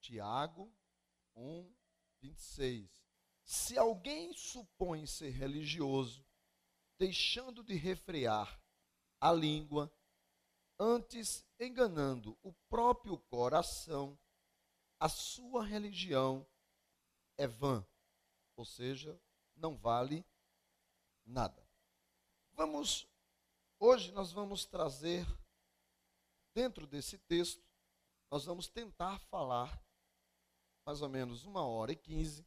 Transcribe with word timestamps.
Tiago 0.00 0.70
1, 1.34 1.74
26. 2.20 2.90
Se 3.44 3.78
alguém 3.78 4.34
supõe 4.34 5.06
ser 5.06 5.30
religioso, 5.30 6.22
deixando 6.98 7.64
de 7.64 7.74
refrear 7.74 8.62
a 9.18 9.32
língua, 9.32 9.90
antes 10.78 11.46
enganando 11.58 12.38
o 12.42 12.52
próprio 12.68 13.18
coração, 13.18 14.18
a 15.00 15.08
sua 15.08 15.64
religião 15.64 16.46
é 17.38 17.46
vã, 17.46 17.86
ou 18.54 18.66
seja, 18.66 19.18
não 19.56 19.76
vale 19.76 20.16
nada. 20.16 20.35
Vamos, 22.52 23.06
hoje 23.80 24.12
nós 24.12 24.30
vamos 24.32 24.64
trazer, 24.64 25.26
dentro 26.54 26.86
desse 26.86 27.18
texto, 27.18 27.62
nós 28.30 28.44
vamos 28.44 28.68
tentar 28.68 29.18
falar, 29.18 29.82
mais 30.86 31.02
ou 31.02 31.08
menos 31.08 31.44
uma 31.44 31.66
hora 31.66 31.92
e 31.92 31.96
quinze, 31.96 32.46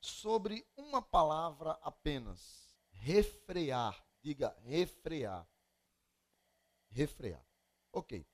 sobre 0.00 0.66
uma 0.76 1.02
palavra 1.02 1.72
apenas: 1.82 2.76
refrear. 2.90 4.04
Diga 4.22 4.56
refrear. 4.60 5.46
Refrear. 6.88 7.44
Ok. 7.92 8.26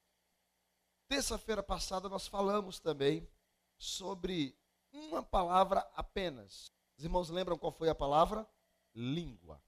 Terça-feira 1.08 1.62
passada 1.62 2.08
nós 2.08 2.26
falamos 2.26 2.78
também 2.78 3.28
sobre 3.76 4.56
uma 4.92 5.22
palavra 5.22 5.80
apenas. 5.94 6.72
Os 6.96 7.04
irmãos 7.04 7.28
lembram 7.28 7.58
qual 7.58 7.72
foi 7.72 7.88
a 7.88 7.94
palavra? 7.94 8.48
Língua. 8.94 9.62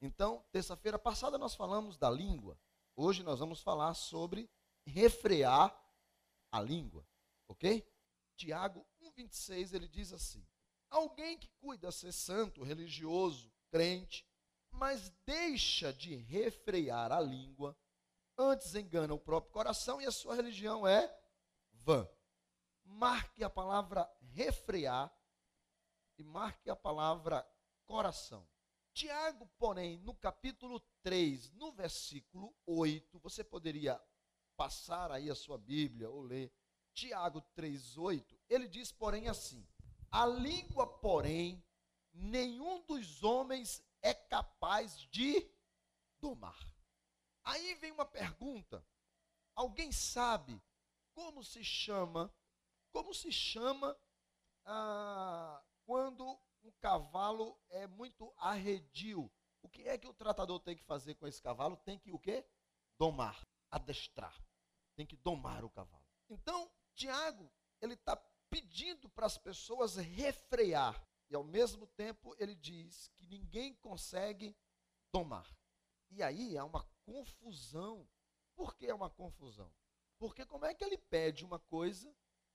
Então, 0.00 0.44
terça-feira 0.50 0.98
passada 0.98 1.38
nós 1.38 1.54
falamos 1.54 1.96
da 1.96 2.10
língua. 2.10 2.58
Hoje 2.96 3.22
nós 3.22 3.38
vamos 3.38 3.60
falar 3.60 3.94
sobre 3.94 4.50
refrear 4.84 5.74
a 6.50 6.60
língua. 6.60 7.06
Ok? 7.48 7.86
Tiago 8.36 8.86
1,26 9.00 9.74
ele 9.74 9.88
diz 9.88 10.12
assim: 10.12 10.46
Alguém 10.90 11.38
que 11.38 11.48
cuida 11.60 11.92
ser 11.92 12.12
santo, 12.12 12.62
religioso, 12.62 13.52
crente, 13.70 14.26
mas 14.70 15.10
deixa 15.24 15.92
de 15.92 16.16
refrear 16.16 17.12
a 17.12 17.20
língua, 17.20 17.76
antes 18.36 18.74
engana 18.74 19.14
o 19.14 19.18
próprio 19.18 19.52
coração 19.52 20.00
e 20.00 20.06
a 20.06 20.12
sua 20.12 20.34
religião 20.34 20.86
é 20.86 21.14
vã. 21.72 22.08
Marque 22.84 23.44
a 23.44 23.50
palavra 23.50 24.10
refrear 24.32 25.14
e 26.18 26.24
marque 26.24 26.68
a 26.68 26.76
palavra 26.76 27.46
coração. 27.86 28.46
Tiago, 28.92 29.46
porém, 29.58 29.98
no 29.98 30.14
capítulo 30.14 30.80
3, 31.02 31.50
no 31.52 31.72
versículo 31.72 32.54
8, 32.66 33.18
você 33.18 33.42
poderia 33.42 34.00
passar 34.56 35.10
aí 35.10 35.30
a 35.30 35.34
sua 35.34 35.56
Bíblia 35.56 36.10
ou 36.10 36.20
ler 36.20 36.52
Tiago 36.92 37.40
3:8, 37.56 38.38
ele 38.48 38.68
diz, 38.68 38.92
porém, 38.92 39.28
assim: 39.28 39.66
A 40.10 40.26
língua, 40.26 40.86
porém, 40.86 41.64
nenhum 42.12 42.82
dos 42.82 43.22
homens 43.22 43.82
é 44.02 44.12
capaz 44.12 44.98
de 45.10 45.50
domar. 46.20 46.58
Aí 47.44 47.74
vem 47.76 47.92
uma 47.92 48.04
pergunta. 48.04 48.86
Alguém 49.54 49.90
sabe 49.90 50.60
como 51.14 51.42
se 51.42 51.64
chama, 51.64 52.32
como 52.90 53.14
se 53.14 53.32
chama 53.32 53.96
ah, 54.64 55.62
quando 55.84 56.38
um 56.62 56.70
cavalo 56.72 57.58
é 57.68 57.86
muito 57.86 58.32
arredio? 58.36 59.30
O 59.62 59.68
que 59.68 59.88
é 59.88 59.96
que 59.96 60.08
o 60.08 60.14
tratador 60.14 60.60
tem 60.60 60.76
que 60.76 60.84
fazer 60.84 61.14
com 61.14 61.26
esse 61.26 61.40
cavalo? 61.40 61.76
Tem 61.76 61.98
que 61.98 62.12
o 62.12 62.18
quê? 62.18 62.44
Domar, 62.98 63.46
adestrar. 63.70 64.36
Tem 64.94 65.06
que 65.06 65.16
domar 65.16 65.64
o 65.64 65.70
cavalo. 65.70 66.04
Então, 66.28 66.70
Tiago, 66.94 67.50
ele 67.80 67.94
está 67.94 68.16
pedindo 68.50 69.08
para 69.08 69.26
as 69.26 69.38
pessoas 69.38 69.96
refrear. 69.96 71.06
E 71.30 71.34
ao 71.34 71.44
mesmo 71.44 71.86
tempo 71.86 72.34
ele 72.38 72.54
diz 72.54 73.08
que 73.16 73.26
ninguém 73.26 73.74
consegue 73.74 74.54
domar. 75.10 75.48
E 76.10 76.22
aí 76.22 76.58
há 76.58 76.64
uma 76.64 76.84
confusão. 77.04 78.06
Por 78.54 78.76
que 78.76 78.86
é 78.86 78.94
uma 78.94 79.08
confusão? 79.08 79.72
Porque 80.18 80.44
como 80.44 80.66
é 80.66 80.74
que 80.74 80.84
ele 80.84 80.98
pede 80.98 81.44
uma 81.44 81.58
coisa 81.58 82.14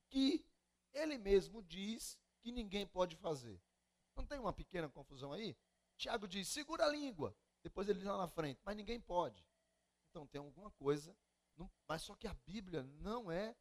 que 0.10 0.46
ele 0.94 1.18
mesmo 1.18 1.64
diz 1.64 2.18
que 2.40 2.52
ninguém 2.52 2.86
pode 2.86 3.16
fazer? 3.16 3.60
Não 4.18 4.26
tem 4.26 4.40
uma 4.40 4.52
pequena 4.52 4.90
confusão 4.90 5.32
aí? 5.32 5.56
Tiago 5.96 6.28
diz, 6.28 6.50
segura 6.50 6.86
a 6.86 6.90
língua. 6.90 7.34
Depois 7.64 7.88
ele 7.88 8.00
diz 8.00 8.08
lá 8.08 8.18
na 8.18 8.28
frente, 8.28 8.60
mas 8.66 8.76
ninguém 8.76 9.00
pode. 9.00 9.46
Então 10.10 10.28
tem 10.28 10.40
alguma 10.40 10.72
coisa. 10.72 11.16
mas 11.88 12.02
só 12.02 12.16
que 12.16 12.28
a 12.28 12.34
Bíblia 12.34 12.84
não 12.84 13.32
é 13.32 13.56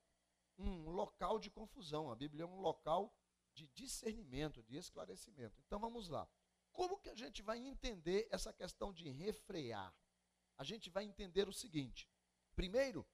um 0.58 0.90
local 0.90 1.38
de 1.38 1.50
confusão. 1.50 2.10
A 2.10 2.16
Bíblia 2.16 2.42
é 2.42 2.46
um 2.46 2.60
local 2.60 3.14
de 3.54 3.68
discernimento, 3.68 4.62
de 4.64 4.76
esclarecimento. 4.76 5.60
Então 5.60 5.78
vamos 5.78 6.08
lá. 6.08 6.28
Como 6.72 6.98
que 6.98 7.08
a 7.08 7.14
gente 7.14 7.40
vai 7.40 7.58
entender 7.58 8.26
essa 8.30 8.52
questão 8.52 8.92
de 8.92 9.08
refrear? 9.08 9.94
a 10.58 10.64
gente 10.64 10.90
vai 10.90 11.04
entender 11.04 11.48
o 11.48 11.52
seguinte: 11.52 12.08
primeiro, 12.54 13.06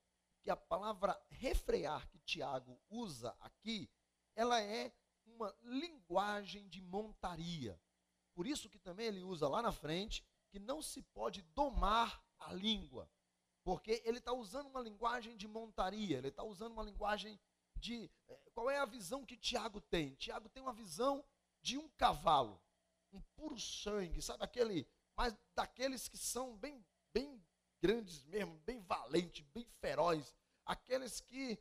que 0.42 0.50
a 0.50 0.56
palavra 0.56 1.20
refrear 1.30 2.08
que 2.08 2.18
Tiago 2.20 2.80
usa 2.88 3.36
aqui, 3.40 3.90
ela 4.34 4.60
é 4.60 4.92
uma 5.26 5.54
linguagem 5.62 6.68
de 6.68 6.80
montaria. 6.80 7.80
Por 8.34 8.46
isso 8.46 8.68
que 8.68 8.78
também 8.78 9.06
ele 9.06 9.22
usa 9.22 9.48
lá 9.48 9.60
na 9.62 9.72
frente 9.72 10.24
que 10.50 10.58
não 10.58 10.82
se 10.82 11.02
pode 11.02 11.42
domar 11.54 12.22
a 12.38 12.52
língua, 12.52 13.10
porque 13.64 14.02
ele 14.04 14.18
está 14.18 14.32
usando 14.32 14.66
uma 14.66 14.80
linguagem 14.80 15.36
de 15.36 15.48
montaria, 15.48 16.18
ele 16.18 16.28
está 16.28 16.42
usando 16.42 16.72
uma 16.72 16.82
linguagem 16.82 17.38
de. 17.76 18.10
Eh, 18.28 18.50
qual 18.52 18.70
é 18.70 18.78
a 18.78 18.86
visão 18.86 19.24
que 19.24 19.36
Tiago 19.36 19.80
tem? 19.80 20.14
Tiago 20.14 20.48
tem 20.48 20.62
uma 20.62 20.72
visão 20.72 21.24
de 21.60 21.78
um 21.78 21.88
cavalo, 21.90 22.60
um 23.12 23.20
puro 23.36 23.58
sangue, 23.58 24.20
sabe 24.20 24.44
aquele, 24.44 24.86
mas 25.16 25.36
daqueles 25.54 26.08
que 26.08 26.18
são 26.18 26.56
bem 26.56 26.84
bem 27.12 27.42
grandes 27.80 28.24
mesmo, 28.24 28.58
bem 28.60 28.80
valentes, 28.80 29.44
bem 29.52 29.66
ferozes, 29.80 30.34
aqueles 30.64 31.20
que 31.20 31.58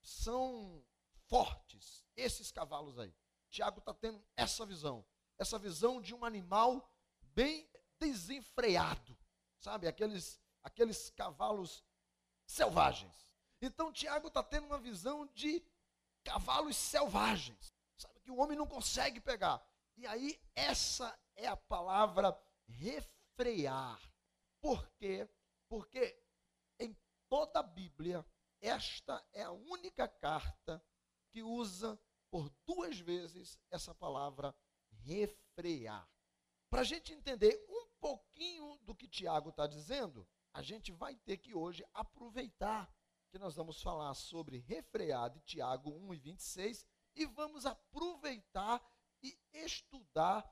são 0.00 0.84
fortes, 1.32 2.04
esses 2.14 2.52
cavalos 2.52 2.98
aí. 2.98 3.14
Tiago 3.48 3.78
está 3.78 3.94
tendo 3.94 4.22
essa 4.36 4.66
visão, 4.66 5.02
essa 5.38 5.58
visão 5.58 5.98
de 5.98 6.14
um 6.14 6.26
animal 6.26 6.86
bem 7.22 7.66
desenfreado, 7.98 9.16
sabe? 9.58 9.88
Aqueles, 9.88 10.38
aqueles 10.62 11.08
cavalos 11.08 11.82
selvagens. 12.44 13.26
Então 13.62 13.90
Tiago 13.90 14.28
está 14.28 14.42
tendo 14.42 14.66
uma 14.66 14.78
visão 14.78 15.24
de 15.28 15.64
cavalos 16.22 16.76
selvagens, 16.76 17.72
sabe? 17.96 18.20
Que 18.20 18.30
o 18.30 18.36
homem 18.36 18.58
não 18.58 18.66
consegue 18.66 19.18
pegar. 19.18 19.66
E 19.96 20.06
aí, 20.06 20.38
essa 20.54 21.18
é 21.34 21.46
a 21.46 21.56
palavra 21.56 22.38
refrear. 22.66 23.98
Por 24.60 24.86
quê? 24.98 25.26
Porque 25.66 26.14
em 26.78 26.94
toda 27.26 27.60
a 27.60 27.62
Bíblia, 27.62 28.22
esta 28.60 29.26
é 29.32 29.44
a 29.44 29.50
única 29.50 30.06
carta 30.06 30.84
que 31.32 31.42
usa 31.42 31.98
por 32.30 32.48
duas 32.66 32.98
vezes 32.98 33.58
essa 33.70 33.94
palavra 33.94 34.54
refrear. 35.04 36.08
Para 36.70 36.82
a 36.82 36.84
gente 36.84 37.12
entender 37.12 37.64
um 37.68 37.86
pouquinho 38.00 38.78
do 38.82 38.94
que 38.94 39.08
Tiago 39.08 39.50
está 39.50 39.66
dizendo, 39.66 40.26
a 40.52 40.62
gente 40.62 40.92
vai 40.92 41.16
ter 41.16 41.38
que 41.38 41.54
hoje 41.54 41.84
aproveitar 41.92 42.94
que 43.30 43.38
nós 43.38 43.56
vamos 43.56 43.82
falar 43.82 44.14
sobre 44.14 44.58
refrear 44.58 45.30
de 45.30 45.40
Tiago 45.40 45.90
1 45.90 46.14
e 46.14 46.18
26 46.18 46.86
e 47.16 47.26
vamos 47.26 47.66
aproveitar 47.66 48.80
e 49.22 49.36
estudar 49.52 50.48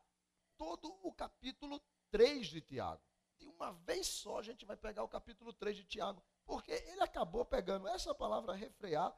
todo 0.57 0.89
o 1.03 1.13
capítulo 1.13 1.81
3 2.11 2.47
de 2.49 2.61
Tiago 2.61 3.11
de 3.41 3.47
uma 3.47 3.73
vez 3.73 4.07
só 4.07 4.39
a 4.39 4.43
gente 4.43 4.67
vai 4.67 4.77
pegar 4.77 5.03
o 5.03 5.09
capítulo 5.09 5.53
3 5.55 5.79
de 5.79 5.85
Tiago, 5.85 6.23
porque 6.45 6.71
ele 6.71 7.03
acabou 7.03 7.43
pegando 7.45 7.89
essa 7.89 8.15
palavra 8.15 8.53
refrear, 8.53 9.17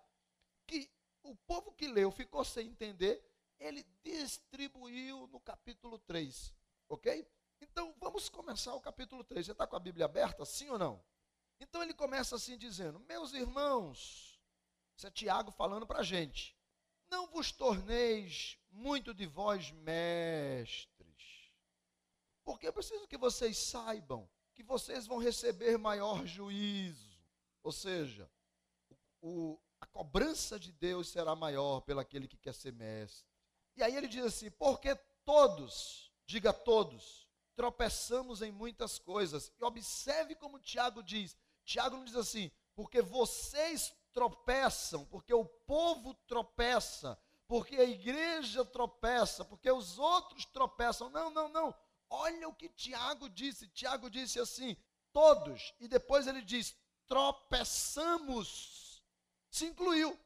que 0.65 0.89
o 1.23 1.35
povo 1.35 1.73
que 1.73 1.87
leu 1.87 2.11
ficou 2.11 2.45
sem 2.45 2.69
entender, 2.69 3.25
ele 3.59 3.85
distribuiu 4.03 5.27
no 5.29 5.41
capítulo 5.41 5.99
3, 5.99 6.53
ok? 6.89 7.27
Então 7.61 7.95
vamos 7.99 8.29
começar 8.29 8.75
o 8.75 8.81
capítulo 8.81 9.23
3. 9.23 9.47
Você 9.47 9.53
está 9.53 9.67
com 9.67 9.77
a 9.77 9.81
Bíblia 9.81 10.07
aberta, 10.07 10.45
sim 10.45 10.69
ou 10.69 10.79
não? 10.79 11.03
Então 11.61 11.83
ele 11.83 11.95
começa 11.95 12.37
assim 12.37 12.59
dizendo: 12.59 12.99
Meus 13.01 13.33
irmãos, 13.33 14.41
isso 14.97 15.07
é 15.07 15.11
Tiago 15.11 15.51
falando 15.53 15.87
para 15.87 16.01
a 16.01 16.05
gente, 16.05 16.57
não 17.11 17.27
vos 17.29 17.53
torneis 17.53 18.59
muito 18.71 19.15
de 19.15 19.27
vós 19.27 19.71
mestres 19.71 21.03
porque 22.45 22.67
eu 22.67 22.73
preciso 22.73 23.07
que 23.07 23.17
vocês 23.17 23.57
saibam 23.57 24.29
que 24.55 24.63
vocês 24.63 25.07
vão 25.07 25.19
receber 25.19 25.79
maior 25.79 26.27
juízo. 26.27 27.19
Ou 27.63 27.73
seja, 27.73 28.31
o, 29.21 29.59
a 29.83 29.87
cobrança 29.87 30.61
de 30.61 30.71
Deus 30.71 31.09
será 31.09 31.35
maior 31.35 31.81
pelo 31.81 31.99
aquele 31.99 32.29
que 32.29 32.37
quer 32.37 32.55
ser 32.55 32.73
mestre. 32.73 33.27
E 33.75 33.83
aí 33.83 33.97
ele 33.97 34.07
diz 34.07 34.25
assim: 34.25 34.49
porque 34.53 34.95
todos, 35.25 36.13
diga 36.25 36.53
todos, 36.53 37.29
tropeçamos 37.57 38.43
em 38.43 38.53
muitas 38.53 39.01
coisas. 39.01 39.51
E 39.59 39.65
observe 39.65 40.37
como 40.37 40.61
Tiago 40.61 41.03
diz. 41.03 41.37
Tiago 41.65 41.97
não 41.97 42.05
diz 42.05 42.15
assim, 42.15 42.49
porque 42.77 43.03
vocês 43.03 43.93
tropeçam, 44.13 45.05
porque 45.07 45.35
o 45.35 45.45
povo 45.45 46.15
tropeça, 46.29 47.19
porque 47.49 47.75
a 47.75 47.85
igreja 47.85 48.65
tropeça, 48.65 49.45
porque 49.45 49.69
os 49.69 49.99
outros 49.99 50.45
tropeçam. 50.47 51.11
Não, 51.11 51.29
não, 51.29 51.49
não. 51.49 51.75
Olha 52.09 52.49
o 52.49 52.55
que 52.55 52.69
Tiago 52.69 53.29
disse. 53.29 53.67
Tiago 53.67 54.09
disse 54.09 54.39
assim: 54.39 54.77
todos. 55.13 55.75
E 55.81 55.89
depois 55.89 56.29
ele 56.29 56.43
diz: 56.43 56.73
tropeçamos. 57.09 58.82
Se 59.53 59.67
incluiu. 59.67 60.19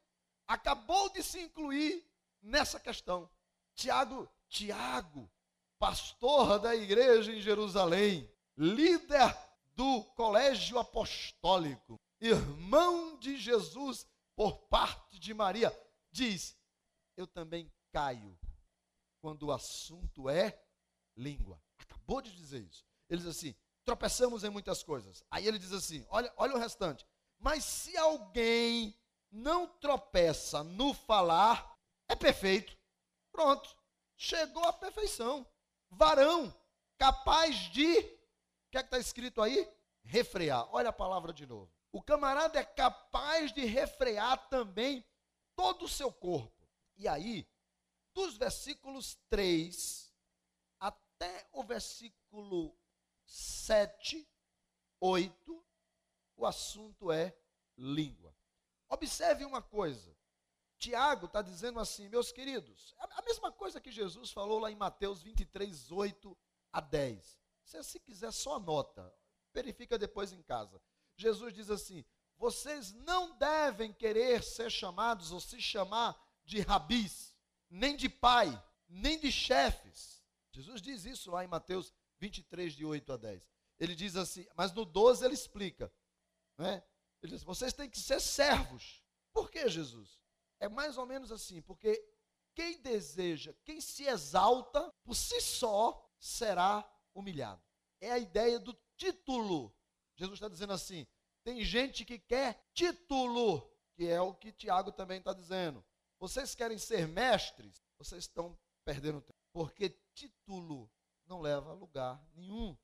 Acabou 0.46 1.10
de 1.10 1.20
se 1.20 1.40
incluir 1.40 2.08
nessa 2.40 2.78
questão. 2.78 3.28
Tiago, 3.74 4.28
Tiago, 4.48 5.28
pastor 5.80 6.60
da 6.60 6.76
igreja 6.76 7.32
em 7.32 7.40
Jerusalém, 7.40 8.32
líder 8.56 9.36
do 9.74 10.04
colégio 10.14 10.78
apostólico, 10.78 12.00
irmão 12.20 13.18
de 13.18 13.36
Jesus 13.36 14.06
por 14.36 14.56
parte 14.68 15.18
de 15.18 15.34
Maria, 15.34 15.76
diz: 16.12 16.56
Eu 17.16 17.26
também 17.26 17.70
caio 17.90 18.38
quando 19.20 19.48
o 19.48 19.52
assunto 19.52 20.30
é 20.30 20.56
língua. 21.16 21.60
Acabou 21.78 22.22
de 22.22 22.30
dizer 22.30 22.62
isso. 22.62 22.86
Ele 23.08 23.20
diz 23.22 23.36
assim: 23.36 23.56
tropeçamos 23.84 24.44
em 24.44 24.50
muitas 24.50 24.84
coisas. 24.84 25.24
Aí 25.28 25.48
ele 25.48 25.58
diz 25.58 25.72
assim: 25.72 26.06
olha, 26.10 26.32
olha 26.36 26.54
o 26.54 26.58
restante. 26.58 27.04
Mas 27.38 27.64
se 27.64 27.96
alguém 27.96 28.96
não 29.30 29.66
tropeça 29.66 30.62
no 30.62 30.94
falar, 30.94 31.76
é 32.08 32.14
perfeito. 32.14 32.76
Pronto. 33.32 33.74
Chegou 34.16 34.64
à 34.64 34.72
perfeição. 34.72 35.46
Varão, 35.90 36.54
capaz 36.98 37.54
de. 37.70 37.98
O 37.98 38.70
que 38.70 38.78
é 38.78 38.82
que 38.82 38.86
está 38.86 38.98
escrito 38.98 39.42
aí? 39.42 39.68
Refrear. 40.02 40.68
Olha 40.72 40.88
a 40.88 40.92
palavra 40.92 41.32
de 41.32 41.46
novo. 41.46 41.70
O 41.92 42.02
camarada 42.02 42.58
é 42.58 42.64
capaz 42.64 43.52
de 43.52 43.64
refrear 43.64 44.48
também 44.48 45.04
todo 45.54 45.86
o 45.86 45.88
seu 45.88 46.12
corpo. 46.12 46.68
E 46.96 47.08
aí, 47.08 47.48
dos 48.12 48.36
versículos 48.36 49.18
3 49.30 50.12
até 50.78 51.48
o 51.52 51.62
versículo 51.62 52.76
7, 53.24 54.28
8, 55.00 55.66
o 56.36 56.46
assunto 56.46 57.10
é 57.10 57.34
língua. 57.76 58.35
Observe 58.96 59.44
uma 59.44 59.60
coisa. 59.60 60.16
Tiago 60.78 61.26
está 61.26 61.42
dizendo 61.42 61.78
assim, 61.78 62.08
meus 62.08 62.32
queridos, 62.32 62.94
a 62.98 63.22
mesma 63.22 63.52
coisa 63.52 63.78
que 63.78 63.90
Jesus 63.90 64.30
falou 64.30 64.58
lá 64.58 64.70
em 64.70 64.74
Mateus 64.74 65.22
23, 65.22 65.92
8 65.92 66.36
a 66.72 66.80
10. 66.80 67.40
Se 67.62 67.76
você 67.76 67.98
quiser, 67.98 68.32
só 68.32 68.56
anota. 68.56 69.14
Verifica 69.52 69.98
depois 69.98 70.32
em 70.32 70.42
casa. 70.42 70.80
Jesus 71.14 71.52
diz 71.52 71.70
assim: 71.70 72.04
vocês 72.38 72.92
não 72.92 73.36
devem 73.36 73.92
querer 73.92 74.42
ser 74.42 74.70
chamados 74.70 75.30
ou 75.30 75.40
se 75.40 75.60
chamar 75.60 76.18
de 76.44 76.60
rabis, 76.60 77.34
nem 77.68 77.96
de 77.96 78.08
pai, 78.08 78.48
nem 78.88 79.18
de 79.18 79.30
chefes. 79.30 80.24
Jesus 80.52 80.80
diz 80.80 81.04
isso 81.04 81.30
lá 81.30 81.44
em 81.44 81.48
Mateus 81.48 81.92
23, 82.18 82.72
de 82.72 82.84
8 82.84 83.12
a 83.12 83.16
10. 83.18 83.46
Ele 83.78 83.94
diz 83.94 84.16
assim, 84.16 84.46
mas 84.54 84.72
no 84.72 84.86
12 84.86 85.24
ele 85.24 85.34
explica. 85.34 85.92
Né? 86.56 86.82
Ele 87.22 87.32
diz: 87.32 87.42
vocês 87.42 87.72
têm 87.72 87.88
que 87.88 87.98
ser 87.98 88.20
servos. 88.20 89.02
Por 89.32 89.50
que, 89.50 89.68
Jesus? 89.68 90.20
É 90.58 90.68
mais 90.68 90.96
ou 90.96 91.06
menos 91.06 91.30
assim, 91.30 91.60
porque 91.62 92.02
quem 92.54 92.80
deseja, 92.80 93.54
quem 93.64 93.80
se 93.80 94.04
exalta, 94.04 94.90
por 95.04 95.14
si 95.14 95.40
só 95.40 96.02
será 96.18 96.88
humilhado. 97.14 97.62
É 98.00 98.10
a 98.10 98.18
ideia 98.18 98.58
do 98.58 98.72
título. 98.96 99.74
Jesus 100.16 100.38
está 100.38 100.48
dizendo 100.48 100.72
assim: 100.72 101.06
tem 101.44 101.62
gente 101.64 102.04
que 102.04 102.18
quer 102.18 102.66
título, 102.72 103.70
que 103.94 104.06
é 104.06 104.20
o 104.20 104.34
que 104.34 104.52
Tiago 104.52 104.90
também 104.90 105.18
está 105.18 105.32
dizendo. 105.32 105.84
Vocês 106.18 106.54
querem 106.54 106.78
ser 106.78 107.06
mestres? 107.06 107.84
Vocês 107.98 108.24
estão 108.24 108.58
perdendo 108.84 109.20
tempo. 109.20 109.38
Porque 109.52 109.90
título 110.14 110.90
não 111.26 111.40
leva 111.40 111.70
a 111.70 111.74
lugar 111.74 112.26
nenhum. 112.34 112.76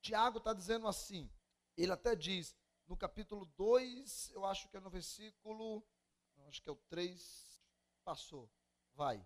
Tiago 0.00 0.38
está 0.38 0.52
dizendo 0.52 0.88
assim. 0.88 1.30
Ele 1.76 1.92
até 1.92 2.16
diz, 2.16 2.54
no 2.90 2.96
capítulo 2.96 3.46
2, 3.56 4.32
eu 4.34 4.44
acho 4.44 4.68
que 4.68 4.76
é 4.76 4.80
no 4.80 4.90
versículo 4.90 5.86
acho 6.48 6.60
que 6.60 6.68
é 6.68 6.72
o 6.72 6.76
3, 6.88 7.62
passou, 8.02 8.50
vai. 8.94 9.24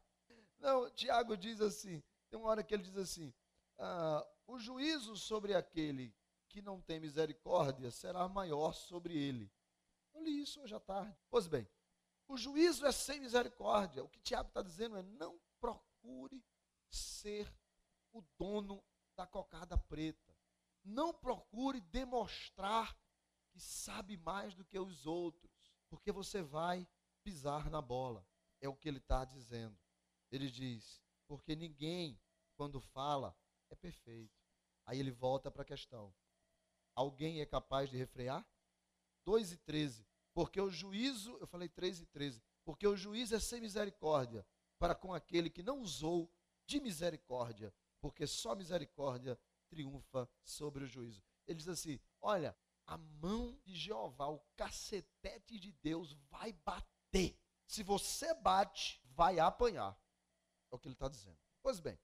Não, 0.59 0.91
Tiago 0.91 1.35
diz 1.35 1.63
assim, 1.63 2.03
tem 2.29 2.39
uma 2.39 2.51
hora 2.51 2.63
que 2.63 2.75
ele 2.75 2.83
diz 2.83 2.99
assim, 2.99 3.33
ah, 3.79 4.27
o 4.47 4.59
juízo 4.59 5.17
sobre 5.17 5.55
aquele 5.55 6.15
que 6.47 6.61
não 6.61 6.79
tem 6.83 7.01
misericórdia 7.01 7.91
será 7.91 8.29
maior 8.29 8.75
sobre 8.75 9.17
ele. 9.17 9.51
Eu 10.13 10.23
li 10.23 10.43
isso 10.43 10.61
hoje 10.61 10.75
à 10.75 10.81
tarde. 10.81 11.17
Pois 11.31 11.47
bem, 11.47 11.67
o 12.29 12.37
juízo 12.37 12.85
é 12.85 12.93
sem 12.93 13.19
misericórdia. 13.19 14.05
O 14.05 14.09
que 14.11 14.21
Tiago 14.21 14.49
está 14.49 14.61
dizendo 14.61 14.99
é 14.99 15.03
não 15.03 15.41
procure 15.59 16.45
ser 16.91 17.51
o 18.13 18.21
dono 18.39 18.85
da 19.17 19.27
cocada 19.27 19.79
preta. 19.79 20.37
Não 20.85 21.15
procure 21.15 21.81
demonstrar 21.81 22.95
que 23.55 23.61
sabe 23.61 24.17
mais 24.17 24.53
do 24.53 24.65
que 24.65 24.77
os 24.77 25.07
outros, 25.07 25.49
porque 25.89 26.11
você 26.11 26.43
vai 26.43 26.89
pisar 27.23 27.71
na 27.71 27.81
bola. 27.81 28.27
É 28.61 28.69
o 28.69 28.75
que 28.75 28.89
ele 28.89 28.99
está 28.99 29.25
dizendo. 29.25 29.79
Ele 30.29 30.51
diz: 30.51 31.01
porque 31.29 31.55
ninguém, 31.55 32.21
quando 32.57 32.81
fala, 32.81 33.37
é 33.71 33.77
perfeito. 33.77 34.35
Aí 34.85 34.99
ele 34.99 35.13
volta 35.13 35.53
para 35.53 35.63
a 35.63 35.65
questão: 35.65 36.13
alguém 36.97 37.41
é 37.41 37.47
capaz 37.47 37.89
de 37.89 37.97
refrear? 37.97 38.45
2 39.25 39.53
e 39.53 39.57
13. 39.59 40.05
Porque 40.33 40.61
o 40.61 40.69
juízo, 40.69 41.37
eu 41.39 41.47
falei 41.47 41.69
3 41.69 42.01
e 42.01 42.07
13, 42.07 42.43
porque 42.65 42.89
o 42.89 42.97
juízo 42.97 43.37
é 43.37 43.41
sem 43.41 43.61
misericórdia 43.61 44.45
para 44.81 44.97
com 44.97 45.15
aquele 45.15 45.49
que 45.49 45.63
não 45.63 45.81
usou 45.81 46.29
de 46.67 46.81
misericórdia, 46.81 47.73
porque 48.01 48.27
só 48.27 48.57
misericórdia 48.57 49.39
triunfa 49.69 50.29
sobre 50.43 50.83
o 50.83 50.87
juízo. 50.89 51.23
Ele 51.47 51.59
diz 51.59 51.69
assim: 51.69 52.01
olha, 52.21 52.57
a 52.87 52.97
mão 52.97 53.59
de 53.65 53.75
Jeová, 53.75 54.29
o 54.29 54.41
cacetete 54.57 55.59
de 55.59 55.73
Deus 55.73 56.13
vai 56.31 56.53
bater. 56.53 57.39
Se 57.67 57.83
você 57.83 58.35
bate, 58.35 59.01
vai 59.15 59.39
apanhar. 59.39 59.99
É 60.71 60.75
o 60.75 60.79
que 60.79 60.89
ele 60.89 60.95
está 60.95 61.09
dizendo. 61.09 61.39
Pois 61.63 61.81
bem, 61.81 61.99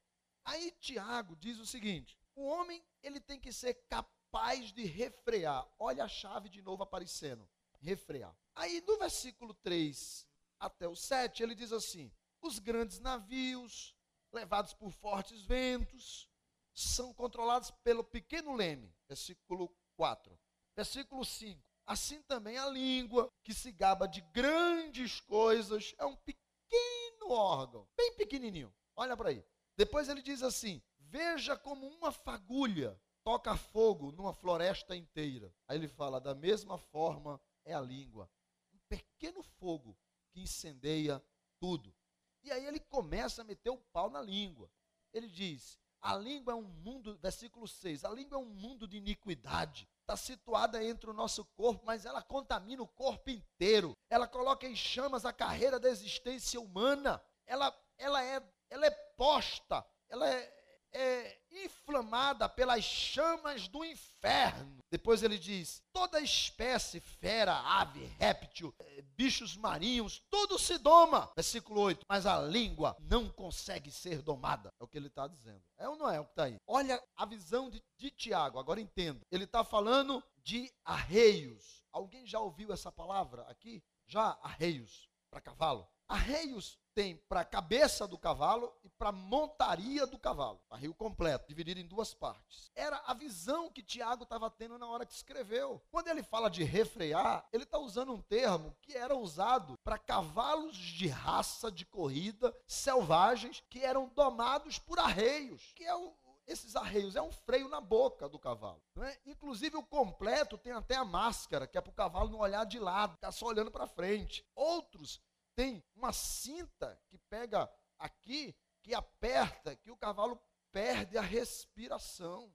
aí 0.45 0.71
Tiago 0.73 1.37
diz 1.37 1.59
o 1.59 1.67
seguinte: 1.67 2.19
o 2.35 2.47
homem 2.47 2.83
ele 3.03 3.21
tem 3.21 3.39
que 3.39 3.53
ser 3.53 3.75
capaz 3.89 4.73
de 4.73 4.85
refrear. 4.85 5.69
Olha 5.79 6.05
a 6.05 6.09
chave 6.09 6.49
de 6.49 6.63
novo 6.63 6.83
aparecendo: 6.83 7.49
refrear. 7.81 8.35
Aí 8.55 8.83
no 8.87 8.99
versículo 8.99 9.55
3 9.55 10.27
até 10.59 10.89
o 10.89 10.97
7, 10.97 11.43
ele 11.43 11.55
diz 11.55 11.73
assim: 11.73 12.11
os 12.41 12.59
grandes 12.59 12.99
navios, 12.99 13.95
levados 14.33 14.73
por 14.73 14.91
fortes 14.91 15.43
ventos, 15.43 16.29
são 16.73 17.13
controlados 17.13 17.71
pelo 17.83 18.03
pequeno 18.03 18.55
leme. 18.55 18.95
Versículo 19.07 19.69
4. 19.97 20.39
Versículo 20.81 21.27
5. 21.27 21.63
Assim 21.85 22.23
também 22.23 22.57
a 22.57 22.67
língua, 22.67 23.31
que 23.45 23.53
se 23.53 23.71
gaba 23.71 24.09
de 24.09 24.23
grandes 24.33 25.21
coisas, 25.21 25.95
é 25.99 26.07
um 26.07 26.17
pequeno 26.17 27.29
órgão, 27.29 27.87
bem 27.95 28.15
pequenininho. 28.15 28.75
Olha 28.97 29.15
para 29.15 29.29
aí. 29.29 29.45
Depois 29.77 30.09
ele 30.09 30.23
diz 30.23 30.43
assim: 30.43 30.81
Veja 30.99 31.55
como 31.55 31.87
uma 31.87 32.11
fagulha 32.11 32.99
toca 33.23 33.55
fogo 33.59 34.11
numa 34.13 34.33
floresta 34.33 34.97
inteira. 34.97 35.55
Aí 35.69 35.77
ele 35.77 35.87
fala: 35.87 36.19
da 36.19 36.35
mesma 36.35 36.79
forma 36.79 37.39
é 37.63 37.75
a 37.75 37.81
língua, 37.83 38.31
um 38.73 38.79
pequeno 38.89 39.43
fogo 39.43 39.95
que 40.31 40.41
incendeia 40.41 41.23
tudo. 41.59 41.95
E 42.43 42.51
aí 42.51 42.65
ele 42.65 42.81
começa 42.81 43.43
a 43.43 43.45
meter 43.45 43.69
o 43.69 43.77
pau 43.77 44.09
na 44.09 44.23
língua. 44.23 44.73
Ele 45.13 45.29
diz: 45.29 45.79
a 46.01 46.17
língua 46.17 46.55
é 46.55 46.57
um 46.57 46.63
mundo, 46.63 47.19
versículo 47.19 47.69
6, 47.69 48.03
a 48.03 48.09
língua 48.09 48.39
é 48.39 48.41
um 48.41 48.49
mundo 48.49 48.89
de 48.89 48.97
iniquidade 48.97 49.87
está 50.11 50.17
situada 50.17 50.83
entre 50.83 51.09
o 51.09 51.15
nosso 51.15 51.45
corpo, 51.57 51.85
mas 51.85 52.05
ela 52.05 52.21
contamina 52.21 52.83
o 52.83 52.89
corpo 52.89 53.31
inteiro. 53.31 53.97
Ela 54.09 54.27
coloca 54.27 54.67
em 54.67 54.75
chamas 54.75 55.25
a 55.25 55.33
carreira 55.33 55.79
da 55.79 55.89
existência 55.89 56.61
humana. 56.61 57.23
Ela, 57.47 57.73
ela, 57.97 58.25
é, 58.25 58.43
ela 58.69 58.87
é 58.87 58.91
posta, 58.91 59.85
ela 60.09 60.29
é, 60.29 60.60
é 60.93 61.39
inflamada 61.51 62.49
pelas 62.49 62.85
chamas 62.85 63.69
do 63.69 63.85
inferno. 63.85 64.79
Depois 64.91 65.23
ele 65.23 65.39
diz: 65.39 65.83
toda 65.93 66.21
espécie, 66.21 67.01
fera, 67.01 67.55
ave, 67.55 68.05
réptil, 68.19 68.75
é, 68.79 69.03
bichos 69.17 69.57
marinhos, 69.57 70.23
tudo 70.31 70.59
se 70.59 70.79
doma. 70.79 71.31
Versículo 71.35 71.81
8. 71.81 72.07
Mas 72.09 72.27
a 72.27 72.41
língua 72.41 72.97
não 73.01 73.29
consegue 73.29 73.91
ser 73.91 74.23
domada. 74.23 74.73
É 74.81 74.85
o 74.85 74.89
que 74.89 74.99
ele 74.99 75.09
está 75.09 75.27
dizendo. 75.27 75.63
É 75.77 75.89
ou 75.89 75.97
não 75.97 76.11
é 76.11 76.21
o 76.21 76.25
que 76.25 76.31
está 76.31 76.45
aí? 76.45 76.57
Olha 76.67 77.03
a 77.17 77.27
visão 77.27 77.71
de, 77.71 77.83
de 77.97 78.11
Tiago, 78.11 78.59
agora 78.59 78.81
entenda. 78.81 79.21
Ele 79.31 79.45
está 79.45 79.65
falando 79.65 80.23
de 80.43 80.73
arreios. 80.85 81.85
Alguém 81.93 82.27
já 82.27 82.39
ouviu 82.39 82.73
essa 82.73 82.93
palavra 82.93 83.43
aqui? 83.43 83.83
Já, 84.07 84.39
arreios. 84.43 85.10
Para 85.31 85.41
cavalo. 85.41 85.89
Arreios 86.09 86.77
tem 86.93 87.17
para 87.17 87.41
a 87.41 87.45
cabeça 87.45 88.07
do 88.07 88.19
cavalo 88.19 88.75
e 88.83 88.89
para 88.89 89.13
montaria 89.13 90.07
do 90.07 90.19
cavalo. 90.19 90.61
Arreio 90.69 90.93
completo, 90.93 91.47
dividido 91.47 91.79
em 91.79 91.87
duas 91.87 92.13
partes. 92.13 92.71
Era 92.75 93.01
a 93.07 93.15
visão 93.15 93.71
que 93.71 93.83
Tiago 93.83 94.25
estava 94.25 94.51
tendo 94.51 94.77
na 94.77 94.89
hora 94.89 95.07
que 95.07 95.15
escreveu. 95.15 95.81
Quando 95.89 96.09
ele 96.09 96.23
fala 96.23 96.51
de 96.51 96.65
refrear, 96.65 97.47
ele 97.53 97.63
está 97.63 97.79
usando 97.79 98.13
um 98.13 98.21
termo 98.21 98.77
que 98.83 98.97
era 98.97 99.15
usado 99.15 99.79
para 99.85 99.99
cavalos 99.99 100.77
de 100.77 101.07
raça 101.07 101.71
de 101.71 101.87
corrida 101.87 102.55
selvagens 102.67 103.63
que 103.71 103.85
eram 103.85 104.11
domados 104.15 104.79
por 104.79 104.99
arreios, 104.99 105.73
que 105.77 105.85
é 105.85 105.95
o, 105.95 106.13
esses 106.51 106.75
arreios 106.75 107.17
é 107.17 107.23
um 107.23 107.31
freio 107.31 107.69
na 107.69 107.81
boca 107.81 108.29
do 108.29 108.39
cavalo. 108.39 108.83
É? 108.99 109.19
Inclusive 109.27 109.77
o 109.77 109.83
completo 109.83 110.59
tem 110.59 110.73
até 110.73 110.97
a 110.97 111.05
máscara, 111.05 111.67
que 111.67 111.79
é 111.79 111.81
para 111.81 111.91
o 111.91 111.95
cavalo 111.95 112.31
não 112.31 112.41
olhar 112.41 112.65
de 112.65 112.79
lado, 112.79 113.15
ficar 113.15 113.33
só 113.33 113.47
olhando 113.47 113.71
para 113.71 113.87
frente. 113.87 114.45
Outros 114.55 115.21
tem 115.55 115.85
uma 115.95 116.13
cinta 116.13 117.01
que 117.09 117.19
pega 117.19 117.71
aqui, 117.99 118.55
que 118.83 118.95
aperta, 118.95 119.77
que 119.77 119.91
o 119.91 119.97
cavalo 119.97 120.41
perde 120.73 121.17
a 121.17 121.23
respiração. 121.23 122.53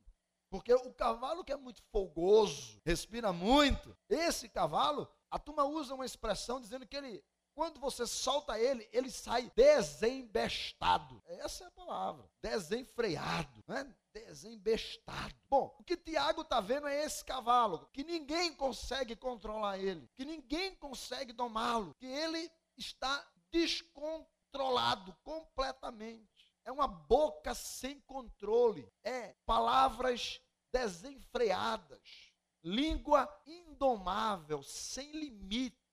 Porque 0.50 0.74
o 0.74 0.94
cavalo 0.94 1.44
que 1.44 1.52
é 1.52 1.58
muito 1.58 1.82
folgoso, 1.92 2.82
respira 2.86 3.34
muito, 3.34 3.98
esse 4.10 4.48
cavalo, 4.48 5.08
a 5.30 5.40
turma 5.40 5.66
usa 5.66 5.96
uma 5.96 6.06
expressão 6.06 6.62
dizendo 6.62 6.86
que 6.88 6.96
ele, 6.96 7.24
quando 7.56 7.80
você 7.80 8.06
solta 8.06 8.60
ele, 8.60 8.88
ele 8.92 9.10
sai 9.10 9.50
desembestado. 9.56 11.24
Essa 11.26 11.64
é 11.64 11.68
a 11.68 11.72
palavra, 11.72 12.30
desenfreado, 12.42 13.64
né? 13.66 13.96
desembestado. 14.14 15.34
Bom, 15.50 15.74
o 15.80 15.84
que 15.84 15.96
Tiago 15.96 16.42
está 16.42 16.60
vendo 16.60 16.88
é 16.88 17.04
esse 17.04 17.24
cavalo, 17.24 17.90
que 17.94 18.04
ninguém 18.04 18.54
consegue 18.54 19.16
controlar 19.16 19.80
ele, 19.80 20.08
que 20.14 20.26
ninguém 20.26 20.76
consegue 20.76 21.32
domá-lo, 21.32 21.96
que 21.96 22.06
ele 22.06 22.52
está 22.78 23.26
descontrolado 23.52 25.16
completamente. 25.24 26.54
É 26.66 26.72
uma 26.72 26.88
boca 26.88 27.54
sem 27.54 28.02
controle. 28.02 28.92
É 29.04 29.34
palavras 29.46 30.42
desenfreadas. 30.74 32.34
Língua 32.64 33.30
indomável, 33.46 34.64
sem 34.64 35.12
limites. 35.12 35.85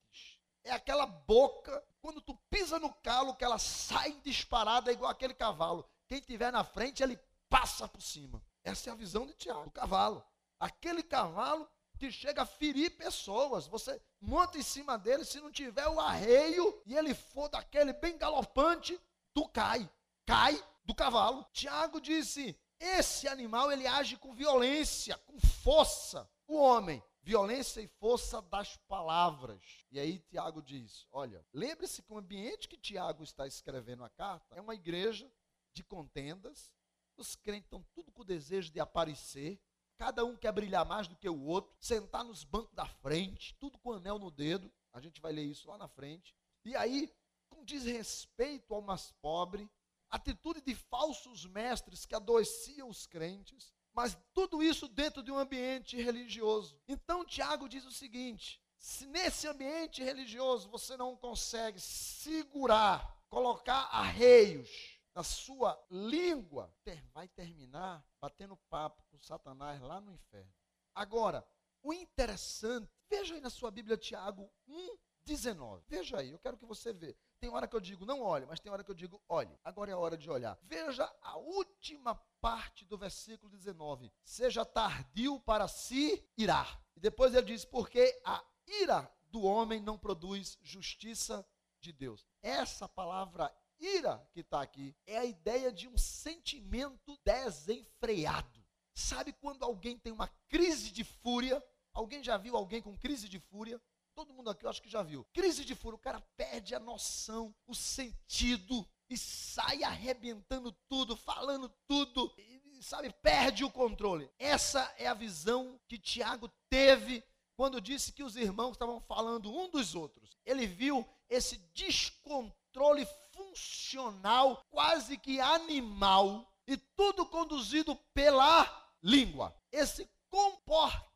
É 0.65 0.71
aquela 0.71 1.07
boca, 1.07 1.83
quando 2.01 2.21
tu 2.21 2.35
pisa 2.49 2.79
no 2.79 2.93
calo, 2.93 3.35
que 3.35 3.45
ela 3.45 3.59
sai 3.59 4.13
disparada 4.25 4.93
igual 4.93 5.11
aquele 5.11 5.35
cavalo. 5.35 5.89
Quem 6.07 6.21
tiver 6.21 6.53
na 6.53 6.65
frente, 6.65 7.03
ele 7.03 7.19
passa 7.49 7.89
por 7.89 8.01
cima. 8.01 8.43
Essa 8.63 8.91
é 8.91 8.93
a 8.93 8.97
visão 8.97 9.27
de 9.27 9.35
Tiago, 9.35 9.69
o 9.69 9.73
cavalo. 9.73 10.25
Aquele 10.59 11.03
cavalo 11.03 11.69
que 11.99 12.11
chega 12.11 12.43
a 12.43 12.47
ferir 12.47 12.97
pessoas. 12.97 13.67
Você 13.67 14.01
monta 14.21 14.59
em 14.59 14.63
cima 14.63 14.97
dele, 14.99 15.25
se 15.25 15.41
não 15.41 15.51
tiver 15.51 15.87
o 15.89 16.01
arreio 16.01 16.81
e 16.87 16.97
ele 16.97 17.15
for 17.15 17.49
daquele 17.49 17.93
bem 17.93 18.17
galopante, 18.17 19.01
tu 19.35 19.49
cai. 19.49 19.89
Cai 20.25 20.63
do 20.85 20.95
cavalo. 20.95 21.45
Tiago 21.53 22.01
disse: 22.01 22.59
esse 22.79 23.29
animal 23.29 23.71
ele 23.71 23.87
age 23.87 24.17
com 24.17 24.35
violência, 24.35 25.17
com 25.19 25.39
força. 25.39 26.29
O 26.49 26.57
homem, 26.57 27.03
violência 27.23 27.81
e 27.81 27.89
força 27.89 28.43
das 28.43 28.77
palavras. 28.77 29.87
E 29.91 29.99
aí 29.99 30.19
Tiago 30.19 30.63
diz: 30.63 31.07
olha, 31.11 31.45
lembre-se 31.53 32.03
que 32.03 32.13
o 32.13 32.19
ambiente 32.19 32.69
que 32.69 32.77
Tiago 32.77 33.23
está 33.23 33.47
escrevendo 33.47 34.05
a 34.05 34.11
carta 34.11 34.55
é 34.55 34.61
uma 34.61 34.75
igreja 34.75 35.31
de 35.73 35.83
contendas. 35.83 36.73
Os 37.17 37.37
crentes 37.37 37.67
estão 37.67 37.85
tudo 37.95 38.11
com 38.11 38.23
o 38.23 38.25
desejo 38.25 38.73
de 38.73 38.81
aparecer, 38.81 39.61
Cada 40.03 40.25
um 40.25 40.37
quer 40.37 40.51
brilhar 40.51 40.85
mais 40.85 41.07
do 41.07 41.15
que 41.15 41.29
o 41.29 41.45
outro, 41.45 41.73
sentar 41.79 42.25
nos 42.25 42.43
bancos 42.43 42.75
da 42.75 42.87
frente, 42.87 43.55
tudo 43.61 43.79
com 43.79 43.93
anel 43.93 44.19
no 44.19 44.33
dedo. 44.33 44.69
A 44.93 45.01
gente 45.01 45.21
vai 45.21 45.33
ler 45.33 45.45
isso 45.45 45.69
lá 45.69 45.79
na 45.79 45.87
frente. 45.87 46.35
E 46.65 46.75
aí, 46.75 47.09
com 47.49 47.65
desrespeito 47.65 48.75
ao 48.75 48.83
mais 48.83 49.13
pobre, 49.23 49.71
atitude 50.11 50.61
de 50.61 50.75
falsos 50.75 51.47
mestres 51.47 52.05
que 52.05 52.17
adoeciam 52.17 52.89
os 52.89 53.07
crentes, 53.07 53.73
mas 53.93 54.19
tudo 54.33 54.63
isso 54.63 54.89
dentro 54.89 55.23
de 55.23 55.31
um 55.31 55.39
ambiente 55.39 56.01
religioso. 56.01 56.81
Então, 56.89 57.25
Tiago 57.25 57.69
diz 57.69 57.85
o 57.85 57.93
seguinte: 57.93 58.63
se 58.79 59.07
nesse 59.07 59.47
ambiente 59.47 60.03
religioso 60.03 60.69
você 60.69 60.97
não 60.97 61.17
consegue 61.17 61.79
segurar, 61.81 63.19
colocar 63.29 63.89
arreios, 63.93 64.93
na 65.15 65.23
sua 65.23 65.79
língua, 65.91 66.75
vai 67.13 67.29
terminar 67.29 68.05
batendo 68.21 68.57
papo 68.69 69.03
com 69.11 69.19
Satanás 69.19 69.81
lá 69.81 70.01
no 70.01 70.13
inferno. 70.13 70.53
Agora, 70.95 71.47
o 71.83 71.93
interessante, 71.93 72.91
veja 73.11 73.35
aí 73.35 73.41
na 73.41 73.51
sua 73.51 73.71
Bíblia 73.71 73.97
Tiago 73.97 74.51
1, 74.67 74.97
19. 75.25 75.85
Veja 75.87 76.19
aí, 76.19 76.31
eu 76.31 76.39
quero 76.39 76.57
que 76.57 76.67
você 76.67 76.93
veja. 76.93 77.17
Tem 77.43 77.51
hora 77.51 77.67
que 77.67 77.75
eu 77.75 77.81
digo 77.81 78.07
não 78.07 78.23
olhe, 78.23 78.47
mas 78.47 78.61
tem 78.61 78.71
hora 78.71 78.85
que 78.85 78.91
eu 78.93 78.95
digo 78.95 79.21
olhe. 79.29 79.59
Agora 79.65 79.91
é 79.91 79.95
a 79.95 79.99
hora 79.99 80.17
de 80.17 80.31
olhar. 80.31 80.57
Veja 80.63 81.13
a 81.21 81.37
última 81.37 82.15
parte 82.41 82.85
do 82.85 82.97
versículo 82.97 83.51
19. 83.51 84.13
Seja 84.23 84.65
tardio 84.65 85.41
para 85.41 85.67
se 85.67 86.25
irar. 86.39 86.81
E 86.95 87.01
depois 87.01 87.35
ele 87.35 87.47
diz: 87.47 87.65
porque 87.65 88.17
a 88.25 88.41
ira 88.65 89.13
do 89.25 89.43
homem 89.43 89.81
não 89.81 89.99
produz 89.99 90.57
justiça 90.63 91.45
de 91.81 91.93
Deus. 91.93 92.25
Essa 92.41 92.89
palavra 92.89 93.53
ira 93.81 94.25
que 94.33 94.39
está 94.39 94.63
aqui 94.63 94.95
é 95.05 95.19
a 95.19 95.25
ideia 95.25 95.73
de 95.73 95.89
um 95.89 95.99
sentimento 95.99 97.19
desenfreado. 97.25 98.65
Sabe 98.95 99.33
quando 99.33 99.65
alguém 99.65 99.99
tem 99.99 100.13
uma 100.13 100.29
crise 100.49 100.93
de 100.93 101.03
fúria? 101.03 101.61
Alguém 101.93 102.23
já 102.23 102.37
viu 102.37 102.57
alguém 102.57 102.81
com 102.81 102.97
crise 102.97 103.29
de 103.29 103.41
fúria? 103.41 103.83
Todo 104.15 104.33
mundo 104.33 104.51
aqui 104.51 104.65
eu 104.65 104.71
acho 104.71 104.83
que 104.83 104.91
já 104.91 105.03
viu. 105.03 105.25
Crise 105.33 105.65
de 105.65 105.75
fúria, 105.75 105.97
o 105.97 106.01
cara 106.01 106.21
perde 106.37 106.75
a 106.75 106.81
noção, 106.81 107.55
o 107.67 107.75
sentido 107.75 108.87
e 109.09 109.19
sai 109.19 109.83
arrebentando 109.83 110.73
tudo, 110.89 111.15
falando 111.15 111.69
tudo, 111.87 112.33
e, 112.39 112.83
sabe, 112.83 113.13
perde 113.23 113.63
o 113.63 113.71
controle. 113.71 114.31
Essa 114.39 114.93
é 114.97 115.07
a 115.07 115.15
visão 115.15 115.79
que 115.87 115.99
Tiago 115.99 116.51
teve 116.71 117.23
quando 117.55 117.81
disse 117.81 118.13
que 118.13 118.23
os 118.23 118.37
irmãos 118.37 118.73
estavam 118.73 119.01
falando 119.03 119.55
um 119.55 119.69
dos 119.69 119.95
outros. 119.95 120.37
Ele 120.47 120.67
viu 120.67 121.07
esse 121.29 121.59
descontrole 121.75 123.07
funcional, 123.33 124.65
quase 124.71 125.19
que 125.19 125.41
animal, 125.41 126.51
e 126.67 126.77
tudo 126.77 127.27
conduzido 127.27 127.95
pela 128.15 128.67
língua. 129.03 129.55
Esse 129.71 130.09
comportamento, 130.31 131.12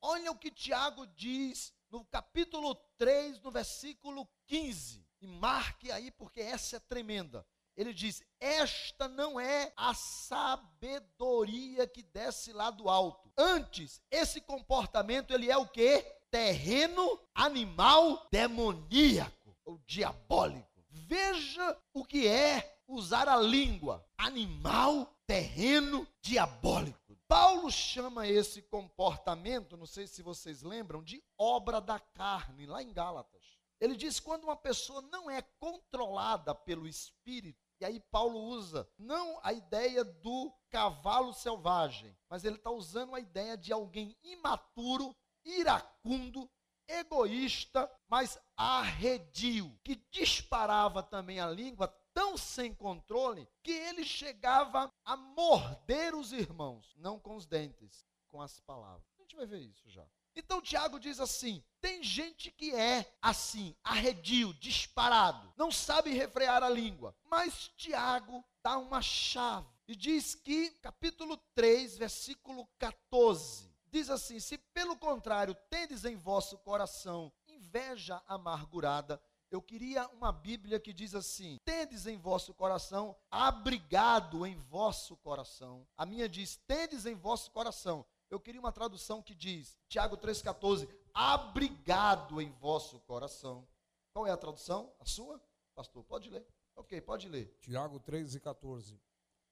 olha 0.00 0.30
o 0.30 0.36
que 0.36 0.50
Tiago 0.50 1.06
diz 1.08 1.72
no 1.90 2.04
capítulo 2.04 2.74
3, 2.96 3.40
no 3.40 3.50
versículo 3.50 4.28
15. 4.46 5.06
E 5.20 5.26
marque 5.26 5.90
aí, 5.90 6.10
porque 6.10 6.40
essa 6.40 6.76
é 6.76 6.80
tremenda. 6.80 7.46
Ele 7.76 7.92
diz: 7.94 8.22
Esta 8.40 9.06
não 9.08 9.38
é 9.38 9.72
a 9.76 9.94
sabedoria 9.94 11.86
que 11.86 12.02
desce 12.02 12.52
lá 12.52 12.70
do 12.70 12.88
alto. 12.88 13.32
Antes, 13.36 14.02
esse 14.10 14.40
comportamento 14.40 15.32
ele 15.32 15.50
é 15.50 15.56
o 15.56 15.66
que? 15.66 16.00
Terreno 16.30 17.20
animal 17.34 18.26
demoníaco 18.30 19.56
ou 19.64 19.78
diabólico. 19.86 20.66
Veja 20.90 21.76
o 21.92 22.04
que 22.04 22.26
é 22.26 22.80
usar 22.86 23.28
a 23.28 23.36
língua, 23.36 24.04
animal, 24.16 25.14
terreno, 25.26 26.06
diabólico. 26.20 27.07
Paulo 27.28 27.70
chama 27.70 28.26
esse 28.26 28.62
comportamento, 28.62 29.76
não 29.76 29.84
sei 29.84 30.06
se 30.06 30.22
vocês 30.22 30.62
lembram, 30.62 31.02
de 31.02 31.22
obra 31.36 31.78
da 31.78 32.00
carne, 32.00 32.64
lá 32.64 32.82
em 32.82 32.90
Gálatas. 32.90 33.58
Ele 33.78 33.94
diz 33.94 34.18
quando 34.18 34.44
uma 34.44 34.56
pessoa 34.56 35.02
não 35.02 35.30
é 35.30 35.42
controlada 35.60 36.54
pelo 36.54 36.88
espírito, 36.88 37.62
e 37.78 37.84
aí 37.84 38.00
Paulo 38.00 38.38
usa 38.40 38.88
não 38.98 39.38
a 39.42 39.52
ideia 39.52 40.02
do 40.02 40.50
cavalo 40.70 41.34
selvagem, 41.34 42.16
mas 42.30 42.44
ele 42.44 42.56
está 42.56 42.70
usando 42.70 43.14
a 43.14 43.20
ideia 43.20 43.58
de 43.58 43.74
alguém 43.74 44.16
imaturo, 44.22 45.14
iracundo, 45.44 46.50
egoísta, 46.88 47.88
mas 48.08 48.40
arredio, 48.58 49.72
que 49.84 49.94
disparava 50.10 51.00
também 51.00 51.38
a 51.38 51.48
língua 51.48 51.86
tão 52.12 52.36
sem 52.36 52.74
controle 52.74 53.48
que 53.62 53.70
ele 53.70 54.04
chegava 54.04 54.92
a 55.04 55.16
morder 55.16 56.16
os 56.16 56.32
irmãos, 56.32 56.92
não 56.96 57.20
com 57.20 57.36
os 57.36 57.46
dentes, 57.46 58.04
com 58.26 58.42
as 58.42 58.58
palavras. 58.58 59.06
A 59.16 59.22
gente 59.22 59.36
vai 59.36 59.46
ver 59.46 59.60
isso 59.60 59.88
já. 59.88 60.04
Então 60.34 60.60
Tiago 60.60 60.98
diz 60.98 61.20
assim: 61.20 61.62
tem 61.80 62.02
gente 62.02 62.50
que 62.50 62.74
é 62.74 63.16
assim, 63.22 63.76
arredio, 63.84 64.52
disparado, 64.54 65.52
não 65.56 65.70
sabe 65.70 66.10
refrear 66.10 66.64
a 66.64 66.68
língua. 66.68 67.14
Mas 67.24 67.70
Tiago 67.76 68.44
dá 68.60 68.76
uma 68.76 69.00
chave 69.00 69.68
e 69.86 69.94
diz 69.94 70.34
que, 70.34 70.70
capítulo 70.82 71.36
3, 71.54 71.96
versículo 71.96 72.68
14, 72.78 73.68
Diz 73.90 74.10
assim: 74.10 74.38
Se 74.38 74.58
pelo 74.58 74.96
contrário 74.96 75.56
tendes 75.70 76.04
em 76.04 76.16
vosso 76.16 76.58
coração 76.58 77.32
inveja 77.68 78.22
amargurada, 78.26 79.20
eu 79.50 79.60
queria 79.60 80.08
uma 80.08 80.32
Bíblia 80.32 80.80
que 80.80 80.92
diz 80.92 81.14
assim: 81.14 81.58
tendes 81.64 82.06
em 82.06 82.16
vosso 82.16 82.54
coração, 82.54 83.16
abrigado 83.30 84.46
em 84.46 84.56
vosso 84.56 85.16
coração. 85.18 85.86
A 85.96 86.06
minha 86.06 86.28
diz: 86.28 86.56
tendes 86.66 87.04
em 87.04 87.14
vosso 87.14 87.50
coração. 87.50 88.04
Eu 88.30 88.40
queria 88.40 88.60
uma 88.60 88.72
tradução 88.72 89.22
que 89.22 89.34
diz, 89.34 89.78
Tiago 89.88 90.18
3,14, 90.18 90.86
abrigado 91.14 92.42
em 92.42 92.50
vosso 92.52 93.00
coração. 93.00 93.66
Qual 94.12 94.26
é 94.26 94.30
a 94.30 94.36
tradução? 94.36 94.92
A 94.98 95.06
sua? 95.06 95.40
Pastor, 95.74 96.04
pode 96.04 96.28
ler. 96.28 96.46
Ok, 96.76 97.00
pode 97.00 97.26
ler. 97.28 97.56
Tiago 97.60 97.98
3 98.00 98.34
e 98.34 98.40
14. 98.40 99.00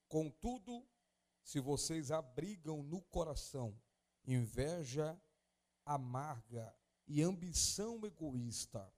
Contudo, 0.08 0.86
se 1.42 1.58
vocês 1.58 2.10
abrigam 2.10 2.82
no 2.82 3.00
coração 3.02 3.74
inveja 4.26 5.18
amarga 5.86 6.74
e 7.06 7.22
ambição 7.22 8.04
egoísta, 8.04 8.92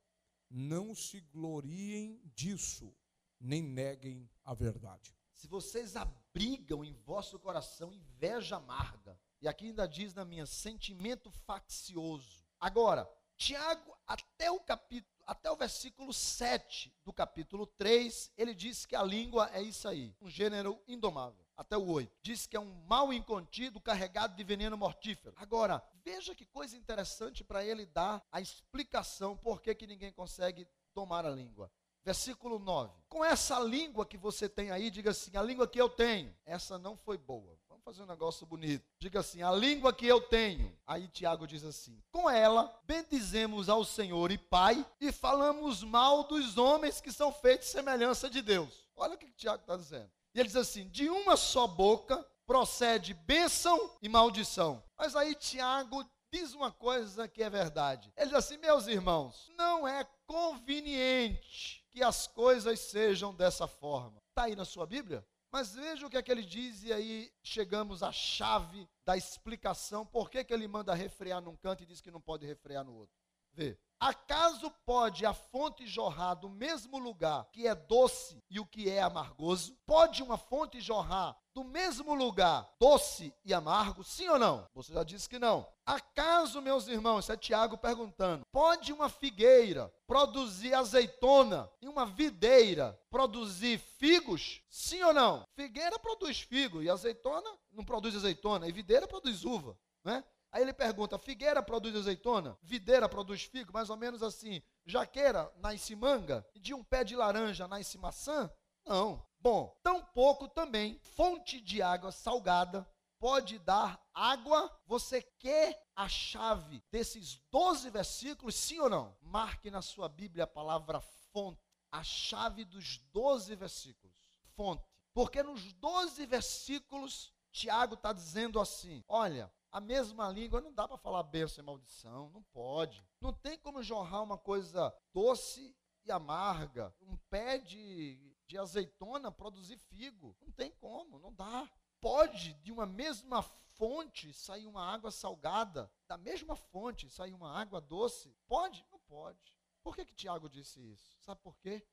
não 0.50 0.95
se 0.95 1.21
gloriem 1.21 2.21
disso, 2.35 2.95
nem 3.38 3.62
neguem 3.62 4.29
a 4.45 4.55
verdade. 4.55 5.15
Se 5.35 5.47
vocês 5.47 5.95
abrigam 5.95 6.85
em 6.85 6.95
vosso 6.95 7.38
coração 7.38 7.93
inveja 7.93 8.57
amarga, 8.57 9.19
e 9.41 9.47
aqui 9.47 9.67
ainda 9.67 9.87
diz 9.87 10.15
na 10.15 10.25
minha 10.25 10.47
sentimento 10.47 11.31
faccioso. 11.31 12.45
Agora, 12.59 13.09
Tiago, 13.37 13.97
até 14.05 14.50
o 14.50 14.59
capítulo, 14.59 15.15
até 15.25 15.50
o 15.50 15.57
versículo 15.57 16.12
7 16.12 16.93
do 17.05 17.12
capítulo 17.12 17.67
3, 17.67 18.33
ele 18.37 18.53
diz 18.53 18.85
que 18.85 18.97
a 18.97 19.03
língua 19.03 19.49
é 19.53 19.62
isso 19.62 19.87
aí, 19.87 20.17
um 20.21 20.29
gênero 20.29 20.83
indomável. 20.88 21.48
Até 21.59 21.77
o 21.77 21.91
8. 21.91 22.11
Diz 22.23 22.47
que 22.47 22.57
é 22.57 22.61
um 22.61 22.73
mal 22.87 23.12
incontido 23.12 23.81
carregado 23.81 24.37
de 24.37 24.45
veneno 24.45 24.77
mortífero. 24.77 25.35
Agora, 25.37 25.83
veja 26.05 26.33
que 26.33 26.47
coisa 26.47 26.77
interessante 26.77 27.43
para 27.43 27.65
ele 27.65 27.85
dar 27.85 28.25
a 28.31 28.41
explicação 28.41 29.37
por 29.37 29.61
que, 29.61 29.75
que 29.75 29.85
ninguém 29.85 30.12
consegue 30.12 30.69
domar 30.95 31.27
a 31.27 31.31
língua. 31.31 31.69
Versículo 32.05 32.61
9. 32.61 32.93
Com 33.09 33.25
essa 33.25 33.59
língua 33.59 34.07
que 34.07 34.17
você 34.17 34.49
tem 34.49 34.71
aí, 34.71 34.88
diga 34.88 35.11
assim: 35.11 35.37
a 35.37 35.43
língua 35.43 35.67
que 35.67 35.81
eu 35.81 35.88
tenho, 35.88 36.33
essa 36.47 36.79
não 36.79 36.97
foi 36.97 37.19
boa. 37.19 37.59
Vamos 37.69 37.85
fazer 37.85 38.03
um 38.03 38.07
negócio 38.07 38.47
bonito. 38.47 38.88
Diga 38.97 39.19
assim: 39.19 39.43
a 39.43 39.50
língua 39.50 39.93
que 39.93 40.07
eu 40.07 40.21
tenho. 40.21 40.73
Aí 40.87 41.09
Tiago 41.09 41.45
diz 41.45 41.65
assim: 41.65 42.00
com 42.12 42.31
ela 42.31 42.73
bendizemos 42.85 43.69
ao 43.69 43.85
Senhor 43.85 44.31
e 44.31 44.38
Pai 44.38 44.87
e 45.00 45.11
falamos 45.11 45.83
mal 45.83 46.23
dos 46.23 46.57
homens 46.57 47.00
que 47.00 47.11
são 47.11 47.33
feitos 47.33 47.69
semelhança 47.69 48.31
de 48.31 48.41
Deus. 48.43 48.88
Olha 48.97 49.15
o 49.15 49.19
que 49.19 49.31
Tiago 49.33 49.61
está 49.61 49.77
dizendo. 49.77 50.11
E 50.35 50.40
ele 50.40 50.49
diz 50.49 50.56
assim: 50.56 50.88
de 50.88 51.08
uma 51.08 51.37
só 51.37 51.66
boca 51.66 52.25
procede 52.47 53.12
bênção 53.12 53.78
e 54.00 54.08
maldição. 54.08 54.82
Mas 54.97 55.14
aí 55.14 55.35
Tiago 55.35 56.04
diz 56.32 56.54
uma 56.54 56.73
coisa 56.73 57.28
que 57.28 57.42
é 57.42 57.50
verdade. 57.50 58.12
Ele 58.16 58.26
diz 58.26 58.35
assim: 58.35 58.56
meus 58.58 58.87
irmãos, 58.87 59.50
não 59.56 59.87
é 59.87 60.06
conveniente 60.26 61.85
que 61.90 62.02
as 62.02 62.26
coisas 62.26 62.78
sejam 62.80 63.35
dessa 63.35 63.66
forma. 63.66 64.20
Está 64.28 64.44
aí 64.44 64.56
na 64.56 64.64
sua 64.64 64.87
Bíblia? 64.87 65.26
Mas 65.50 65.75
veja 65.75 66.06
o 66.06 66.11
que 66.11 66.16
é 66.16 66.23
que 66.23 66.30
ele 66.30 66.42
diz, 66.42 66.82
e 66.85 66.92
aí 66.92 67.32
chegamos 67.42 68.02
à 68.02 68.12
chave 68.12 68.87
da 69.04 69.16
explicação 69.16 70.04
por 70.04 70.30
que, 70.30 70.44
que 70.44 70.52
ele 70.52 70.68
manda 70.68 70.94
refrear 70.94 71.40
num 71.40 71.56
canto 71.56 71.82
e 71.82 71.87
diz 71.87 72.00
que 72.00 72.11
não 72.11 72.20
pode 72.20 72.47
refrear 72.47 72.85
no 72.85 72.94
outro. 72.94 73.16
Vê. 73.52 73.78
Acaso 74.00 74.71
pode 74.87 75.26
a 75.26 75.35
fonte 75.35 75.87
jorrar 75.87 76.35
do 76.35 76.49
mesmo 76.49 76.99
lugar 76.99 77.49
que 77.52 77.67
é 77.67 77.75
doce 77.75 78.40
e 78.49 78.61
o 78.61 78.67
que 78.67 78.88
é 78.88 79.02
amargoso? 79.02 79.76
Pode 79.85 80.23
uma 80.23 80.38
fonte 80.38 80.81
jorrar 80.81 81.37
do 81.52 81.64
mesmo 81.64 82.14
lugar 82.14 82.73
doce 82.78 83.35
e 83.45 83.52
amargo? 83.52 84.05
Sim 84.05 84.28
ou 84.28 84.38
não? 84.38 84.64
Você 84.73 84.93
já 84.93 85.02
disse 85.02 85.28
que 85.28 85.38
não. 85.38 85.67
Acaso, 85.85 86.62
meus 86.62 86.87
irmãos, 86.87 87.25
isso 87.25 87.33
é 87.33 87.37
Tiago 87.37 87.76
perguntando, 87.76 88.47
pode 88.52 88.93
uma 88.93 89.09
figueira 89.09 89.93
produzir 90.07 90.75
azeitona 90.75 91.69
e 91.83 91.88
uma 91.88 92.07
videira 92.07 92.97
produzir 93.11 93.78
figos? 93.78 94.62
Sim 94.71 95.02
ou 95.02 95.12
não? 95.12 95.43
Figueira 95.57 95.99
produz 95.99 96.40
figo 96.40 96.81
e 96.81 96.88
azeitona 96.88 97.50
não 97.73 97.85
produz 97.85 98.14
azeitona 98.14 98.69
e 98.69 98.73
videira 98.73 99.09
produz 99.09 99.45
uva, 99.45 99.76
né? 100.05 100.23
Aí 100.50 100.62
ele 100.62 100.73
pergunta: 100.73 101.19
figueira 101.19 101.62
produz 101.62 101.95
azeitona? 101.95 102.59
Videira 102.62 103.09
produz 103.09 103.43
figo? 103.43 103.73
Mais 103.73 103.90
ou 103.90 103.97
menos 103.97 104.23
assim. 104.23 104.62
Jaqueira 104.87 105.52
nasce 105.59 105.95
manga? 105.95 106.47
De 106.55 106.75
um 106.75 106.83
pé 106.83 107.05
de 107.05 107.14
laranja 107.14 107.69
nasce 107.69 107.99
maçã? 107.99 108.50
Não. 108.87 109.26
Bom, 109.40 109.78
tampouco 109.83 110.49
também 110.49 110.99
fonte 111.00 111.61
de 111.61 111.81
água 111.81 112.11
salgada 112.11 112.88
pode 113.19 113.59
dar 113.59 114.00
água. 114.14 114.71
Você 114.87 115.23
quer 115.23 115.81
a 115.95 116.09
chave 116.09 116.83
desses 116.90 117.37
12 117.51 117.90
versículos, 117.90 118.55
sim 118.55 118.79
ou 118.79 118.88
não? 118.88 119.16
Marque 119.20 119.70
na 119.70 119.83
sua 119.83 120.09
Bíblia 120.09 120.44
a 120.44 120.49
palavra 120.49 121.01
fonte. 121.33 121.61
A 121.90 122.03
chave 122.03 122.64
dos 122.64 122.99
12 123.12 123.55
versículos. 123.57 124.16
Fonte. 124.55 124.85
Porque 125.12 125.42
nos 125.42 125.72
12 125.75 126.27
versículos, 126.27 127.33
Tiago 127.51 127.94
está 127.94 128.12
dizendo 128.12 128.61
assim: 128.61 129.03
olha, 129.09 129.53
a 129.70 129.81
mesma 129.81 130.31
língua, 130.31 130.61
não 130.61 130.72
dá 130.72 130.88
para 130.88 130.96
falar 130.96 131.22
bênção 131.22 131.62
e 131.62 131.66
maldição, 131.66 132.31
não 132.31 132.42
pode. 132.42 133.04
Não 133.20 133.33
tem 133.33 133.59
como 133.59 133.83
jorrar 133.83 134.22
uma 134.22 134.38
coisa 134.38 134.94
doce 135.12 135.76
e 136.04 136.11
amarga. 136.11 136.94
Um 137.00 137.16
pé 137.31 137.59
de, 137.59 138.35
de 138.46 138.59
azeitona 138.59 139.31
produzir 139.31 139.76
figo. 139.76 140.37
Não 140.40 140.50
tem 140.52 140.70
como, 140.72 141.18
não 141.18 141.33
dá. 141.33 141.70
Pode, 142.00 142.54
de 142.54 142.72
uma 142.72 142.87
mesma 142.87 143.42
fonte, 143.42 144.33
sair 144.33 144.66
uma 144.66 144.85
água 144.85 145.11
salgada. 145.11 145.90
Da 146.07 146.16
mesma 146.16 146.57
fonte, 146.57 147.11
sair 147.11 147.35
uma 147.35 147.52
água 147.52 147.81
doce. 147.81 148.35
Pode? 148.46 148.87
Não 148.90 148.98
pode. 149.00 149.59
Por 149.83 149.94
que, 149.94 150.04
que 150.04 150.14
Tiago 150.14 150.48
disse 150.48 150.81
isso? 150.81 151.16
Sabe 151.20 151.40
por 151.42 151.57
quê? 151.59 151.87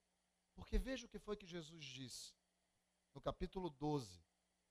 Porque 0.55 0.77
veja 0.77 1.05
o 1.05 1.09
que 1.09 1.19
foi 1.19 1.35
que 1.35 1.45
Jesus 1.45 1.83
disse 1.83 2.33
no 3.13 3.21
capítulo 3.21 3.69
12 3.69 4.23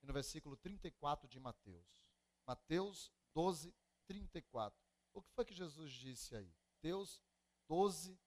e 0.02 0.06
no 0.06 0.12
versículo 0.12 0.56
34 0.56 1.28
de 1.28 1.38
Mateus. 1.40 2.03
Mateus 2.46 3.12
12, 3.34 3.74
34. 4.06 4.78
O 5.12 5.22
que 5.22 5.30
foi 5.32 5.44
que 5.44 5.54
Jesus 5.54 5.92
disse 5.92 6.36
aí? 6.36 6.52
Mateus 6.76 7.22
12, 7.68 8.18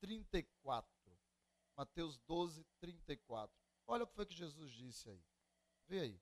34. 0.00 0.88
Mateus 1.76 2.18
12, 2.26 2.64
34. 2.80 3.54
Olha 3.86 4.04
o 4.04 4.06
que 4.06 4.14
foi 4.14 4.26
que 4.26 4.34
Jesus 4.34 4.72
disse 4.72 5.08
aí. 5.10 5.22
Vê 5.86 6.00
aí. 6.00 6.20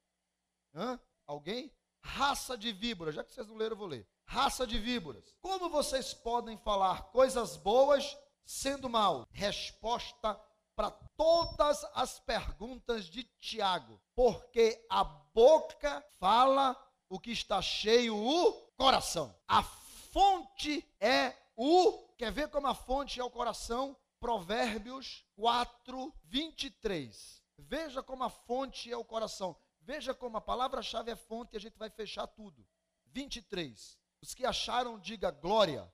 Hã? 0.75 1.01
Alguém? 1.27 1.73
Raça 2.01 2.57
de 2.57 2.73
víboras. 2.73 3.15
Já 3.15 3.23
que 3.23 3.33
vocês 3.33 3.47
não 3.47 3.57
leram, 3.57 3.75
eu 3.75 3.79
vou 3.79 3.87
ler. 3.87 4.09
Raça 4.25 4.67
de 4.67 4.79
víboras. 4.79 5.35
Como 5.41 5.69
vocês 5.69 6.15
podem 6.15 6.57
falar 6.59 7.11
coisas 7.11 7.57
boas 7.57 8.17
sendo 8.45 8.89
mal? 8.89 9.27
Resposta 9.31 10.35
para 10.75 10.91
todas 10.91 11.85
as 11.95 12.19
perguntas 12.21 13.07
de 13.07 13.25
Tiago. 13.39 14.01
Porque 14.15 14.85
a 14.89 15.05
boca 15.05 16.01
fala 16.19 16.75
o 17.13 17.21
que 17.21 17.31
está 17.31 17.61
cheio 17.61 18.17
o 18.17 18.53
coração. 18.75 19.37
A 19.47 19.63
fonte 19.63 20.83
é 20.99 21.37
o. 21.55 22.09
Quer 22.17 22.33
ver 22.33 22.49
como 22.49 22.67
a 22.67 22.75
fonte 22.75 23.21
é 23.21 23.25
o 23.25 23.29
coração? 23.29 23.95
Provérbios 24.19 25.23
4, 25.37 26.11
23. 26.25 27.43
Veja 27.59 28.03
como 28.03 28.25
a 28.25 28.31
fonte 28.31 28.91
é 28.91 28.97
o 28.97 29.05
coração. 29.05 29.55
Veja 29.83 30.15
como 30.15 30.39
a 30.39 30.41
palavra-chave 30.41 31.11
é 31.11 31.17
fonte 31.17 31.53
e 31.53 31.59
a 31.59 31.61
gente 31.61 31.79
vai 31.79 31.91
fechar 31.91 32.27
tudo. 32.29 32.67
23. 33.09 33.99
Os 34.23 34.33
que 34.33 34.47
acharam, 34.47 34.99
diga 34.99 35.31
glória. 35.31 35.93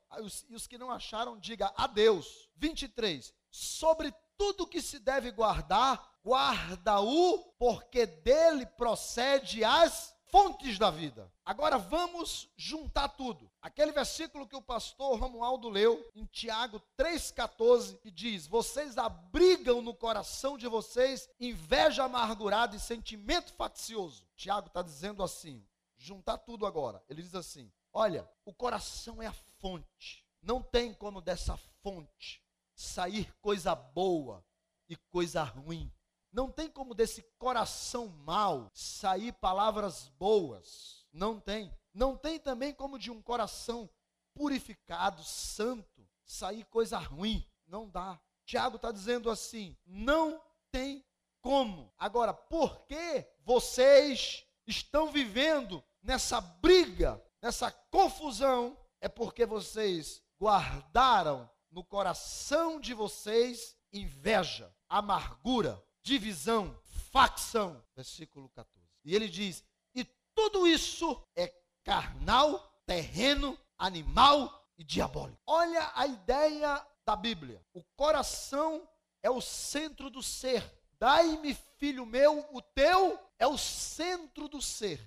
E 0.48 0.54
os 0.54 0.68
que 0.68 0.78
não 0.78 0.88
acharam, 0.88 1.36
diga 1.36 1.72
adeus. 1.76 2.48
23. 2.54 3.34
Sobre 3.50 4.14
tudo 4.36 4.68
que 4.68 4.80
se 4.80 5.00
deve 5.00 5.32
guardar, 5.32 6.16
guarda-o, 6.24 7.38
porque 7.58 8.06
dele 8.06 8.66
procede 8.66 9.64
as 9.64 10.16
fontes 10.30 10.78
da 10.78 10.90
vida. 10.90 11.30
Agora 11.44 11.78
vamos 11.78 12.48
juntar 12.56 13.08
tudo. 13.08 13.50
Aquele 13.60 13.92
versículo 13.92 14.46
que 14.46 14.56
o 14.56 14.62
pastor 14.62 15.18
Romualdo 15.18 15.68
leu 15.68 16.08
em 16.14 16.24
Tiago 16.26 16.80
3,14, 16.98 17.98
que 17.98 18.10
diz: 18.10 18.46
Vocês 18.46 18.98
abrigam 18.98 19.82
no 19.82 19.94
coração 19.94 20.56
de 20.56 20.66
vocês 20.66 21.28
inveja 21.40 22.04
amargurada 22.04 22.76
e 22.76 22.80
sentimento 22.80 23.52
faccioso. 23.54 24.26
Tiago 24.36 24.68
está 24.68 24.82
dizendo 24.82 25.22
assim: 25.22 25.66
juntar 25.96 26.38
tudo 26.38 26.66
agora. 26.66 27.02
Ele 27.08 27.22
diz 27.22 27.34
assim: 27.34 27.70
Olha, 27.92 28.28
o 28.44 28.54
coração 28.54 29.22
é 29.22 29.26
a 29.26 29.34
fonte. 29.58 30.24
Não 30.42 30.62
tem 30.62 30.94
como 30.94 31.20
dessa 31.20 31.56
fonte 31.82 32.42
sair 32.74 33.32
coisa 33.40 33.74
boa 33.74 34.44
e 34.88 34.96
coisa 34.96 35.42
ruim. 35.42 35.92
Não 36.32 36.50
tem 36.50 36.68
como 36.68 36.94
desse 36.94 37.22
coração 37.38 38.08
mal 38.08 38.70
sair 38.74 39.32
palavras 39.32 40.08
boas. 40.18 41.06
Não 41.12 41.40
tem. 41.40 41.72
Não 41.92 42.16
tem 42.16 42.38
também 42.38 42.72
como 42.72 42.98
de 42.98 43.10
um 43.10 43.20
coração 43.22 43.88
purificado, 44.34 45.22
santo, 45.24 46.06
sair 46.24 46.64
coisa 46.66 46.98
ruim. 46.98 47.46
Não 47.66 47.88
dá. 47.88 48.20
Tiago 48.44 48.76
está 48.76 48.92
dizendo 48.92 49.30
assim: 49.30 49.76
não 49.86 50.40
tem 50.70 51.04
como. 51.40 51.92
Agora, 51.98 52.32
por 52.32 52.86
que 52.86 53.26
vocês 53.44 54.44
estão 54.66 55.10
vivendo 55.10 55.82
nessa 56.02 56.40
briga, 56.40 57.22
nessa 57.40 57.70
confusão? 57.90 58.78
É 59.00 59.08
porque 59.08 59.46
vocês 59.46 60.22
guardaram 60.40 61.48
no 61.70 61.84
coração 61.84 62.80
de 62.80 62.94
vocês 62.94 63.76
inveja, 63.92 64.74
amargura, 64.88 65.82
divisão, 66.02 66.78
facção. 67.12 67.82
Versículo 67.94 68.48
14. 68.50 68.86
E 69.04 69.14
ele 69.14 69.28
diz: 69.28 69.64
E 69.94 70.04
tudo 70.34 70.66
isso 70.66 71.22
é 71.34 71.52
carnal, 71.82 72.58
terreno, 72.86 73.58
animal 73.78 74.66
e 74.76 74.84
diabólico. 74.84 75.40
Olha 75.46 75.90
a 75.94 76.06
ideia 76.06 76.86
da 77.04 77.16
Bíblia. 77.16 77.64
O 77.72 77.82
coração 77.96 78.88
é 79.22 79.30
o 79.30 79.40
centro 79.40 80.10
do 80.10 80.22
ser. 80.22 80.62
Dai-me, 80.98 81.54
filho 81.78 82.04
meu, 82.04 82.46
o 82.52 82.60
teu 82.60 83.18
é 83.38 83.46
o 83.46 83.56
centro 83.56 84.48
do 84.48 84.60
ser. 84.60 85.00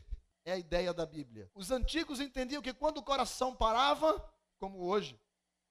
É 0.43 0.53
a 0.53 0.57
ideia 0.57 0.93
da 0.93 1.05
Bíblia. 1.05 1.51
Os 1.53 1.69
antigos 1.69 2.19
entendiam 2.19 2.61
que 2.61 2.73
quando 2.73 2.97
o 2.97 3.03
coração 3.03 3.55
parava, 3.55 4.19
como 4.57 4.79
hoje, 4.79 5.19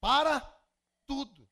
para 0.00 0.40
tudo. 1.06 1.48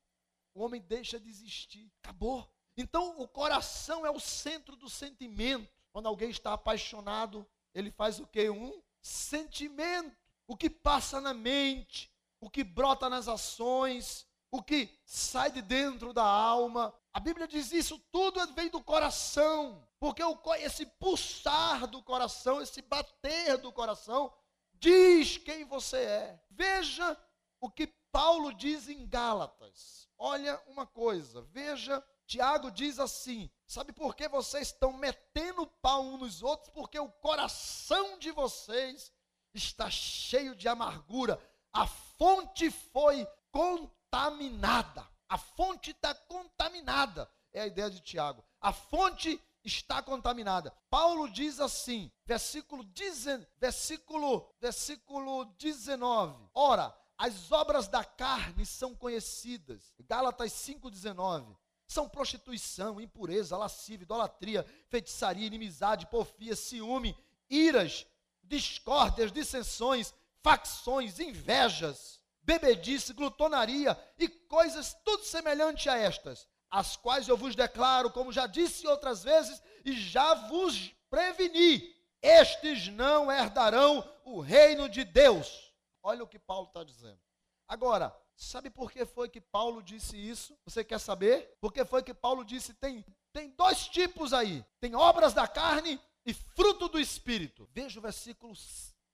O 0.53 0.63
homem 0.63 0.81
deixa 0.81 1.19
de 1.19 1.29
existir. 1.29 1.91
Acabou. 2.01 2.49
Então, 2.81 3.19
o 3.19 3.27
coração 3.27 4.05
é 4.05 4.09
o 4.09 4.21
centro 4.21 4.73
do 4.77 4.89
sentimento. 4.89 5.69
Quando 5.91 6.05
alguém 6.05 6.29
está 6.29 6.53
apaixonado, 6.53 7.45
ele 7.75 7.91
faz 7.91 8.21
o 8.21 8.25
que? 8.25 8.49
Um 8.49 8.81
sentimento. 9.01 10.15
O 10.47 10.55
que 10.55 10.69
passa 10.69 11.19
na 11.19 11.33
mente, 11.33 12.09
o 12.39 12.49
que 12.49 12.63
brota 12.63 13.09
nas 13.09 13.27
ações, 13.27 14.25
o 14.49 14.63
que 14.63 14.97
sai 15.03 15.51
de 15.51 15.61
dentro 15.61 16.13
da 16.13 16.23
alma. 16.23 16.93
A 17.11 17.19
Bíblia 17.19 17.49
diz 17.49 17.73
isso 17.73 17.99
tudo 18.13 18.39
vem 18.53 18.69
do 18.69 18.81
coração, 18.81 19.85
porque 19.99 20.23
esse 20.59 20.85
pulsar 20.85 21.85
do 21.85 22.01
coração, 22.01 22.61
esse 22.61 22.81
bater 22.81 23.57
do 23.57 23.73
coração, 23.73 24.33
diz 24.75 25.37
quem 25.37 25.65
você 25.65 25.97
é. 25.97 26.39
Veja 26.49 27.17
o 27.59 27.69
que 27.69 27.87
Paulo 28.09 28.53
diz 28.53 28.87
em 28.87 29.05
Gálatas. 29.05 30.07
Olha 30.17 30.57
uma 30.65 30.87
coisa, 30.87 31.41
veja, 31.41 32.01
Tiago 32.29 32.69
diz 32.69 32.99
assim: 32.99 33.49
sabe 33.65 33.91
por 33.91 34.15
que 34.15 34.29
vocês 34.29 34.67
estão 34.67 34.93
metendo 34.93 35.65
pau 35.65 36.03
uns 36.03 36.19
nos 36.19 36.43
outros? 36.43 36.69
Porque 36.69 36.99
o 36.99 37.09
coração 37.09 38.19
de 38.19 38.29
vocês 38.29 39.11
está 39.51 39.89
cheio 39.89 40.55
de 40.55 40.67
amargura. 40.67 41.41
A 41.73 41.87
fonte 41.87 42.69
foi 42.69 43.27
contaminada. 43.51 45.07
A 45.27 45.39
fonte 45.39 45.89
está 45.89 46.13
contaminada. 46.13 47.27
É 47.51 47.61
a 47.61 47.67
ideia 47.67 47.89
de 47.89 47.99
Tiago. 47.99 48.45
A 48.61 48.71
fonte 48.71 49.41
está 49.63 49.99
contaminada. 50.03 50.71
Paulo 50.87 51.27
diz 51.31 51.59
assim, 51.59 52.11
versículo, 52.25 52.83
dezen, 52.83 53.45
versículo, 53.57 54.47
versículo 54.61 55.45
19. 55.57 56.47
Ora, 56.53 56.95
as 57.17 57.51
obras 57.51 57.87
da 57.87 58.03
carne 58.03 58.67
são 58.67 58.95
conhecidas. 58.95 59.93
Gálatas 60.07 60.51
5,19. 60.51 61.57
São 61.89 62.07
prostituição, 62.07 63.01
impureza, 63.01 63.57
lascívia, 63.57 64.05
idolatria, 64.05 64.65
feitiçaria, 64.87 65.47
inimizade, 65.47 66.07
porfia, 66.07 66.55
ciúme, 66.55 67.17
iras, 67.49 68.05
discórdias, 68.41 69.31
dissensões, 69.31 70.13
facções, 70.41 71.19
invejas 71.19 72.19
bebedice, 72.49 73.13
glutonaria 73.13 73.95
e 74.17 74.27
coisas 74.27 74.95
tudo 75.05 75.23
semelhante 75.23 75.87
a 75.87 75.95
estas, 75.95 76.47
as 76.71 76.97
quais 76.97 77.27
eu 77.27 77.37
vos 77.37 77.55
declaro, 77.55 78.09
como 78.11 78.31
já 78.31 78.47
disse 78.47 78.87
outras 78.87 79.23
vezes, 79.23 79.61
e 79.85 79.93
já 79.93 80.33
vos 80.33 80.91
preveni: 81.11 81.95
estes 82.21 82.87
não 82.87 83.31
herdarão 83.31 84.03
o 84.25 84.39
reino 84.39 84.89
de 84.89 85.03
Deus. 85.03 85.71
Olha 86.01 86.23
o 86.23 86.27
que 86.27 86.39
Paulo 86.39 86.67
está 86.67 86.83
dizendo. 86.83 87.19
Agora, 87.67 88.15
sabe 88.43 88.69
por 88.69 88.91
que 88.91 89.05
foi 89.05 89.29
que 89.29 89.41
Paulo 89.41 89.81
disse 89.81 90.17
isso? 90.17 90.57
Você 90.65 90.83
quer 90.83 90.99
saber? 90.99 91.57
Por 91.61 91.71
que 91.71 91.85
foi 91.85 92.01
que 92.01 92.13
Paulo 92.13 92.43
disse? 92.43 92.73
Tem, 92.73 93.05
tem 93.31 93.49
dois 93.51 93.87
tipos 93.87 94.33
aí: 94.33 94.65
tem 94.79 94.95
obras 94.95 95.33
da 95.33 95.47
carne 95.47 95.99
e 96.25 96.33
fruto 96.33 96.87
do 96.87 96.99
espírito. 96.99 97.69
Veja 97.71 97.99
o 97.99 98.01
versículo 98.01 98.53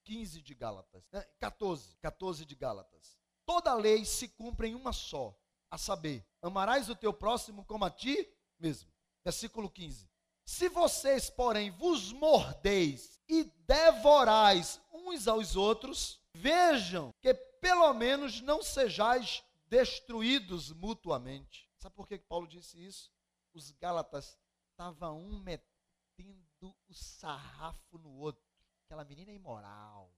15 0.04 0.42
de 0.42 0.54
Gálatas, 0.54 1.04
14, 1.40 1.98
14 1.98 2.46
de 2.46 2.56
Gálatas 2.56 3.16
toda 3.46 3.74
lei 3.74 4.04
se 4.04 4.28
cumpre 4.28 4.68
em 4.68 4.76
uma 4.76 4.92
só, 4.92 5.38
a 5.70 5.78
saber, 5.78 6.26
amarás 6.42 6.90
o 6.90 6.96
teu 6.96 7.14
próximo 7.14 7.64
como 7.66 7.86
a 7.86 7.90
ti 7.90 8.28
mesmo. 8.60 8.92
Versículo 9.24 9.70
15. 9.70 10.10
Se 10.46 10.70
vocês, 10.70 11.30
porém, 11.30 11.72
vos 11.72 12.12
mordeis 12.12 13.20
e 13.28 13.44
devorais 13.66 14.80
uns 14.94 15.28
aos 15.28 15.56
outros, 15.56 16.22
vejam 16.36 17.14
que 17.22 17.34
pelo 17.34 17.94
menos 17.94 18.42
não 18.42 18.62
sejais 18.62 19.44
destruídos 19.68 20.72
mutuamente. 20.72 21.70
Sabe 21.78 21.96
por 21.96 22.08
que 22.08 22.18
Paulo 22.20 22.48
disse 22.48 22.84
isso? 22.84 23.12
Os 23.54 23.72
Gálatas 23.72 24.38
estavam 24.72 25.20
um 25.20 25.40
metendo 25.40 26.76
o 26.88 26.94
sarrafo 26.94 27.98
no 27.98 28.12
outro. 28.18 28.44
Aquela 28.86 29.06
menina 29.06 29.32
é 29.32 29.36
imoral. 29.36 30.12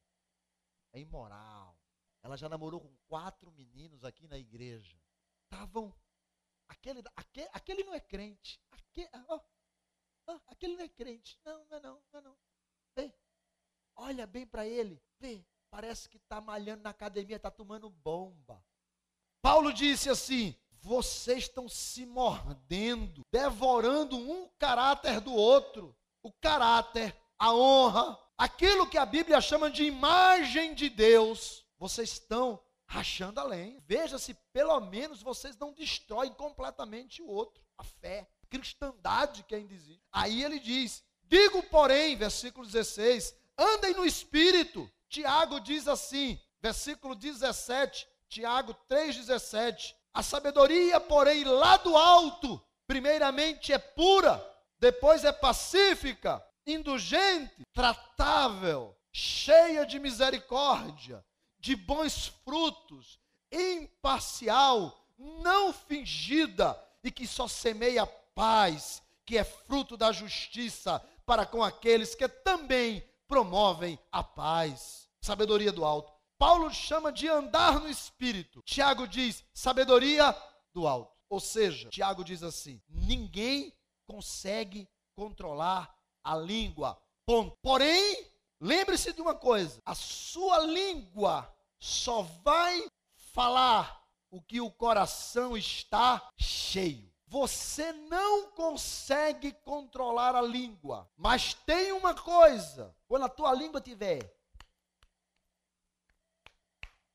É 0.94 1.00
imoral. 1.00 1.80
Ela 2.22 2.36
já 2.36 2.50
namorou 2.50 2.82
com 2.82 2.96
quatro 3.08 3.52
meninos 3.52 4.04
aqui 4.04 4.28
na 4.28 4.38
igreja. 4.38 5.00
Estavam. 5.44 5.94
Aquele, 6.68 7.02
aquele, 7.16 7.50
aquele 7.54 7.84
não 7.84 7.94
é 7.94 8.02
crente. 8.02 8.62
Aquele, 8.72 9.10
oh, 9.30 9.42
oh, 10.28 10.40
aquele 10.48 10.76
não 10.76 10.84
é 10.84 10.90
crente. 10.90 11.40
Não, 11.46 11.66
não 11.66 11.78
é 11.78 11.80
não, 11.80 12.04
não 12.12 12.20
é 12.20 12.24
não. 12.24 12.38
Vê. 12.96 13.14
Olha 13.96 14.28
bem 14.28 14.46
para 14.46 14.68
ele. 14.68 15.02
Vê. 15.20 15.46
Parece 15.70 16.10
que 16.10 16.18
está 16.18 16.42
malhando 16.42 16.84
na 16.84 16.90
academia, 16.90 17.36
está 17.36 17.52
tomando 17.52 17.90
bomba. 17.90 18.64
Paulo 19.42 19.72
disse 19.72 20.10
assim: 20.10 20.56
vocês 20.82 21.44
estão 21.44 21.70
se 21.70 22.06
mordendo, 22.06 23.22
devorando 23.32 24.18
um 24.18 24.50
caráter 24.58 25.20
do 25.20 25.34
outro. 25.34 25.96
O 26.24 26.32
caráter, 26.32 27.16
a 27.38 27.54
honra, 27.54 28.20
aquilo 28.38 28.90
que 28.90 28.98
a 28.98 29.06
Bíblia 29.06 29.40
chama 29.40 29.70
de 29.70 29.84
imagem 29.84 30.74
de 30.74 30.90
Deus 30.90 31.68
vocês 31.78 32.12
estão 32.12 32.60
rachando 32.86 33.40
a 33.40 33.44
lenha. 33.44 33.82
Veja 33.86 34.18
se 34.18 34.34
pelo 34.52 34.80
menos 34.80 35.22
vocês 35.22 35.58
não 35.58 35.74
destroem 35.74 36.34
completamente 36.34 37.22
o 37.22 37.28
outro. 37.28 37.64
A 37.78 37.84
fé, 37.84 38.28
a 38.42 38.48
cristandade 38.48 39.44
que 39.44 39.56
ainda 39.56 39.74
existe. 39.74 40.04
Aí 40.12 40.44
ele 40.44 40.60
diz: 40.60 41.04
Digo, 41.24 41.62
porém, 41.64 42.16
versículo 42.16 42.66
16: 42.66 43.36
andem 43.58 43.94
no 43.94 44.06
espírito. 44.06 44.90
Tiago 45.10 45.60
diz 45.60 45.88
assim, 45.88 46.40
versículo 46.60 47.16
17, 47.16 48.08
Tiago 48.30 48.76
3,17: 48.90 49.96
A 50.14 50.22
sabedoria, 50.22 51.00
porém, 51.00 51.44
lá 51.44 51.78
do 51.78 51.96
alto, 51.96 52.62
primeiramente 52.86 53.72
é 53.72 53.78
pura, 53.78 54.44
depois 54.80 55.24
é 55.24 55.32
pacífica, 55.32 56.44
indulgente, 56.66 57.64
tratável, 57.74 58.98
cheia 59.12 59.86
de 59.86 60.00
misericórdia 60.00 61.24
de 61.60 61.76
bons 61.76 62.28
frutos, 62.46 63.20
imparcial, 63.52 65.06
não 65.18 65.74
fingida 65.74 66.80
e 67.04 67.12
que 67.12 67.28
só 67.28 67.48
semeia 67.48 68.06
paz, 68.06 69.02
que 69.26 69.38
é 69.38 69.44
fruto 69.44 69.98
da 69.98 70.12
justiça 70.12 71.04
para 71.26 71.46
com 71.46 71.64
aqueles 71.64 72.16
que 72.16 72.28
também 72.28 73.04
promovem 73.28 74.00
a 74.12 74.24
paz. 74.24 75.08
Sabedoria 75.22 75.72
do 75.72 75.84
alto. 75.84 76.12
Paulo 76.38 76.72
chama 76.72 77.12
de 77.12 77.28
andar 77.28 77.80
no 77.80 77.90
espírito. 77.90 78.62
Tiago 78.62 79.08
diz 79.08 79.44
sabedoria 79.54 80.36
do 80.74 80.88
alto. 80.88 81.18
Ou 81.30 81.40
seja, 81.40 81.90
Tiago 81.90 82.24
diz 82.24 82.44
assim: 82.44 82.82
ninguém 82.88 83.74
consegue 84.06 84.88
controlar 85.16 85.94
a 86.24 86.36
língua. 86.36 87.02
Ponto. 87.26 87.58
Porém, 87.62 88.26
lembre-se 88.62 89.12
de 89.12 89.22
uma 89.22 89.36
coisa: 89.36 89.82
a 89.86 89.96
sua 89.96 90.60
língua 90.60 91.52
só 91.80 92.22
vai 92.22 92.90
falar 93.16 94.04
o 94.30 94.42
que 94.42 94.62
o 94.62 94.72
coração 94.72 95.58
está 95.58 96.30
cheio. 96.38 97.12
Você 97.30 97.92
não 97.92 98.52
consegue 98.52 99.52
controlar 99.52 100.34
a 100.34 100.42
língua, 100.42 101.10
mas 101.18 101.54
tem 101.54 101.92
uma 101.92 102.14
coisa: 102.14 102.96
quando 103.08 103.24
a 103.24 103.30
tua 103.30 103.54
língua 103.54 103.80
tiver, 103.80 104.36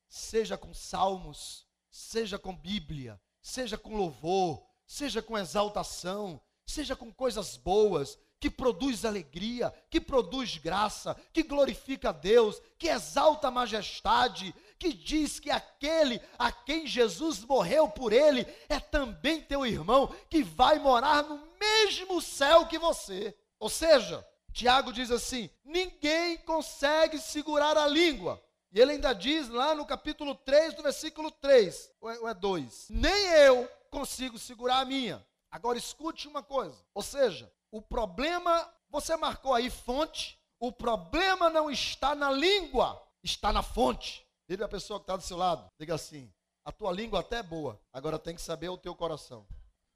seja 0.08 0.56
com 0.56 0.72
salmos, 0.72 1.66
seja 1.90 2.38
com 2.38 2.56
Bíblia, 2.56 3.20
seja 3.40 3.76
com 3.76 3.96
louvor, 3.96 4.66
seja 4.86 5.22
com 5.22 5.38
exaltação, 5.38 6.40
seja 6.66 6.96
com 6.96 7.12
coisas 7.12 7.56
boas, 7.56 8.18
que 8.42 8.50
produz 8.50 9.04
alegria, 9.04 9.72
que 9.88 10.00
produz 10.00 10.56
graça, 10.56 11.14
que 11.32 11.44
glorifica 11.44 12.08
a 12.08 12.12
Deus, 12.12 12.60
que 12.76 12.88
exalta 12.88 13.46
a 13.46 13.52
majestade, 13.52 14.52
que 14.80 14.92
diz 14.92 15.38
que 15.38 15.48
aquele 15.48 16.20
a 16.36 16.50
quem 16.50 16.84
Jesus 16.84 17.44
morreu 17.44 17.88
por 17.88 18.12
ele 18.12 18.44
é 18.68 18.80
também 18.80 19.40
teu 19.42 19.64
irmão, 19.64 20.12
que 20.28 20.42
vai 20.42 20.80
morar 20.80 21.22
no 21.22 21.40
mesmo 21.60 22.20
céu 22.20 22.66
que 22.66 22.80
você. 22.80 23.32
Ou 23.60 23.68
seja, 23.68 24.26
Tiago 24.52 24.92
diz 24.92 25.10
assim: 25.10 25.50
ninguém 25.64 26.36
consegue 26.38 27.18
segurar 27.18 27.76
a 27.76 27.86
língua. 27.86 28.42
E 28.72 28.80
ele 28.80 28.92
ainda 28.92 29.12
diz 29.12 29.48
lá 29.48 29.74
no 29.74 29.84
capítulo 29.84 30.34
3, 30.34 30.74
do 30.74 30.82
versículo 30.82 31.30
3, 31.30 31.90
ou 32.00 32.28
é 32.28 32.34
2: 32.34 32.90
é 32.90 32.92
nem 32.94 33.26
eu 33.44 33.68
consigo 33.90 34.38
segurar 34.38 34.80
a 34.80 34.84
minha. 34.84 35.24
Agora 35.50 35.76
escute 35.76 36.26
uma 36.26 36.42
coisa, 36.42 36.82
ou 36.94 37.02
seja, 37.02 37.52
o 37.70 37.82
problema, 37.82 38.66
você 38.88 39.14
marcou 39.16 39.52
aí 39.52 39.68
fonte, 39.68 40.38
o 40.58 40.72
problema 40.72 41.50
não 41.50 41.70
está 41.70 42.14
na 42.14 42.30
língua, 42.30 43.02
está 43.22 43.52
na 43.52 43.62
fonte. 43.62 44.26
Diga 44.48 44.64
a 44.64 44.68
pessoa 44.68 44.98
que 44.98 45.04
está 45.04 45.16
do 45.16 45.22
seu 45.22 45.36
lado, 45.36 45.66
diga 45.78 45.94
assim: 45.94 46.32
A 46.64 46.72
tua 46.72 46.92
língua 46.92 47.20
até 47.20 47.38
é 47.38 47.42
boa, 47.42 47.78
agora 47.92 48.18
tem 48.18 48.34
que 48.34 48.40
saber 48.40 48.70
o 48.70 48.78
teu 48.78 48.94
coração. 48.94 49.46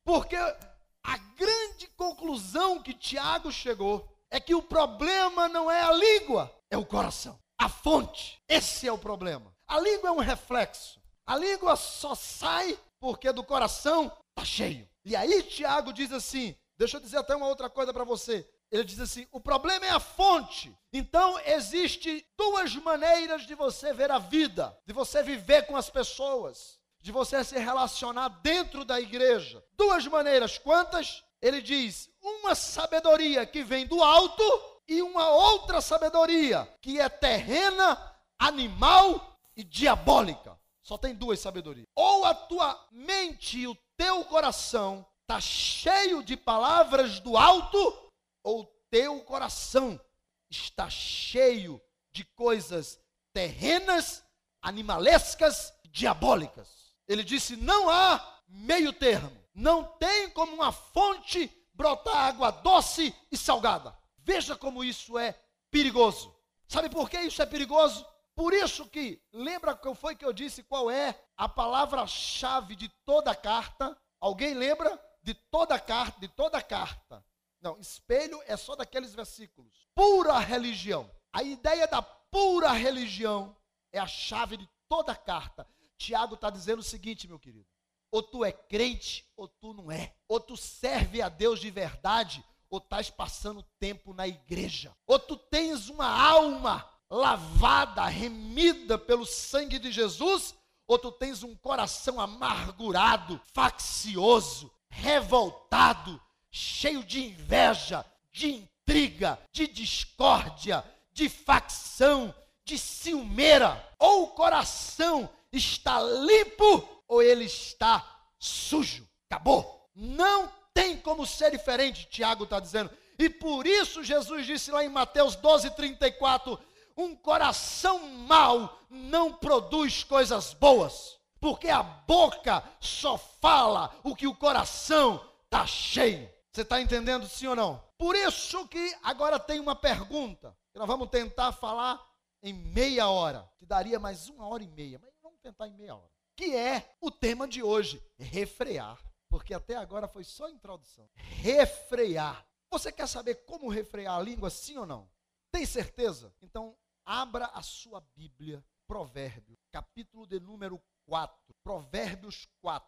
Porque 0.05 0.37
a 0.37 1.19
grande 1.37 1.87
conclusão 1.97 2.83
que 2.83 2.93
Tiago 2.93 3.51
chegou 3.51 4.16
é 4.31 4.41
que 4.41 4.55
o 4.55 4.63
problema 4.63 5.49
não 5.49 5.71
é 5.71 5.83
a 5.83 5.93
língua, 5.93 6.55
é 6.71 6.77
o 6.77 6.85
coração, 6.85 7.39
a 7.59 7.69
fonte. 7.69 8.41
Esse 8.49 8.87
é 8.89 8.93
o 8.93 8.99
problema. 8.99 9.55
A 9.67 9.81
língua 9.81 10.09
é 10.09 10.13
um 10.13 10.21
reflexo. 10.21 11.01
A 11.27 11.37
língua 11.37 11.77
só 11.77 12.15
sai 12.15 12.79
porque 13.01 13.33
do 13.33 13.43
coração 13.43 14.13
está 14.31 14.45
cheio. 14.45 14.89
E 15.05 15.15
aí 15.17 15.43
Tiago 15.43 15.93
diz 15.93 16.13
assim: 16.13 16.57
deixa 16.77 16.97
eu 16.97 17.01
dizer 17.01 17.19
até 17.19 17.35
uma 17.35 17.49
outra 17.49 17.69
coisa 17.69 17.93
para 17.93 18.05
você. 18.05 18.49
Ele 18.71 18.85
diz 18.85 19.01
assim: 19.01 19.27
o 19.31 19.41
problema 19.41 19.87
é 19.87 19.91
a 19.91 20.01
fonte. 20.01 20.77
Então, 20.93 21.39
existe 21.41 22.27
duas 22.37 22.75
maneiras 22.77 23.47
de 23.47 23.55
você 23.55 23.93
ver 23.93 24.11
a 24.11 24.19
vida, 24.19 24.77
de 24.87 24.93
você 24.93 25.23
viver 25.23 25.67
com 25.67 25.77
as 25.77 25.91
pessoas, 25.91 26.79
de 27.01 27.13
você 27.13 27.43
se 27.45 27.59
relacionar 27.59 28.29
dentro 28.29 28.85
da 28.85 29.01
igreja. 29.01 29.63
Duas 29.73 30.07
maneiras. 30.07 30.59
Quantas? 30.59 31.23
Ele 31.41 31.61
diz: 31.61 32.11
uma 32.27 32.55
sabedoria 32.55 33.47
que 33.47 33.63
vem 33.63 33.87
do 33.87 34.03
alto 34.03 34.43
e 34.89 35.01
uma 35.01 35.29
outra 35.29 35.81
sabedoria 35.81 36.69
que 36.81 37.01
é 37.01 37.09
terrena, 37.09 38.15
animal 38.39 39.39
e 39.57 39.63
diabólica. 39.63 40.59
Só 40.83 40.99
tem 40.99 41.15
duas 41.15 41.41
sabedorias. 41.41 41.87
Ou 41.95 42.25
a 42.25 42.35
tua 42.35 42.87
mente 42.91 43.59
e 43.61 43.67
o 43.67 43.77
teu 43.97 44.25
coração 44.25 45.07
está 45.23 45.41
cheio 45.41 46.23
de 46.23 46.37
palavras 46.37 47.19
do 47.21 47.37
alto, 47.37 48.13
ou 48.45 48.65
teu 48.91 49.21
coração 49.21 50.01
está 50.49 50.89
cheio 50.89 51.81
de 52.13 52.25
coisas 52.25 53.01
terrenas, 53.33 54.23
animalescas, 54.63 55.73
diabólicas. 55.91 56.95
Ele 57.09 57.25
disse: 57.25 57.57
não 57.57 57.89
há 57.89 58.43
meio 58.49 58.93
termo. 58.93 59.45
Não 59.55 59.85
tem 59.85 60.29
como 60.31 60.53
uma 60.53 60.71
fonte 60.71 61.49
brotar 61.77 62.17
água 62.17 62.51
doce 62.51 63.15
e 63.31 63.37
salgada. 63.37 63.97
Veja 64.19 64.57
como 64.57 64.83
isso 64.83 65.19
é 65.19 65.39
perigoso. 65.71 66.35
Sabe 66.67 66.89
por 66.89 67.09
que 67.09 67.21
isso 67.21 67.41
é 67.41 67.47
perigoso? 67.47 68.05
Por 68.35 68.53
isso 68.53 68.87
que, 68.89 69.23
lembra 69.33 69.75
qual 69.75 69.95
foi 69.95 70.17
que 70.17 70.25
eu 70.25 70.33
disse 70.33 70.63
qual 70.63 70.91
é 70.91 71.19
a 71.37 71.49
palavra-chave 71.49 72.75
de 72.75 72.89
toda 73.05 73.31
a 73.31 73.35
carta? 73.35 73.97
Alguém 74.21 74.55
lembra 74.55 75.01
de 75.23 75.33
toda 75.33 75.75
a 75.75 75.81
carta, 75.81 76.21
de 76.21 76.29
toda 76.29 76.59
a 76.59 76.63
carta? 76.63 77.25
Não, 77.61 77.79
espelho 77.79 78.43
é 78.47 78.57
só 78.57 78.77
daqueles 78.77 79.15
versículos. 79.15 79.89
Pura 79.95 80.39
religião. 80.39 81.11
A 81.33 81.43
ideia 81.43 81.87
da 81.87 82.03
pura 82.03 82.73
religião 82.73 83.57
é 83.93 83.99
a 83.99 84.07
chave 84.07 84.57
de 84.57 84.69
toda 84.89 85.13
a 85.13 85.17
carta. 85.17 85.67
Tiago 85.97 86.35
está 86.35 86.51
dizendo 86.51 86.81
o 86.81 86.85
seguinte, 86.85 87.27
meu 87.27 87.39
querido: 87.39 87.67
ou 88.11 88.23
tu 88.23 88.45
é 88.45 88.53
crente, 88.53 89.27
ou 89.37 89.49
tu 89.49 89.73
não 89.73 89.91
é. 89.91 90.15
Ou 90.29 90.41
tu 90.41 90.57
serve 90.57 91.21
a 91.21 91.29
Deus 91.29 91.61
de 91.61 91.71
verdade, 91.71 92.45
ou 92.71 92.79
estás 92.79 93.11
passando 93.11 93.65
tempo 93.79 94.13
na 94.13 94.27
igreja. 94.27 94.95
Ou 95.07 95.19
tu 95.19 95.37
tens 95.37 95.89
uma 95.89 96.07
alma 96.07 96.89
lavada, 97.11 98.05
remida 98.07 98.99
pelo 98.99 99.25
sangue 99.25 99.79
de 99.79 99.93
Jesus, 99.93 100.55
ou 100.87 100.99
tu 100.99 101.11
tens 101.11 101.43
um 101.43 101.55
coração 101.55 102.21
amargurado, 102.21 103.41
faccioso, 103.53 104.71
revoltado, 104.89 106.21
cheio 106.51 107.03
de 107.05 107.25
inveja, 107.25 108.05
de 108.33 108.51
intriga, 108.51 109.39
de 109.53 109.67
discórdia, 109.67 110.85
de 111.13 111.29
facção, 111.29 112.35
de 112.65 112.79
ciumeira. 112.79 113.83
Ou 113.99 114.25
o 114.25 114.29
coração 114.29 115.29
está 115.53 116.01
limpo, 116.01 116.96
ou 117.09 117.23
ele 117.23 117.45
está 117.45 118.05
sujo. 118.39 119.09
Acabou. 119.31 119.91
Não 119.95 120.51
tem 120.73 120.97
como 120.97 121.27
ser 121.27 121.51
diferente, 121.51 122.07
Tiago 122.07 122.45
está 122.45 122.61
dizendo. 122.61 122.91
E 123.19 123.31
por 123.31 123.67
isso 123.67 124.05
Jesus 124.05 124.47
disse 124.47 124.71
lá 124.71 124.85
em 124.85 124.89
Mateus 124.89 125.35
12, 125.37 125.71
34: 125.71 126.59
um 126.97 127.15
coração 127.15 128.07
mau 128.09 128.81
não 128.91 129.33
produz 129.33 130.05
coisas 130.05 130.53
boas, 130.53 131.19
porque 131.41 131.69
a 131.69 131.83
boca 131.83 132.63
só 132.81 133.17
fala 133.17 133.95
o 134.03 134.15
que 134.15 134.27
o 134.27 134.35
coração 134.35 135.25
está 135.45 135.67
cheio. 135.67 136.29
Você 136.53 136.63
está 136.63 136.81
entendendo 136.81 137.27
sim 137.29 137.47
ou 137.47 137.57
não? 137.57 137.83
Por 137.99 138.15
isso 138.15 138.67
que 138.69 138.95
agora 139.03 139.39
tem 139.39 139.61
uma 139.61 139.75
pergunta, 139.75 140.57
que 140.73 140.79
nós 140.79 140.89
vamos 140.89 141.09
tentar 141.09 141.53
falar 141.53 142.03
em 142.43 142.53
meia 142.53 143.09
hora, 143.09 143.51
que 143.59 143.67
daria 143.67 143.99
mais 143.99 144.29
uma 144.29 144.47
hora 144.47 144.63
e 144.63 144.69
meia, 144.69 144.99
mas 145.03 145.13
vamos 145.23 145.39
tentar 145.41 145.69
em 145.69 145.73
meia 145.73 145.97
hora. 145.97 146.16
Que 146.37 146.55
é 146.55 146.97
o 147.01 147.11
tema 147.11 147.49
de 147.49 147.63
hoje, 147.63 148.03
refrear. 148.19 149.03
Porque 149.29 149.55
até 149.55 149.75
agora 149.77 150.07
foi 150.07 150.23
só 150.23 150.49
introdução. 150.49 151.09
Refrear. 151.15 152.47
Você 152.71 152.93
quer 152.93 153.09
saber 153.09 153.47
como 153.47 153.69
refrear 153.69 154.17
a 154.17 154.23
língua, 154.23 154.51
sim 154.51 154.77
ou 154.77 154.87
não? 154.87 155.11
Tem 155.51 155.65
certeza? 155.65 156.35
Então, 156.43 156.77
abra 157.05 157.47
a 157.47 157.63
sua 157.63 158.01
Bíblia, 158.15 158.65
Provérbios, 158.87 159.59
capítulo 159.73 160.27
de 160.27 160.39
número 160.39 160.81
4. 161.07 161.55
Provérbios 161.63 162.47
4. 162.61 162.87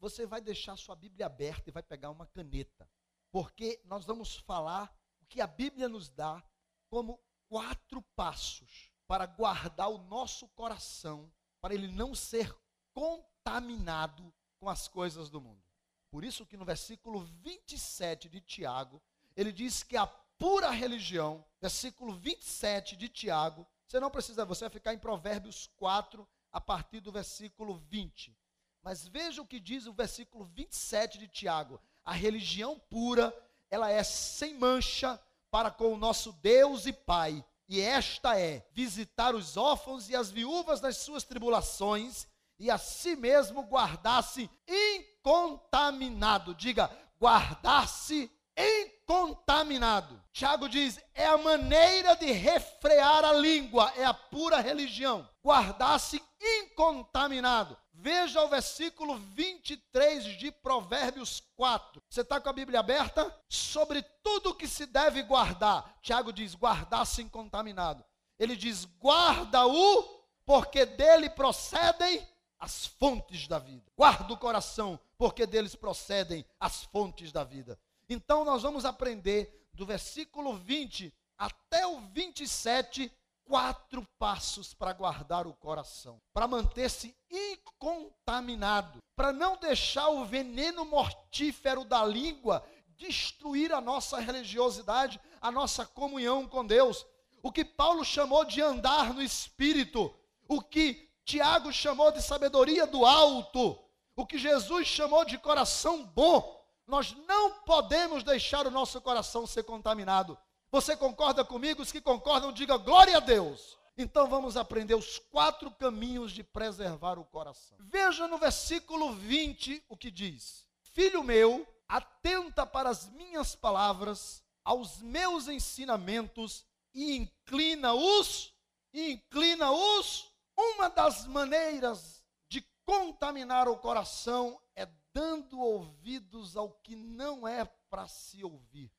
Você 0.00 0.26
vai 0.26 0.40
deixar 0.40 0.76
sua 0.76 0.96
Bíblia 0.96 1.26
aberta 1.26 1.70
e 1.70 1.72
vai 1.72 1.82
pegar 1.82 2.10
uma 2.10 2.26
caneta 2.26 2.88
porque 3.30 3.80
nós 3.84 4.04
vamos 4.04 4.36
falar 4.36 4.92
o 5.20 5.26
que 5.26 5.40
a 5.40 5.46
Bíblia 5.46 5.88
nos 5.88 6.08
dá 6.08 6.42
como 6.88 7.20
quatro 7.48 8.02
passos 8.14 8.90
para 9.06 9.26
guardar 9.26 9.88
o 9.90 9.98
nosso 9.98 10.48
coração, 10.48 11.32
para 11.60 11.74
ele 11.74 11.88
não 11.88 12.14
ser 12.14 12.54
contaminado 12.98 14.34
com 14.58 14.68
as 14.68 14.88
coisas 14.88 15.30
do 15.30 15.40
mundo. 15.40 15.62
Por 16.10 16.24
isso 16.24 16.44
que 16.44 16.56
no 16.56 16.64
versículo 16.64 17.20
27 17.20 18.28
de 18.28 18.40
Tiago, 18.40 19.00
ele 19.36 19.52
diz 19.52 19.84
que 19.84 19.96
a 19.96 20.04
pura 20.06 20.70
religião, 20.70 21.44
versículo 21.60 22.14
27 22.14 22.96
de 22.96 23.08
Tiago, 23.08 23.64
você 23.86 24.00
não 24.00 24.10
precisa, 24.10 24.44
você 24.44 24.64
vai 24.64 24.70
ficar 24.70 24.94
em 24.94 24.98
Provérbios 24.98 25.70
4, 25.76 26.26
a 26.50 26.60
partir 26.60 26.98
do 26.98 27.12
versículo 27.12 27.76
20. 27.88 28.36
Mas 28.82 29.06
veja 29.06 29.42
o 29.42 29.46
que 29.46 29.60
diz 29.60 29.86
o 29.86 29.92
versículo 29.92 30.44
27 30.44 31.18
de 31.18 31.28
Tiago 31.28 31.80
a 32.04 32.12
religião 32.12 32.80
pura, 32.88 33.36
ela 33.70 33.90
é 33.90 34.02
sem 34.02 34.54
mancha 34.54 35.20
para 35.50 35.70
com 35.70 35.92
o 35.92 35.98
nosso 35.98 36.32
Deus 36.32 36.86
e 36.86 36.92
Pai. 36.92 37.44
E 37.68 37.80
esta 37.80 38.40
é 38.40 38.66
visitar 38.72 39.34
os 39.34 39.58
órfãos 39.58 40.08
e 40.08 40.16
as 40.16 40.30
viúvas 40.30 40.80
nas 40.80 40.96
suas 40.96 41.22
tribulações 41.22 42.26
e 42.58 42.70
a 42.70 42.78
si 42.78 43.14
mesmo 43.14 43.62
guardar-se 43.62 44.50
incontaminado. 44.66 46.54
Diga, 46.54 46.90
guardar-se 47.18 48.30
incontaminado. 48.56 50.20
Tiago 50.32 50.68
diz: 50.68 51.00
é 51.14 51.26
a 51.26 51.38
maneira 51.38 52.16
de 52.16 52.30
refrear 52.32 53.24
a 53.24 53.32
língua, 53.32 53.92
é 53.96 54.04
a 54.04 54.12
pura 54.12 54.60
religião. 54.60 55.28
Guardar-se 55.42 56.22
incontaminado. 56.40 57.76
Veja 57.92 58.42
o 58.42 58.48
versículo 58.48 59.16
23 59.16 60.24
de 60.38 60.52
Provérbios 60.52 61.42
4. 61.56 62.02
Você 62.08 62.20
está 62.20 62.40
com 62.40 62.48
a 62.48 62.52
Bíblia 62.52 62.80
aberta? 62.80 63.34
Sobre 63.48 64.02
tudo 64.22 64.54
que 64.54 64.68
se 64.68 64.86
deve 64.86 65.22
guardar. 65.22 65.98
Tiago 66.02 66.32
diz: 66.32 66.54
guardar-se 66.54 67.22
incontaminado. 67.22 68.04
Ele 68.38 68.56
diz: 68.56 68.84
guarda-o, 69.00 70.02
porque 70.44 70.84
dele 70.86 71.30
procedem 71.30 72.26
as 72.58 72.86
fontes 72.86 73.46
da 73.46 73.58
vida. 73.58 73.90
Guarda 73.96 74.32
o 74.32 74.38
coração, 74.38 74.98
porque 75.16 75.46
deles 75.46 75.74
procedem 75.74 76.44
as 76.58 76.84
fontes 76.84 77.32
da 77.32 77.44
vida. 77.44 77.78
Então 78.08 78.44
nós 78.44 78.62
vamos 78.62 78.84
aprender 78.84 79.68
do 79.72 79.86
versículo 79.86 80.54
20 80.54 81.12
até 81.36 81.86
o 81.86 82.00
27 82.00 83.12
quatro 83.44 84.06
passos 84.18 84.74
para 84.74 84.92
guardar 84.92 85.46
o 85.46 85.54
coração, 85.54 86.20
para 86.34 86.46
manter-se 86.46 87.16
incontaminado, 87.30 89.02
para 89.16 89.32
não 89.32 89.56
deixar 89.56 90.08
o 90.08 90.24
veneno 90.26 90.84
mortífero 90.84 91.82
da 91.84 92.04
língua 92.04 92.62
destruir 92.98 93.72
a 93.72 93.80
nossa 93.80 94.18
religiosidade, 94.18 95.20
a 95.40 95.50
nossa 95.50 95.86
comunhão 95.86 96.46
com 96.46 96.66
Deus. 96.66 97.06
O 97.42 97.50
que 97.50 97.64
Paulo 97.64 98.04
chamou 98.04 98.44
de 98.44 98.60
andar 98.60 99.14
no 99.14 99.22
espírito, 99.22 100.12
o 100.46 100.60
que 100.60 101.07
Tiago 101.28 101.70
chamou 101.70 102.10
de 102.10 102.22
sabedoria 102.22 102.86
do 102.86 103.04
alto, 103.04 103.78
o 104.16 104.24
que 104.24 104.38
Jesus 104.38 104.88
chamou 104.88 105.26
de 105.26 105.36
coração 105.36 106.02
bom. 106.02 106.58
Nós 106.86 107.14
não 107.26 107.50
podemos 107.66 108.24
deixar 108.24 108.66
o 108.66 108.70
nosso 108.70 108.98
coração 109.02 109.46
ser 109.46 109.62
contaminado. 109.64 110.38
Você 110.72 110.96
concorda 110.96 111.44
comigo? 111.44 111.82
Os 111.82 111.92
que 111.92 112.00
concordam, 112.00 112.50
diga 112.50 112.78
glória 112.78 113.18
a 113.18 113.20
Deus. 113.20 113.76
Então 113.98 114.26
vamos 114.26 114.56
aprender 114.56 114.94
os 114.94 115.18
quatro 115.18 115.70
caminhos 115.70 116.32
de 116.32 116.42
preservar 116.42 117.18
o 117.18 117.26
coração. 117.26 117.76
Veja 117.78 118.26
no 118.26 118.38
versículo 118.38 119.12
20 119.12 119.84
o 119.86 119.98
que 119.98 120.10
diz: 120.10 120.66
Filho 120.94 121.22
meu, 121.22 121.68
atenta 121.86 122.64
para 122.64 122.88
as 122.88 123.06
minhas 123.10 123.54
palavras, 123.54 124.42
aos 124.64 125.02
meus 125.02 125.46
ensinamentos 125.46 126.64
e 126.94 127.18
inclina-os, 127.18 128.54
inclina-os. 128.94 130.37
Uma 130.58 130.90
das 130.90 131.24
maneiras 131.24 132.20
de 132.48 132.60
Contaminar 132.84 133.68
o 133.68 133.78
coração 133.78 134.60
é 134.74 134.88
dando 135.14 135.60
ouvidos 135.60 136.56
ao 136.56 136.72
que 136.80 136.96
não 136.96 137.46
é 137.46 137.64
para 137.88 138.08
se 138.08 138.42
ouvir. 138.42 138.92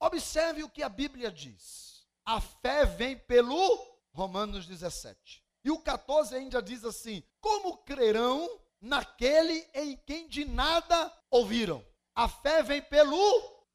Observe 0.00 0.62
o 0.62 0.70
que 0.70 0.82
a 0.82 0.88
Bíblia 0.88 1.30
diz. 1.30 2.06
A 2.24 2.40
fé 2.40 2.86
vem 2.86 3.18
pelo 3.18 3.98
Romanos 4.14 4.66
17. 4.66 5.44
E 5.62 5.70
o 5.70 5.78
14 5.78 6.34
ainda 6.34 6.62
diz 6.62 6.84
assim: 6.84 7.22
Como 7.38 7.76
crerão 7.78 8.48
naquele 8.80 9.68
em 9.74 9.98
quem 9.98 10.26
de 10.26 10.46
nada 10.46 11.12
ouviram? 11.30 11.84
A 12.14 12.26
fé 12.28 12.62
vem 12.62 12.80
pelo. 12.80 13.16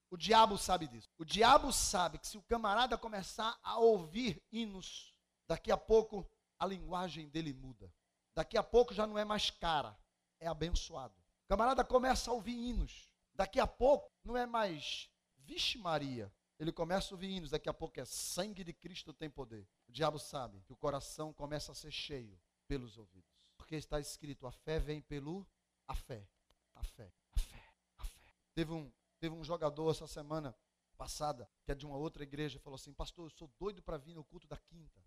O 0.10 0.18
diabo 0.18 0.58
sabe 0.58 0.88
disso. 0.88 1.08
O 1.20 1.26
diabo 1.26 1.72
sabe 1.72 2.18
que 2.18 2.28
se 2.28 2.40
o 2.40 2.44
camarada 2.44 2.98
começar 2.98 3.56
a 3.62 3.78
ouvir 3.78 4.42
hinos, 4.52 5.14
daqui 5.48 5.72
a 5.72 5.78
pouco 5.78 6.28
a 6.60 6.66
linguagem 6.66 7.30
dele 7.30 7.54
muda. 7.54 7.92
Daqui 8.36 8.58
a 8.58 8.64
pouco 8.64 8.94
já 8.94 9.08
não 9.08 9.18
é 9.18 9.26
mais 9.26 9.50
cara, 9.50 9.98
é 10.40 10.48
abençoado. 10.48 11.16
O 11.46 11.48
camarada 11.48 11.84
começa 11.84 12.30
a 12.30 12.34
ouvir 12.34 12.54
hinos. 12.54 13.10
Daqui 13.34 13.60
a 13.60 13.66
pouco 13.66 14.12
não 14.24 14.38
é 14.38 14.46
mais 14.46 15.10
Vixe 15.38 15.78
Maria. 15.78 16.32
Ele 16.60 16.72
começa 16.72 17.14
a 17.14 17.16
ouvir 17.16 17.30
hinos, 17.30 17.52
daqui 17.52 17.70
a 17.70 17.74
pouco 17.74 18.00
é 18.00 18.06
sangue 18.06 18.64
de 18.64 18.74
Cristo 18.74 19.14
tem 19.14 19.30
poder. 19.30 19.66
O 19.88 19.92
diabo 19.92 20.20
sabe 20.20 20.62
que 20.62 20.74
o 20.74 20.78
coração 20.78 21.32
começa 21.34 21.72
a 21.72 21.76
ser 21.76 21.92
cheio 21.92 22.38
pelos 22.68 22.98
ouvidos. 22.98 23.48
Porque 23.58 23.76
está 23.76 24.00
escrito: 24.00 24.46
a 24.46 24.52
fé 24.52 24.78
vem 24.78 25.02
pelo 25.02 25.48
a 25.88 25.96
fé. 25.96 26.28
A 26.76 26.84
fé, 26.84 27.12
a 27.32 27.40
fé, 27.40 27.74
a 27.98 28.06
fé. 28.06 28.34
Teve 28.54 28.74
um, 28.74 28.92
teve 29.20 29.34
um 29.34 29.44
jogador 29.44 29.90
essa 29.90 30.06
semana 30.06 30.56
passada, 30.98 31.50
que 31.64 31.72
é 31.72 31.76
de 31.76 31.86
uma 31.86 31.96
outra 31.96 32.24
igreja, 32.24 32.60
falou 32.60 32.76
assim: 32.76 32.94
Pastor, 32.94 33.26
eu 33.26 33.30
sou 33.30 33.50
doido 33.58 33.82
para 33.82 33.98
vir 33.98 34.14
no 34.14 34.24
culto 34.24 34.48
da 34.48 34.58
quinta. 34.58 35.02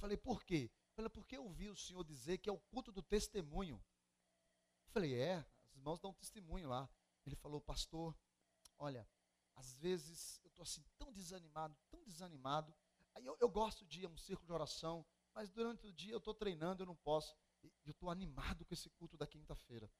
Falei, 0.00 0.16
por 0.16 0.42
quê? 0.42 0.70
Falei, 1.00 1.08
porque 1.08 1.38
eu 1.38 1.44
ouvi 1.44 1.70
o 1.70 1.76
senhor 1.76 2.04
dizer 2.04 2.36
que 2.36 2.50
é 2.50 2.52
o 2.52 2.58
culto 2.58 2.92
do 2.92 3.00
testemunho. 3.00 3.82
Falei, 4.90 5.14
é, 5.14 5.36
as 5.64 5.74
irmãos 5.74 5.98
dão 5.98 6.12
testemunho 6.12 6.68
lá. 6.68 6.90
Ele 7.24 7.34
falou, 7.36 7.58
pastor, 7.58 8.14
olha, 8.76 9.08
às 9.56 9.74
vezes 9.76 10.38
eu 10.44 10.48
estou 10.48 10.62
assim 10.62 10.84
tão 10.98 11.10
desanimado, 11.10 11.74
tão 11.90 12.04
desanimado. 12.04 12.74
Aí 13.14 13.24
eu, 13.24 13.34
eu 13.40 13.48
gosto 13.48 13.86
de 13.86 14.02
ir 14.02 14.04
a 14.04 14.10
um 14.10 14.16
círculo 14.18 14.46
de 14.46 14.52
oração, 14.52 15.06
mas 15.32 15.48
durante 15.48 15.86
o 15.86 15.92
dia 15.92 16.12
eu 16.12 16.18
estou 16.18 16.34
treinando, 16.34 16.82
eu 16.82 16.86
não 16.86 16.96
posso. 16.96 17.34
E 17.62 17.88
eu 17.88 17.92
estou 17.92 18.10
animado 18.10 18.66
com 18.66 18.74
esse 18.74 18.90
culto 18.90 19.16
da 19.16 19.26
quinta-feira. 19.26 19.90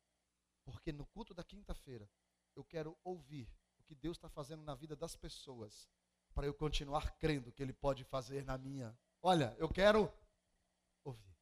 Porque 0.67 0.93
no 0.93 1.07
culto 1.07 1.33
da 1.33 1.43
quinta-feira 1.43 2.11
eu 2.55 2.63
quero 2.63 2.95
ouvir 3.03 3.51
o 3.79 3.83
que 3.85 3.95
Deus 3.95 4.19
está 4.19 4.29
fazendo 4.29 4.63
na 4.63 4.75
vida 4.75 4.95
das 4.95 5.17
pessoas, 5.17 5.89
para 6.35 6.47
eu 6.47 6.53
continuar 6.53 7.17
crendo 7.17 7.51
que 7.51 7.63
Ele 7.63 7.73
pode 7.73 8.05
fazer 8.05 8.45
na 8.45 8.59
minha. 8.59 8.95
Olha, 9.23 9.57
eu 9.59 9.69
quero 9.69 10.13
ouvir. 11.05 11.37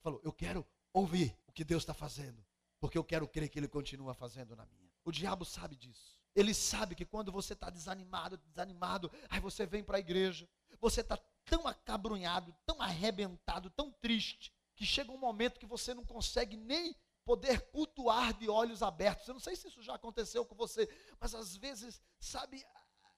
Falou, 0.00 0.20
eu 0.24 0.32
quero 0.32 0.66
ouvir 0.92 1.36
o 1.46 1.52
que 1.52 1.64
Deus 1.64 1.82
está 1.82 1.94
fazendo, 1.94 2.44
porque 2.80 2.98
eu 2.98 3.04
quero 3.04 3.28
crer 3.28 3.48
que 3.48 3.58
Ele 3.58 3.68
continua 3.68 4.14
fazendo 4.14 4.56
na 4.56 4.66
minha. 4.66 4.90
O 5.04 5.12
diabo 5.12 5.44
sabe 5.44 5.76
disso. 5.76 6.20
Ele 6.34 6.54
sabe 6.54 6.94
que 6.94 7.04
quando 7.04 7.30
você 7.30 7.52
está 7.52 7.68
desanimado, 7.68 8.36
desanimado, 8.38 9.10
aí 9.28 9.38
você 9.38 9.66
vem 9.66 9.84
para 9.84 9.98
a 9.98 10.00
igreja, 10.00 10.48
você 10.80 11.02
está 11.02 11.16
tão 11.44 11.66
acabrunhado, 11.66 12.54
tão 12.64 12.80
arrebentado, 12.80 13.68
tão 13.70 13.90
triste, 13.90 14.52
que 14.74 14.86
chega 14.86 15.12
um 15.12 15.18
momento 15.18 15.60
que 15.60 15.66
você 15.66 15.92
não 15.92 16.04
consegue 16.04 16.56
nem 16.56 16.96
poder 17.24 17.60
cultuar 17.70 18.32
de 18.32 18.48
olhos 18.48 18.82
abertos. 18.82 19.28
Eu 19.28 19.34
não 19.34 19.40
sei 19.40 19.54
se 19.54 19.68
isso 19.68 19.82
já 19.82 19.94
aconteceu 19.94 20.44
com 20.44 20.54
você, 20.54 20.88
mas 21.20 21.34
às 21.34 21.56
vezes, 21.56 22.00
sabe, 22.18 22.64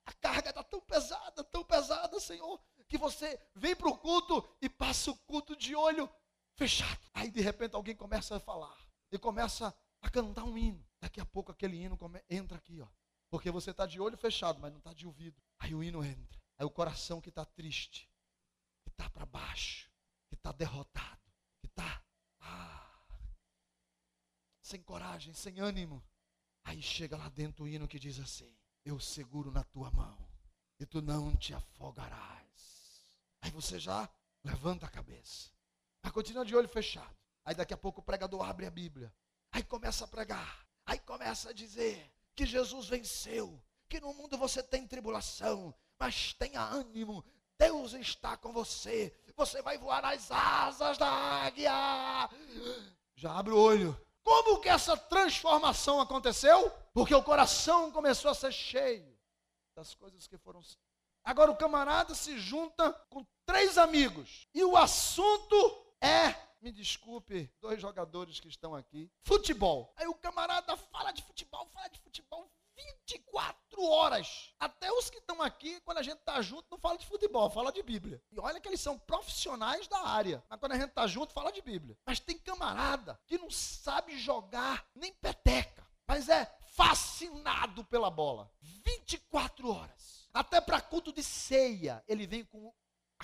a 0.05 0.13
carga 0.13 0.51
está 0.51 0.63
tão 0.63 0.81
pesada, 0.81 1.45
tão 1.45 1.65
pesada, 1.65 2.21
Senhor, 2.21 2.61
que 2.95 2.99
você 2.99 3.41
vem 3.57 3.75
para 3.75 3.89
o 3.89 3.99
culto 3.99 4.49
e 4.63 4.69
passa 4.69 5.11
o 5.11 5.17
culto 5.27 5.57
de 5.57 5.75
olho 5.75 6.09
fechado. 6.55 7.01
Aí 7.13 7.29
de 7.29 7.41
repente 7.41 7.75
alguém 7.75 7.97
começa 7.97 8.37
a 8.37 8.41
falar 8.41 8.79
e 9.11 9.19
começa 9.19 9.77
a 10.01 10.09
cantar 10.09 10.45
um 10.45 10.57
hino. 10.57 10.87
Daqui 11.01 11.21
a 11.21 11.25
pouco 11.25 11.51
aquele 11.51 11.77
hino 11.77 11.99
entra 12.31 12.57
aqui, 12.57 12.81
ó. 12.81 12.87
Porque 13.29 13.51
você 13.51 13.73
está 13.73 13.85
de 13.85 14.01
olho 14.01 14.17
fechado, 14.17 14.61
mas 14.61 14.71
não 14.71 14.79
está 14.79 14.93
de 14.93 15.09
ouvido. 15.09 15.43
Aí 15.59 15.75
o 15.75 15.83
hino 15.83 16.05
entra. 16.05 16.41
Aí 16.57 16.65
o 16.65 16.71
coração 16.71 17.21
que 17.21 17.31
está 17.31 17.45
triste, 17.45 18.09
que 18.85 18.91
está 18.91 19.11
para 19.11 19.27
baixo, 19.27 19.91
que 20.29 20.37
está 20.37 20.53
derrotado, 20.53 21.33
que 21.61 21.67
está 21.67 22.01
sem 24.63 24.81
coragem, 24.81 25.35
sem 25.35 25.59
ânimo. 25.59 26.01
Aí 26.63 26.81
chega 26.81 27.17
lá 27.17 27.29
dentro 27.29 27.65
o 27.65 27.69
hino 27.69 27.89
que 27.89 27.99
diz 27.99 28.21
assim: 28.21 28.57
Eu 28.85 29.01
seguro 29.01 29.51
na 29.51 29.65
tua 29.65 29.91
mão 29.91 30.17
e 30.79 30.87
tu 30.87 31.03
não 31.03 31.35
te 31.35 31.53
afogarás. 31.53 32.45
Aí 33.45 33.51
você 33.51 33.79
já 33.79 34.09
levanta 34.43 34.87
a 34.87 34.89
cabeça. 34.89 35.51
Mas 36.03 36.13
continua 36.13 36.47
de 36.47 36.57
olho 36.57 36.67
fechado. 36.67 37.15
Aí 37.45 37.55
daqui 37.55 37.75
a 37.75 37.77
pouco 37.77 38.01
o 38.01 38.03
pregador 38.03 38.43
abre 38.43 38.65
a 38.65 38.71
Bíblia. 38.71 39.15
Aí 39.53 39.63
começa 39.63 40.07
a 40.07 40.09
pregar. 40.09 40.67
Aí 40.87 40.99
começa 40.99 41.51
a 41.51 41.53
dizer 41.53 42.11
que 42.35 42.47
Jesus 42.47 42.89
venceu. 42.89 43.63
Que 43.87 44.01
no 44.01 44.15
mundo 44.15 44.39
você 44.39 44.63
tem 44.63 44.87
tribulação. 44.87 45.75
Mas 45.99 46.33
tenha 46.33 46.63
ânimo. 46.63 47.23
Deus 47.59 47.93
está 47.93 48.35
com 48.35 48.51
você. 48.51 49.15
Você 49.37 49.61
vai 49.61 49.77
voar 49.77 50.01
nas 50.01 50.31
asas 50.31 50.97
da 50.97 51.07
águia. 51.07 51.71
Já 53.15 53.39
abre 53.39 53.53
o 53.53 53.59
olho. 53.59 54.01
Como 54.23 54.59
que 54.59 54.71
essa 54.71 54.97
transformação 54.97 56.01
aconteceu? 56.01 56.71
Porque 56.95 57.15
o 57.15 57.23
coração 57.23 57.93
começou 57.93 58.31
a 58.31 58.35
ser 58.35 58.53
cheio 58.53 59.15
das 59.77 59.95
coisas 59.95 60.27
que 60.27 60.39
foram. 60.39 60.63
Agora 61.23 61.51
o 61.51 61.57
camarada 61.57 62.15
se 62.15 62.39
junta 62.39 62.91
com 63.11 63.27
três 63.47 63.79
amigos 63.79 64.49
e 64.55 64.65
o 64.65 64.77
assunto 64.77 65.57
é, 66.01 66.35
me 66.61 66.73
desculpe, 66.73 67.51
dois 67.61 67.81
jogadores 67.81 68.41
que 68.41 68.49
estão 68.49 68.75
aqui, 68.75 69.11
futebol. 69.23 69.93
Aí 69.97 70.07
o 70.07 70.15
camarada 70.15 70.77
fala 70.77 71.13
de 71.13 71.23
futebol, 71.23 71.67
fala 71.73 71.89
de 71.89 71.99
futebol, 72.01 72.51
24 72.77 73.83
horas. 73.83 74.55
Até 74.59 74.91
os 74.93 75.11
que 75.11 75.19
estão 75.19 75.41
aqui, 75.43 75.81
quando 75.83 75.99
a 75.99 76.03
gente 76.03 76.19
está 76.19 76.41
junto, 76.43 76.67
não 76.71 76.79
fala 76.79 76.99
de 76.99 77.07
futebol, 77.07 77.51
fala 77.51 77.73
de 77.73 77.83
Bíblia. 77.83 78.23
E 78.31 78.39
olha 78.39 78.61
que 78.61 78.69
eles 78.69 78.81
são 78.81 78.99
profissionais 78.99 79.87
da 79.89 80.07
área. 80.07 80.43
Mas 80.49 80.59
quando 80.59 80.73
a 80.73 80.77
gente 80.77 80.89
está 80.89 81.07
junto, 81.07 81.33
fala 81.33 81.53
de 81.53 81.63
Bíblia. 81.63 81.97
Mas 82.05 82.21
tem 82.21 82.39
camarada 82.39 83.21
que 83.27 83.39
não 83.39 83.51
sabe 83.51 84.19
jogar 84.19 84.87
nem 84.95 85.13
peteca, 85.13 85.87
mas 86.07 86.29
é 86.29 86.45
fascinado 86.75 87.85
pela 87.85 88.11
bola. 88.11 88.51
24 88.61 89.71
horas. 89.71 90.29
Até 90.33 90.61
para 90.61 90.81
culto 90.81 91.13
de 91.13 91.23
ceia, 91.23 92.03
ele 92.09 92.27
vem 92.27 92.45
com 92.45 92.73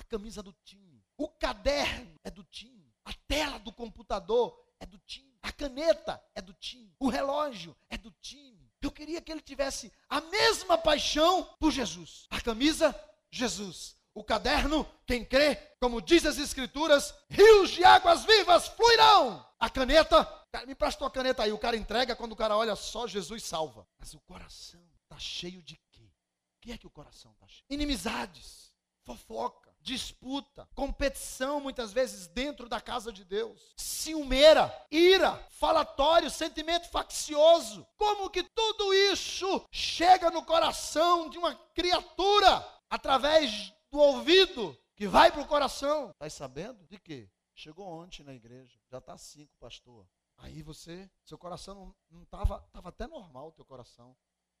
a 0.01 0.03
camisa 0.03 0.41
do 0.41 0.51
time. 0.65 1.03
O 1.15 1.27
caderno 1.27 2.19
é 2.23 2.31
do 2.31 2.43
time. 2.43 2.91
A 3.05 3.13
tela 3.27 3.59
do 3.59 3.71
computador 3.71 4.59
é 4.79 4.85
do 4.85 4.97
time. 4.99 5.37
A 5.41 5.51
caneta 5.51 6.21
é 6.35 6.41
do 6.41 6.53
time. 6.53 6.93
O 6.99 7.07
relógio 7.07 7.77
é 7.89 7.97
do 7.97 8.11
time. 8.19 8.71
Eu 8.81 8.91
queria 8.91 9.21
que 9.21 9.31
ele 9.31 9.41
tivesse 9.41 9.93
a 10.09 10.19
mesma 10.19 10.77
paixão 10.77 11.43
por 11.59 11.71
Jesus. 11.71 12.25
A 12.31 12.41
camisa, 12.41 12.99
Jesus. 13.31 13.95
O 14.13 14.23
caderno, 14.23 14.85
quem 15.05 15.23
crê, 15.23 15.55
como 15.79 16.01
diz 16.01 16.25
as 16.25 16.37
Escrituras, 16.37 17.13
rios 17.29 17.69
de 17.69 17.83
águas 17.83 18.25
vivas 18.25 18.67
fluirão. 18.67 19.47
A 19.59 19.69
caneta, 19.69 20.27
me 20.65 20.73
presta 20.73 21.03
uma 21.03 21.11
caneta 21.11 21.43
aí. 21.43 21.53
O 21.53 21.59
cara 21.59 21.77
entrega, 21.77 22.15
quando 22.15 22.31
o 22.31 22.35
cara 22.35 22.57
olha 22.57 22.75
só, 22.75 23.07
Jesus 23.07 23.43
salva. 23.43 23.87
Mas 23.99 24.13
o 24.15 24.19
coração 24.21 24.81
está 25.03 25.17
cheio 25.19 25.61
de 25.61 25.79
quê? 25.91 26.11
O 26.57 26.61
que 26.61 26.71
é 26.71 26.77
que 26.77 26.87
o 26.87 26.91
coração 26.91 27.31
está 27.33 27.47
cheio? 27.47 27.65
Inimizades, 27.69 28.70
fofoca 29.03 29.71
disputa, 29.81 30.67
competição 30.75 31.59
muitas 31.59 31.91
vezes 31.91 32.27
dentro 32.27 32.69
da 32.69 32.79
casa 32.79 33.11
de 33.11 33.25
Deus, 33.25 33.73
ciumeira, 33.75 34.71
ira, 34.89 35.35
falatório, 35.49 36.29
sentimento 36.29 36.89
faccioso. 36.89 37.85
Como 37.97 38.29
que 38.29 38.43
tudo 38.43 38.93
isso 38.93 39.65
chega 39.71 40.29
no 40.29 40.45
coração 40.45 41.29
de 41.29 41.37
uma 41.37 41.55
criatura 41.73 42.65
através 42.89 43.73
do 43.91 43.99
ouvido 43.99 44.77
que 44.95 45.07
vai 45.07 45.31
para 45.31 45.41
o 45.41 45.47
coração? 45.47 46.11
Está 46.11 46.29
sabendo 46.29 46.85
de 46.85 46.99
quê? 46.99 47.29
Chegou 47.53 47.87
ontem 47.87 48.23
na 48.23 48.33
igreja, 48.33 48.79
já 48.89 48.99
está 48.99 49.17
cinco, 49.17 49.53
pastor. 49.59 50.07
Aí 50.37 50.63
você, 50.63 51.09
seu 51.23 51.37
coração 51.37 51.95
não 52.09 52.23
estava, 52.23 52.63
estava 52.65 52.89
até 52.89 53.05
normal 53.05 53.49
o 53.49 53.51
teu 53.51 53.65
coração, 53.65 54.15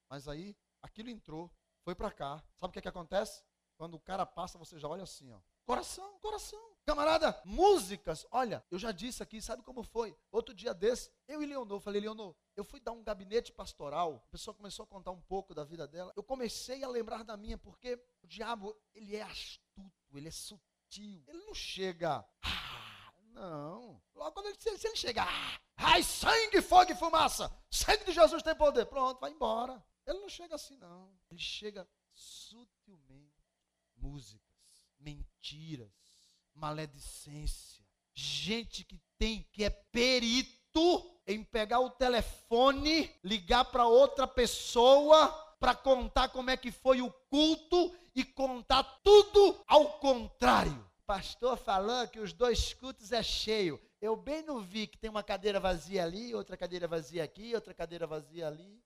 mas 0.07 0.27
aí 0.27 0.55
aquilo 0.81 1.09
entrou, 1.09 1.51
foi 1.83 1.95
para 1.95 2.11
cá. 2.11 2.43
Sabe 2.55 2.69
o 2.69 2.73
que, 2.73 2.79
é 2.79 2.81
que 2.81 2.87
acontece? 2.87 3.43
Quando 3.81 3.95
o 3.95 3.99
cara 3.99 4.27
passa, 4.27 4.59
você 4.59 4.77
já 4.77 4.87
olha 4.87 5.01
assim, 5.01 5.31
ó. 5.31 5.39
Coração, 5.65 6.19
coração. 6.19 6.77
Camarada, 6.85 7.41
músicas. 7.43 8.27
Olha, 8.29 8.63
eu 8.69 8.77
já 8.77 8.91
disse 8.91 9.23
aqui, 9.23 9.41
sabe 9.41 9.63
como 9.63 9.81
foi? 9.81 10.15
Outro 10.31 10.53
dia 10.53 10.71
desse, 10.71 11.11
eu 11.27 11.41
e 11.41 11.47
Leonor, 11.47 11.79
falei, 11.79 11.99
Leonor, 11.99 12.35
eu 12.55 12.63
fui 12.63 12.79
dar 12.79 12.91
um 12.91 13.01
gabinete 13.01 13.51
pastoral, 13.51 14.23
a 14.27 14.29
pessoa 14.29 14.53
começou 14.53 14.83
a 14.83 14.87
contar 14.87 15.09
um 15.09 15.21
pouco 15.21 15.55
da 15.55 15.63
vida 15.63 15.87
dela. 15.87 16.13
Eu 16.15 16.21
comecei 16.21 16.83
a 16.83 16.87
lembrar 16.87 17.23
da 17.23 17.35
minha, 17.35 17.57
porque 17.57 17.99
o 18.21 18.27
diabo, 18.27 18.79
ele 18.93 19.15
é 19.15 19.23
astuto, 19.23 20.15
ele 20.15 20.27
é 20.27 20.31
sutil. 20.31 21.23
Ele 21.27 21.43
não 21.43 21.55
chega, 21.55 22.23
ah, 22.43 23.13
não. 23.33 23.99
Logo 24.13 24.31
quando 24.31 24.45
ele, 24.45 24.59
se 24.59 24.87
ele 24.87 24.95
chega, 24.95 25.23
ah, 25.23 25.59
ai, 25.75 26.03
sangue, 26.03 26.61
fogo 26.61 26.91
e 26.91 26.95
fumaça, 26.95 27.51
sangue 27.71 28.05
de 28.05 28.11
Jesus 28.11 28.43
tem 28.43 28.53
poder. 28.53 28.85
Pronto, 28.85 29.19
vai 29.19 29.31
embora. 29.31 29.83
Ele 30.05 30.19
não 30.19 30.29
chega 30.29 30.53
assim, 30.53 30.77
não. 30.77 31.11
Ele 31.31 31.39
chega 31.39 31.89
sutilmente 32.13 33.30
músicas, 34.01 34.41
mentiras, 34.99 35.91
maledicência. 36.53 37.85
Gente 38.13 38.83
que 38.83 38.99
tem, 39.17 39.47
que 39.51 39.63
é 39.63 39.69
perito 39.69 41.21
em 41.27 41.43
pegar 41.43 41.79
o 41.79 41.89
telefone, 41.89 43.09
ligar 43.23 43.65
para 43.65 43.87
outra 43.87 44.27
pessoa 44.27 45.29
para 45.59 45.75
contar 45.75 46.29
como 46.29 46.49
é 46.49 46.57
que 46.57 46.71
foi 46.71 47.01
o 47.01 47.11
culto 47.29 47.95
e 48.15 48.23
contar 48.23 48.83
tudo 49.03 49.63
ao 49.67 49.99
contrário. 49.99 50.89
Pastor 51.05 51.55
falou 51.57 52.07
que 52.07 52.19
os 52.19 52.33
dois 52.33 52.73
cultos 52.73 53.11
é 53.11 53.21
cheio. 53.21 53.79
Eu 54.01 54.15
bem 54.15 54.41
não 54.41 54.59
vi 54.59 54.87
que 54.87 54.97
tem 54.97 55.09
uma 55.09 55.21
cadeira 55.21 55.59
vazia 55.59 56.03
ali, 56.03 56.33
outra 56.33 56.57
cadeira 56.57 56.87
vazia 56.87 57.23
aqui, 57.23 57.53
outra 57.53 57.73
cadeira 57.73 58.07
vazia 58.07 58.47
ali. 58.47 58.81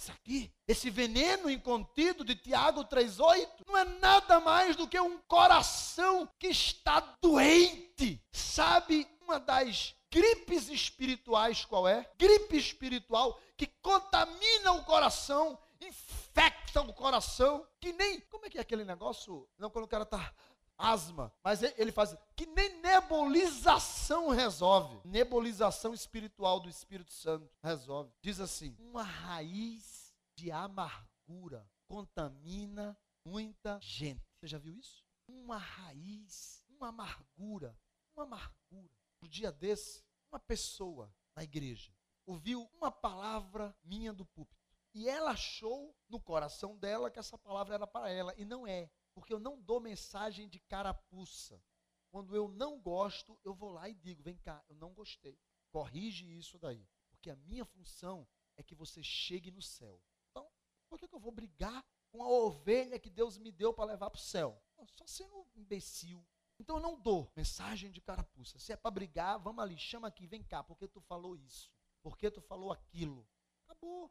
Isso 0.00 0.12
aqui, 0.12 0.50
esse 0.66 0.88
veneno 0.88 1.50
incontido 1.50 2.24
de 2.24 2.34
Tiago 2.34 2.86
3,8, 2.86 3.66
não 3.66 3.76
é 3.76 3.84
nada 3.84 4.40
mais 4.40 4.74
do 4.74 4.88
que 4.88 4.98
um 4.98 5.18
coração 5.28 6.26
que 6.38 6.46
está 6.46 7.00
doente. 7.20 8.18
Sabe 8.32 9.06
uma 9.20 9.38
das 9.38 9.94
gripes 10.10 10.70
espirituais 10.70 11.66
qual 11.66 11.86
é? 11.86 12.10
Gripe 12.18 12.56
espiritual 12.56 13.38
que 13.58 13.66
contamina 13.82 14.72
o 14.72 14.84
coração, 14.86 15.58
infecta 15.78 16.80
o 16.80 16.94
coração, 16.94 17.66
que 17.78 17.92
nem. 17.92 18.20
Como 18.22 18.46
é 18.46 18.48
que 18.48 18.56
é 18.56 18.62
aquele 18.62 18.86
negócio? 18.86 19.46
Não, 19.58 19.68
quando 19.68 19.84
o 19.84 19.88
cara 19.88 20.04
está 20.04 20.32
asma, 20.80 21.32
mas 21.42 21.62
ele 21.62 21.92
faz 21.92 22.16
que 22.34 22.46
nem 22.46 22.80
nebulização 22.80 24.30
resolve. 24.30 25.00
Nebulização 25.04 25.92
espiritual 25.92 26.60
do 26.60 26.68
Espírito 26.68 27.12
Santo 27.12 27.50
resolve. 27.62 28.12
Diz 28.22 28.40
assim: 28.40 28.76
uma 28.78 29.02
raiz 29.02 30.14
de 30.34 30.50
amargura 30.50 31.68
contamina 31.86 32.98
muita 33.24 33.78
gente. 33.80 34.24
Você 34.38 34.46
já 34.46 34.58
viu 34.58 34.74
isso? 34.74 35.04
Uma 35.28 35.58
raiz, 35.58 36.64
uma 36.68 36.88
amargura, 36.88 37.76
uma 38.16 38.24
amargura. 38.24 38.90
Um 39.22 39.28
dia 39.28 39.52
desse, 39.52 40.02
uma 40.30 40.40
pessoa 40.40 41.12
na 41.36 41.44
igreja 41.44 41.92
ouviu 42.30 42.70
uma 42.74 42.92
palavra 42.92 43.74
minha 43.82 44.12
do 44.12 44.24
púlpito. 44.24 44.60
E 44.94 45.08
ela 45.08 45.32
achou 45.32 45.94
no 46.08 46.20
coração 46.20 46.76
dela 46.76 47.10
que 47.10 47.18
essa 47.18 47.36
palavra 47.36 47.74
era 47.74 47.86
para 47.86 48.10
ela, 48.10 48.34
e 48.36 48.44
não 48.44 48.66
é. 48.66 48.90
Porque 49.20 49.34
eu 49.34 49.38
não 49.38 49.60
dou 49.60 49.78
mensagem 49.80 50.48
de 50.48 50.58
carapuça. 50.58 51.62
Quando 52.10 52.34
eu 52.34 52.48
não 52.48 52.80
gosto, 52.80 53.38
eu 53.44 53.54
vou 53.54 53.68
lá 53.68 53.86
e 53.86 53.94
digo: 53.94 54.22
vem 54.22 54.38
cá, 54.38 54.64
eu 54.66 54.74
não 54.74 54.94
gostei. 54.94 55.38
Corrige 55.70 56.26
isso 56.38 56.58
daí. 56.58 56.88
Porque 57.10 57.28
a 57.28 57.36
minha 57.36 57.66
função 57.66 58.26
é 58.56 58.62
que 58.62 58.74
você 58.74 59.02
chegue 59.02 59.50
no 59.50 59.60
céu. 59.60 60.02
Então, 60.30 60.50
por 60.88 60.98
que, 60.98 61.06
que 61.06 61.14
eu 61.14 61.20
vou 61.20 61.30
brigar 61.30 61.84
com 62.10 62.22
a 62.22 62.28
ovelha 62.30 62.98
que 62.98 63.10
Deus 63.10 63.36
me 63.36 63.52
deu 63.52 63.74
para 63.74 63.84
levar 63.84 64.08
para 64.08 64.18
o 64.18 64.22
céu? 64.22 64.58
Só 64.86 65.06
sendo 65.06 65.36
um 65.36 65.46
imbecil. 65.54 66.26
Então 66.58 66.76
eu 66.76 66.82
não 66.82 66.98
dou 66.98 67.30
mensagem 67.36 67.90
de 67.90 68.00
carapuça. 68.00 68.58
Se 68.58 68.72
é 68.72 68.76
para 68.76 68.90
brigar, 68.90 69.38
vamos 69.38 69.62
ali, 69.62 69.76
chama 69.76 70.08
aqui, 70.08 70.26
vem 70.26 70.42
cá, 70.42 70.64
porque 70.64 70.88
tu 70.88 71.00
falou 71.02 71.36
isso? 71.36 71.70
Porque 72.02 72.30
tu 72.30 72.40
falou 72.40 72.72
aquilo? 72.72 73.28
Acabou. 73.66 74.10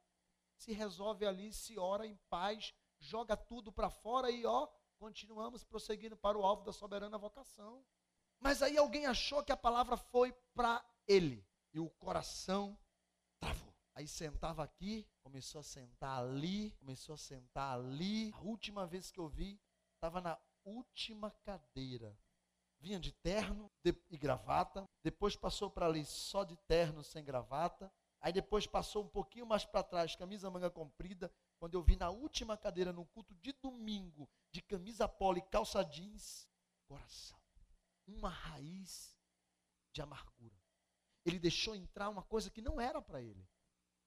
Se 0.55 0.71
resolve 0.71 1.25
ali, 1.25 1.51
se 1.51 1.79
ora 1.79 2.05
em 2.05 2.15
paz, 2.29 2.75
joga 2.99 3.35
tudo 3.35 3.71
para 3.71 3.89
fora 3.89 4.29
e 4.29 4.45
ó, 4.45 4.67
continuamos 4.99 5.63
prosseguindo 5.63 6.15
para 6.17 6.37
o 6.37 6.45
alvo 6.45 6.63
da 6.63 6.73
soberana 6.73 7.17
vocação. 7.17 7.83
Mas 8.39 8.61
aí 8.61 8.77
alguém 8.77 9.05
achou 9.05 9.43
que 9.43 9.51
a 9.51 9.57
palavra 9.57 9.97
foi 9.97 10.33
para 10.53 10.85
ele. 11.07 11.43
E 11.73 11.79
o 11.79 11.89
coração 11.89 12.77
travou. 13.39 13.73
Aí 13.95 14.07
sentava 14.07 14.63
aqui, 14.63 15.07
começou 15.23 15.59
a 15.59 15.63
sentar 15.63 16.19
ali, 16.19 16.71
começou 16.79 17.15
a 17.15 17.17
sentar 17.17 17.77
ali. 17.77 18.31
A 18.35 18.41
última 18.41 18.85
vez 18.85 19.09
que 19.09 19.19
eu 19.19 19.27
vi, 19.27 19.59
estava 19.95 20.21
na 20.21 20.37
última 20.63 21.31
cadeira. 21.43 22.17
Vinha 22.79 22.99
de 22.99 23.11
terno 23.11 23.69
e 24.09 24.17
gravata. 24.17 24.87
Depois 25.03 25.35
passou 25.35 25.69
para 25.69 25.85
ali 25.85 26.05
só 26.05 26.43
de 26.43 26.55
terno, 26.55 27.03
sem 27.03 27.23
gravata. 27.23 27.91
Aí 28.21 28.33
depois 28.33 28.67
passou 28.67 29.03
um 29.03 29.07
pouquinho 29.07 29.45
mais 29.45 29.65
para 29.65 29.83
trás, 29.83 30.15
camisa 30.15 30.49
manga 30.49 30.69
comprida, 30.69 31.31
quando 31.57 31.75
eu 31.75 31.81
vi 31.81 31.95
na 31.95 32.09
última 32.09 32.57
cadeira, 32.57 32.91
no 32.91 33.05
culto 33.05 33.33
de 33.35 33.53
domingo, 33.53 34.29
de 34.51 34.61
camisa 34.61 35.07
polo 35.07 35.37
e 35.37 35.41
calça 35.41 35.83
jeans, 35.83 36.47
coração. 36.85 37.39
Uma 38.05 38.29
raiz 38.29 39.17
de 39.93 40.01
amargura. 40.01 40.59
Ele 41.25 41.39
deixou 41.39 41.75
entrar 41.75 42.09
uma 42.09 42.23
coisa 42.23 42.49
que 42.49 42.61
não 42.61 42.79
era 42.79 43.01
para 43.01 43.21
ele, 43.21 43.47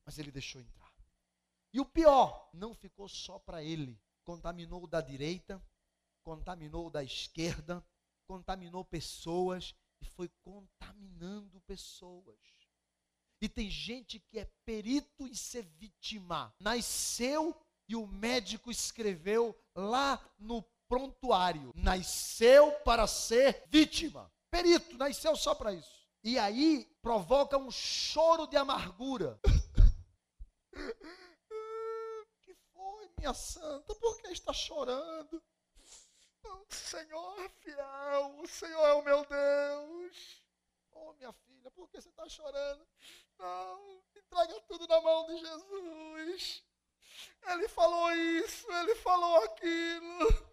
mas 0.04 0.18
ele 0.18 0.30
deixou 0.30 0.60
entrar. 0.60 0.92
E 1.72 1.80
o 1.80 1.86
pior, 1.86 2.50
não 2.52 2.74
ficou 2.74 3.08
só 3.08 3.38
para 3.38 3.62
ele. 3.62 3.98
Contaminou 4.24 4.86
da 4.86 5.00
direita, 5.00 5.62
contaminou 6.22 6.90
da 6.90 7.02
esquerda, 7.02 7.84
contaminou 8.26 8.84
pessoas 8.84 9.74
e 10.00 10.04
foi 10.04 10.28
contaminando 10.42 11.60
pessoas. 11.62 12.61
E 13.42 13.48
tem 13.48 13.68
gente 13.68 14.20
que 14.20 14.38
é 14.38 14.48
perito 14.64 15.26
em 15.26 15.34
ser 15.34 15.64
vítima. 15.64 16.54
Nasceu 16.60 17.60
e 17.88 17.96
o 17.96 18.06
médico 18.06 18.70
escreveu 18.70 19.58
lá 19.74 20.24
no 20.38 20.62
prontuário: 20.88 21.72
nasceu 21.74 22.70
para 22.84 23.08
ser 23.08 23.64
vítima. 23.66 24.32
Perito, 24.48 24.96
nasceu 24.96 25.34
só 25.34 25.56
para 25.56 25.72
isso. 25.72 26.06
E 26.22 26.38
aí 26.38 26.88
provoca 27.02 27.58
um 27.58 27.68
choro 27.68 28.46
de 28.46 28.56
amargura. 28.56 29.40
que 32.42 32.54
foi, 32.72 33.10
minha 33.18 33.34
santa? 33.34 33.92
Por 33.96 34.22
que 34.22 34.28
está 34.28 34.52
chorando? 34.52 35.42
Senhor 36.68 37.40
é 37.40 37.48
fiel, 37.48 38.36
o 38.38 38.46
Senhor 38.46 38.86
é 38.86 38.94
o 38.94 39.02
meu 39.02 39.26
Deus. 39.26 40.41
Oh, 40.92 41.12
minha 41.14 41.32
filha, 41.32 41.70
por 41.70 41.88
que 41.88 42.00
você 42.00 42.08
está 42.08 42.28
chorando? 42.28 42.86
Não, 43.38 44.02
entrega 44.16 44.60
tudo 44.68 44.86
na 44.86 45.00
mão 45.00 45.26
de 45.26 45.38
Jesus. 45.38 46.62
Ele 47.48 47.68
falou 47.68 48.12
isso, 48.12 48.70
ele 48.70 48.94
falou 48.96 49.44
aquilo. 49.44 50.52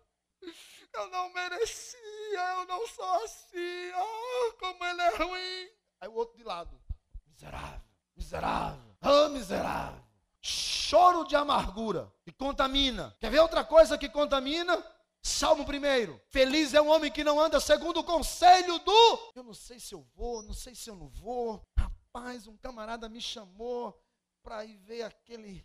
Eu 0.94 1.08
não 1.10 1.32
merecia, 1.34 2.42
eu 2.58 2.66
não 2.66 2.88
sou 2.88 3.24
assim. 3.24 3.92
Ah, 3.94 4.54
como 4.60 4.86
ele 4.86 5.02
é 5.02 5.16
ruim. 5.18 5.70
Aí 6.02 6.10
o 6.10 6.14
outro 6.14 6.38
de 6.38 6.44
lado. 6.44 6.82
Miserável, 7.28 7.82
miserável. 8.16 8.98
Ah, 9.02 9.30
miserável. 9.30 10.04
Choro 10.42 11.26
de 11.26 11.36
amargura 11.36 12.12
que 12.24 12.32
contamina. 12.32 13.16
Quer 13.20 13.30
ver 13.30 13.40
outra 13.40 13.64
coisa 13.64 13.98
que 13.98 14.10
contamina? 14.10 14.84
Salmo 15.22 15.66
primeiro. 15.66 16.22
Feliz 16.28 16.74
é 16.74 16.82
um 16.82 16.90
homem 16.90 17.12
que 17.12 17.24
não 17.24 17.40
anda 17.40 17.60
segundo 17.60 18.00
o 18.00 18.04
conselho 18.04 18.80
do. 18.80 19.32
Eu 19.36 19.44
não 19.44 19.54
sei 19.54 19.80
se 19.80 19.94
eu 19.94 20.02
vou, 20.16 20.42
não 20.44 20.54
sei 20.54 20.74
se 20.74 20.90
eu 20.90 20.96
não 20.96 21.10
vou. 21.10 21.62
Rapaz, 21.78 22.48
um 22.48 22.58
camarada 22.58 23.10
me 23.10 23.22
chamou 23.22 23.98
para 24.42 24.64
ir 24.66 24.78
ver 24.78 25.04
aquele. 25.04 25.64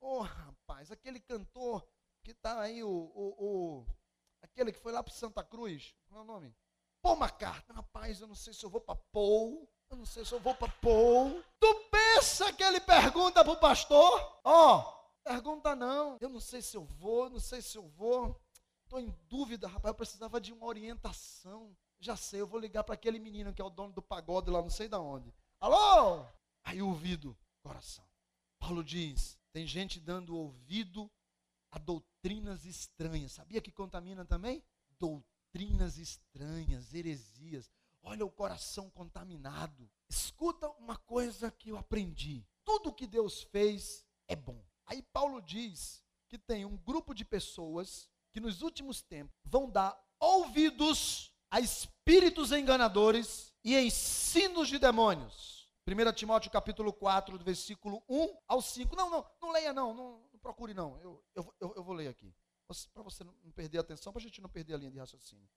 Oh, 0.00 0.20
rapaz, 0.20 0.92
aquele 0.92 1.20
cantor 1.20 1.86
que 2.22 2.34
tá 2.34 2.60
aí, 2.60 2.82
o, 2.82 2.88
o, 2.88 3.34
o 3.38 3.86
aquele 4.42 4.72
que 4.72 4.80
foi 4.80 4.92
lá 4.92 5.02
para 5.02 5.12
Santa 5.12 5.42
Cruz. 5.42 5.94
Qual 6.08 6.20
é 6.20 6.24
o 6.24 6.26
nome? 6.26 6.54
Paul 7.02 7.16
McCartney. 7.16 7.76
Rapaz, 7.76 8.20
eu 8.20 8.26
não 8.26 8.34
sei 8.34 8.52
se 8.52 8.64
eu 8.64 8.70
vou 8.70 8.80
para 8.80 8.96
Paul. 9.12 9.68
Eu 9.88 9.96
não 9.96 10.06
sei 10.06 10.24
se 10.24 10.32
eu 10.32 10.40
vou 10.40 10.54
para 10.54 10.72
Paul. 10.80 11.42
Tu 11.60 11.74
pensa 11.90 12.52
que 12.52 12.62
ele 12.62 12.80
pergunta 12.80 13.44
para 13.44 13.52
o 13.52 13.60
pastor? 13.60 14.40
Ó, 14.42 14.78
oh, 14.78 15.22
pergunta 15.22 15.76
não. 15.76 16.18
Eu 16.20 16.28
não 16.28 16.40
sei 16.40 16.60
se 16.60 16.76
eu 16.76 16.84
vou, 16.84 17.30
não 17.30 17.38
sei 17.38 17.62
se 17.62 17.78
eu 17.78 17.88
vou. 17.88 18.40
Estou 18.86 19.00
em 19.00 19.12
dúvida, 19.28 19.66
rapaz, 19.66 19.90
eu 19.90 19.96
precisava 19.96 20.40
de 20.40 20.52
uma 20.52 20.64
orientação. 20.64 21.76
Já 21.98 22.16
sei, 22.16 22.40
eu 22.40 22.46
vou 22.46 22.60
ligar 22.60 22.84
para 22.84 22.94
aquele 22.94 23.18
menino 23.18 23.52
que 23.52 23.60
é 23.60 23.64
o 23.64 23.68
dono 23.68 23.92
do 23.92 24.00
pagode 24.00 24.48
lá, 24.48 24.62
não 24.62 24.70
sei 24.70 24.88
de 24.88 24.94
onde. 24.94 25.34
Alô? 25.58 26.24
Aí 26.62 26.80
ouvido, 26.80 27.36
coração. 27.60 28.08
Paulo 28.60 28.84
diz: 28.84 29.36
tem 29.52 29.66
gente 29.66 29.98
dando 29.98 30.36
ouvido 30.36 31.10
a 31.72 31.80
doutrinas 31.80 32.64
estranhas. 32.64 33.32
Sabia 33.32 33.60
que 33.60 33.72
contamina 33.72 34.24
também? 34.24 34.62
Doutrinas 35.00 35.98
estranhas, 35.98 36.94
heresias. 36.94 37.68
Olha 38.04 38.24
o 38.24 38.30
coração 38.30 38.88
contaminado. 38.88 39.90
Escuta 40.08 40.68
uma 40.78 40.96
coisa 40.96 41.50
que 41.50 41.70
eu 41.70 41.76
aprendi. 41.76 42.46
Tudo 42.64 42.94
que 42.94 43.08
Deus 43.08 43.42
fez 43.42 44.06
é 44.28 44.36
bom. 44.36 44.64
Aí 44.84 45.02
Paulo 45.02 45.42
diz 45.42 46.04
que 46.28 46.38
tem 46.38 46.64
um 46.64 46.76
grupo 46.76 47.12
de 47.12 47.24
pessoas 47.24 48.08
que 48.36 48.40
nos 48.40 48.60
últimos 48.60 49.00
tempos 49.00 49.34
vão 49.46 49.70
dar 49.70 49.98
ouvidos 50.20 51.32
a 51.50 51.58
espíritos 51.58 52.52
enganadores 52.52 53.54
e 53.64 53.74
ensinos 53.74 54.68
de 54.68 54.78
demônios. 54.78 55.70
1 55.88 56.12
Timóteo 56.12 56.50
capítulo 56.50 56.92
4, 56.92 57.38
do 57.38 57.42
versículo 57.42 58.02
1 58.06 58.36
ao 58.46 58.60
5. 58.60 58.94
Não, 58.94 59.08
não, 59.08 59.26
não 59.40 59.52
leia 59.52 59.72
não, 59.72 59.94
não, 59.94 60.28
não 60.30 60.38
procure 60.38 60.74
não. 60.74 61.00
Eu, 61.00 61.24
eu, 61.34 61.54
eu, 61.58 61.72
eu, 61.76 61.82
vou 61.82 61.94
ler 61.94 62.08
aqui. 62.08 62.30
Para 62.92 63.02
você 63.02 63.24
não 63.24 63.32
perder 63.54 63.78
a 63.78 63.80
atenção, 63.80 64.12
para 64.12 64.20
a 64.20 64.22
gente 64.22 64.42
não 64.42 64.50
perder 64.50 64.74
a 64.74 64.76
linha 64.76 64.90
de 64.90 64.98
raciocínio. 64.98 65.48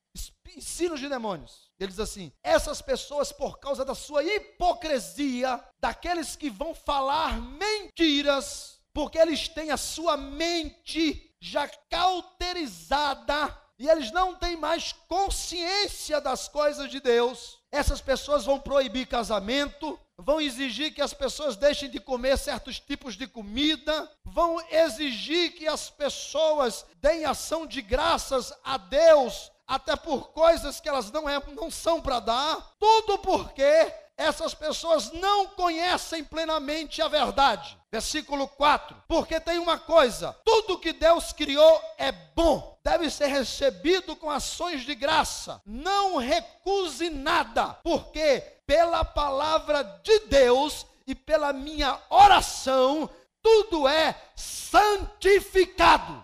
Ensinos 0.56 1.02
de 1.02 1.10
demônios. 1.10 1.70
Ele 1.78 1.90
diz 1.90 2.00
assim: 2.00 2.32
essas 2.42 2.82
pessoas, 2.82 3.30
por 3.30 3.60
causa 3.60 3.84
da 3.84 3.94
sua 3.94 4.24
hipocrisia, 4.24 5.62
daqueles 5.82 6.38
que 6.38 6.50
vão 6.50 6.74
falar 6.74 7.42
mentiras, 7.42 8.80
porque 8.94 9.18
eles 9.18 9.50
têm 9.50 9.70
a 9.70 9.76
sua 9.76 10.16
mente 10.16 11.29
já 11.40 11.68
cauterizada 11.90 13.56
e 13.80 13.88
eles 13.88 14.12
não 14.12 14.36
têm 14.36 14.58
mais 14.58 14.92
consciência 15.08 16.20
das 16.20 16.50
coisas 16.50 16.90
de 16.90 17.00
Deus, 17.00 17.60
essas 17.72 18.02
pessoas 18.02 18.44
vão 18.44 18.60
proibir 18.60 19.08
casamento, 19.08 19.98
vão 20.18 20.42
exigir 20.42 20.94
que 20.94 21.02
as 21.02 21.14
pessoas 21.14 21.56
deixem 21.56 21.90
de 21.90 21.98
comer 21.98 22.38
certos 22.38 22.78
tipos 22.78 23.16
de 23.16 23.26
comida, 23.26 24.12
vão 24.26 24.60
exigir 24.70 25.54
que 25.54 25.66
as 25.66 25.90
pessoas 25.90 26.86
deem 27.02 27.24
ação 27.24 27.66
de 27.66 27.82
graças 27.82 28.52
a 28.66 28.78
Deus, 28.78 29.50
até 29.66 29.96
por 29.96 30.34
coisas 30.34 30.82
que 30.82 30.90
elas 30.90 31.10
não, 31.10 31.30
é, 31.30 31.42
não 31.56 31.72
são 31.72 32.02
para 32.02 32.20
dar, 32.20 32.76
tudo 32.78 33.20
porque 33.20 33.94
essas 34.18 34.54
pessoas 34.54 35.14
não 35.14 35.48
conhecem 35.48 36.22
plenamente 36.22 37.02
a 37.02 37.08
verdade. 37.08 37.79
Versículo 37.92 38.48
4: 38.48 39.04
Porque 39.08 39.40
tem 39.40 39.58
uma 39.58 39.78
coisa: 39.78 40.34
tudo 40.46 40.80
que 40.80 40.94
Deus 40.94 41.34
criou 41.34 41.82
é 41.98 42.12
bom, 42.12 42.80
deve 42.84 43.10
ser 43.10 43.28
recebido 43.28 44.16
com 44.16 44.30
ações 44.30 44.82
de 44.86 44.94
graça. 44.94 45.62
Não 45.66 46.18
recuse 46.18 47.10
nada, 47.10 47.74
porque 47.76 48.42
pela 48.66 49.04
palavra 49.04 49.82
de 50.04 50.20
Deus 50.28 50.86
e 51.08 51.16
pela 51.16 51.52
minha 51.52 52.00
oração, 52.10 53.10
tudo 53.42 53.88
é 53.88 54.16
santificado. 54.36 56.24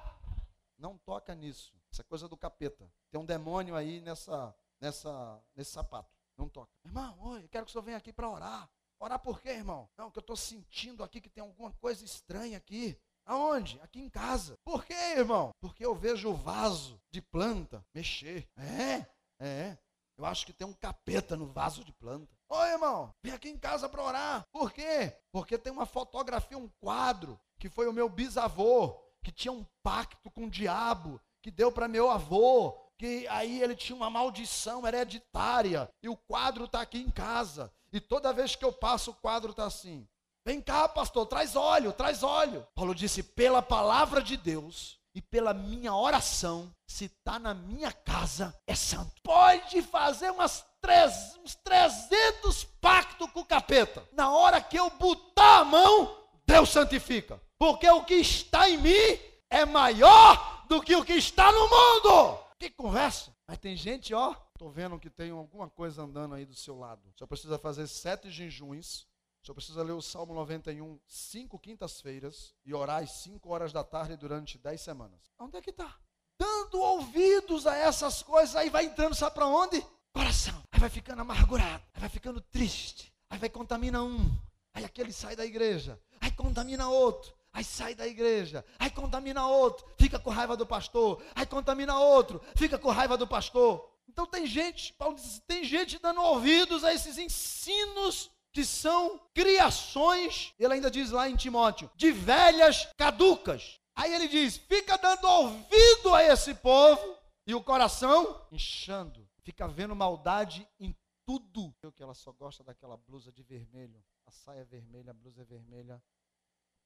Não 0.78 0.98
toca 1.00 1.34
nisso. 1.34 1.74
Essa 1.92 2.04
é 2.04 2.06
coisa 2.06 2.28
do 2.28 2.38
capeta. 2.38 2.88
Tem 3.10 3.20
um 3.20 3.26
demônio 3.26 3.76
aí 3.76 4.02
nessa, 4.02 4.54
nessa, 4.80 5.42
nesse 5.56 5.72
sapato. 5.72 6.14
Não 6.38 6.48
toca. 6.48 6.72
Irmão, 6.84 7.18
oi, 7.22 7.44
eu 7.44 7.50
quero 7.50 7.66
que 7.66 7.70
o 7.70 7.72
senhor 7.72 7.84
venha 7.84 7.98
aqui 7.98 8.14
para 8.14 8.30
orar. 8.30 8.70
Orar 9.06 9.20
por 9.20 9.40
quê, 9.40 9.50
irmão? 9.50 9.88
Não, 9.96 10.10
que 10.10 10.18
eu 10.18 10.22
estou 10.22 10.36
sentindo 10.36 11.04
aqui 11.04 11.22
que 11.22 11.30
tem 11.30 11.44
alguma 11.44 11.72
coisa 11.74 12.04
estranha 12.04 12.58
aqui. 12.58 12.98
Aonde? 13.24 13.80
Aqui 13.84 14.00
em 14.02 14.10
casa. 14.10 14.58
Por 14.64 14.84
quê, 14.84 14.96
irmão? 14.96 15.52
Porque 15.62 15.86
eu 15.86 15.94
vejo 15.94 16.32
o 16.32 16.36
vaso 16.36 17.00
de 17.12 17.22
planta 17.22 17.86
mexer. 17.94 18.50
É, 18.58 19.06
é. 19.40 19.78
Eu 20.18 20.26
acho 20.26 20.44
que 20.44 20.52
tem 20.52 20.66
um 20.66 20.74
capeta 20.74 21.36
no 21.36 21.46
vaso 21.46 21.84
de 21.84 21.94
planta. 21.94 22.36
Oi, 22.50 22.68
irmão, 22.72 23.14
vem 23.24 23.32
aqui 23.32 23.48
em 23.48 23.60
casa 23.60 23.88
para 23.88 24.02
orar. 24.02 24.44
Por 24.52 24.74
quê? 24.74 25.16
Porque 25.32 25.56
tem 25.56 25.72
uma 25.72 25.86
fotografia, 25.86 26.58
um 26.58 26.72
quadro, 26.80 27.40
que 27.60 27.70
foi 27.70 27.88
o 27.88 27.94
meu 27.94 28.10
bisavô, 28.10 29.00
que 29.24 29.32
tinha 29.32 29.52
um 29.52 29.64
pacto 29.84 30.32
com 30.32 30.46
o 30.46 30.50
diabo, 30.50 31.22
que 31.44 31.52
deu 31.52 31.72
para 31.72 31.88
meu 31.88 32.10
avô, 32.10 32.76
que 32.98 33.28
aí 33.28 33.62
ele 33.62 33.76
tinha 33.76 33.96
uma 33.96 34.10
maldição 34.10 34.88
hereditária, 34.88 35.90
e 36.02 36.10
o 36.10 36.16
quadro 36.16 36.66
está 36.66 36.82
aqui 36.82 37.00
em 37.00 37.10
casa. 37.10 37.72
E 37.92 38.00
toda 38.00 38.34
vez 38.34 38.56
que 38.56 38.66
eu 38.66 38.74
passo, 38.74 39.12
o 39.12 39.16
quadro 39.16 39.52
está 39.52 39.66
assim. 39.66 40.08
Vem 40.46 40.62
cá, 40.62 40.88
pastor, 40.88 41.26
traz 41.26 41.56
óleo, 41.56 41.92
traz 41.92 42.22
óleo. 42.22 42.68
Paulo 42.76 42.94
disse: 42.94 43.24
pela 43.24 43.62
palavra 43.62 44.22
de 44.22 44.38
Deus 44.38 45.00
e 45.14 45.22
pela 45.22 45.54
minha 45.54 45.96
oração, 45.96 46.72
se 46.86 47.06
está 47.06 47.40
na 47.40 47.54
minha 47.54 47.92
casa, 47.92 48.54
é 48.68 48.76
santo. 48.76 49.14
Pode 49.24 49.82
fazer 49.82 50.30
umas 50.30 50.64
três, 50.82 51.40
uns 51.44 51.56
300 51.56 52.64
pactos 52.80 53.32
com 53.32 53.40
o 53.40 53.46
capeta. 53.46 54.08
Na 54.12 54.30
hora 54.30 54.62
que 54.62 54.78
eu 54.78 54.90
botar 54.92 55.60
a 55.60 55.66
mão, 55.66 56.16
Deus 56.46 56.70
santifica. 56.70 57.42
Porque 57.58 57.90
o 57.90 58.04
que 58.04 58.16
está 58.16 58.70
em 58.70 58.78
mim 58.78 59.20
é 59.50 59.66
maior 59.66 60.66
do 60.68 60.82
que 60.82 60.96
o 60.96 61.04
que 61.04 61.14
está 61.14 61.52
no 61.52 61.70
mundo. 61.70 62.45
Que 62.66 62.72
conversa! 62.72 63.32
Mas 63.48 63.60
tem 63.60 63.78
gente, 63.78 64.12
ó, 64.12 64.34
tô 64.58 64.70
vendo 64.70 65.00
que 65.00 65.08
tem 65.08 65.30
alguma 65.30 65.70
coisa 65.70 66.02
andando 66.02 66.34
aí 66.34 66.46
do 66.46 66.56
seu 66.56 66.76
lado. 66.76 67.14
Só 67.16 67.28
precisa 67.28 67.60
fazer 67.60 67.86
sete 67.86 68.32
jejuns. 68.32 69.08
Só 69.44 69.54
precisa 69.54 69.84
ler 69.84 69.92
o 69.92 70.02
Salmo 70.02 70.34
91 70.34 71.00
cinco 71.06 71.60
quintas-feiras 71.60 72.56
e 72.66 72.74
orar 72.74 73.04
às 73.04 73.12
cinco 73.12 73.50
horas 73.50 73.72
da 73.72 73.84
tarde 73.84 74.18
durante 74.18 74.58
dez 74.58 74.82
semanas. 74.82 75.32
Onde 75.38 75.58
é 75.58 75.62
que 75.62 75.70
está? 75.70 75.96
Dando 76.40 76.80
ouvidos 76.80 77.68
a 77.68 77.78
essas 77.78 78.24
coisas, 78.24 78.56
aí 78.56 78.72
vai 78.72 78.86
entrando, 78.86 79.14
sabe 79.14 79.36
para 79.36 79.46
onde? 79.46 79.86
Coração. 80.12 80.64
Aí 80.72 80.80
vai 80.80 80.90
ficando 80.90 81.22
amargurado, 81.22 81.84
aí 81.94 82.00
vai 82.00 82.10
ficando 82.10 82.42
triste, 82.42 83.14
aí 83.30 83.38
vai 83.38 83.48
contamina 83.48 84.02
um, 84.02 84.36
aí 84.74 84.84
aquele 84.84 85.14
sai 85.14 85.36
da 85.36 85.46
igreja, 85.46 86.02
aí 86.20 86.32
contamina 86.32 86.90
outro, 86.90 87.32
aí 87.56 87.64
sai 87.64 87.96
da 87.96 88.06
igreja, 88.06 88.66
aí 88.78 88.92
contamina 88.92 89.48
outro, 89.48 89.88
fica 89.98 90.20
com 90.20 90.30
raiva 90.30 90.58
do 90.58 90.66
pastor, 90.66 91.24
aí 91.34 91.46
contamina 91.46 91.98
outro, 91.98 92.42
fica 92.54 92.78
com 92.78 92.90
raiva 92.90 93.18
do 93.18 93.26
pastor. 93.26 93.90
Então 94.10 94.26
tem 94.26 94.46
gente, 94.46 94.92
Paulo 94.94 95.16
diz, 95.16 95.42
tem 95.48 95.64
gente 95.64 95.98
dando 95.98 96.22
ouvidos 96.22 96.84
a 96.84 96.94
esses 96.94 97.18
ensinos 97.18 98.30
que 98.52 98.66
são 98.66 99.20
criações, 99.34 100.54
ele 100.60 100.74
ainda 100.74 100.92
diz 100.92 101.12
lá 101.12 101.30
em 101.30 101.36
Timóteo, 101.38 101.90
de 101.96 102.12
velhas 102.12 102.90
caducas. 102.98 103.80
Aí 103.96 104.14
ele 104.14 104.28
diz: 104.28 104.58
fica 104.58 104.98
dando 104.98 105.26
ouvido 105.26 106.14
a 106.14 106.24
esse 106.24 106.54
povo 106.56 107.18
e 107.48 107.56
o 107.56 107.64
coração 107.64 108.46
inchando, 108.52 109.26
fica 109.44 109.66
vendo 109.66 109.96
maldade 109.96 110.68
em 110.78 110.94
tudo. 111.26 111.74
Eu 111.82 111.92
que 111.92 112.04
ela 112.04 112.14
só 112.14 112.34
gosta 112.34 112.66
daquela 112.66 112.98
blusa 112.98 113.32
de 113.32 113.44
vermelho, 113.44 114.04
a 114.26 114.32
saia 114.32 114.60
é 114.60 114.66
vermelha, 114.66 115.12
a 115.12 115.14
blusa 115.14 115.42
é 115.42 115.46
vermelha, 115.46 116.02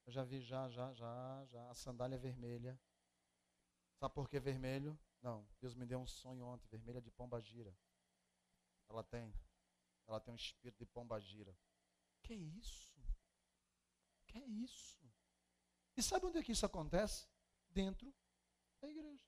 eu 0.10 0.12
já 0.12 0.24
vi, 0.24 0.42
já, 0.42 0.68
já, 0.70 0.92
já, 0.94 1.46
já. 1.46 1.70
A 1.70 1.76
sandália 1.76 2.16
é 2.16 2.18
vermelha. 2.18 2.80
Sabe 4.00 4.12
por 4.16 4.28
que 4.28 4.40
vermelho? 4.40 5.00
Não. 5.22 5.48
Deus 5.62 5.76
me 5.76 5.86
deu 5.86 6.00
um 6.00 6.08
sonho 6.08 6.44
ontem. 6.46 6.68
Vermelha 6.68 7.00
de 7.00 7.12
pomba 7.12 7.40
gira. 7.40 7.78
Ela 8.90 9.04
tem. 9.04 9.32
Ela 10.08 10.20
tem 10.20 10.34
um 10.34 10.36
espírito 10.36 10.80
de 10.80 10.88
pomba 10.88 11.20
gira. 11.20 11.56
Que 12.24 12.34
isso? 12.34 12.92
Que 14.26 14.40
isso? 14.40 15.00
E 15.96 16.02
sabe 16.02 16.26
onde 16.26 16.40
é 16.40 16.44
que 16.44 16.54
isso 16.54 16.66
acontece? 16.66 17.28
Dentro 17.70 18.12
da 18.82 18.90
igreja. 18.90 19.24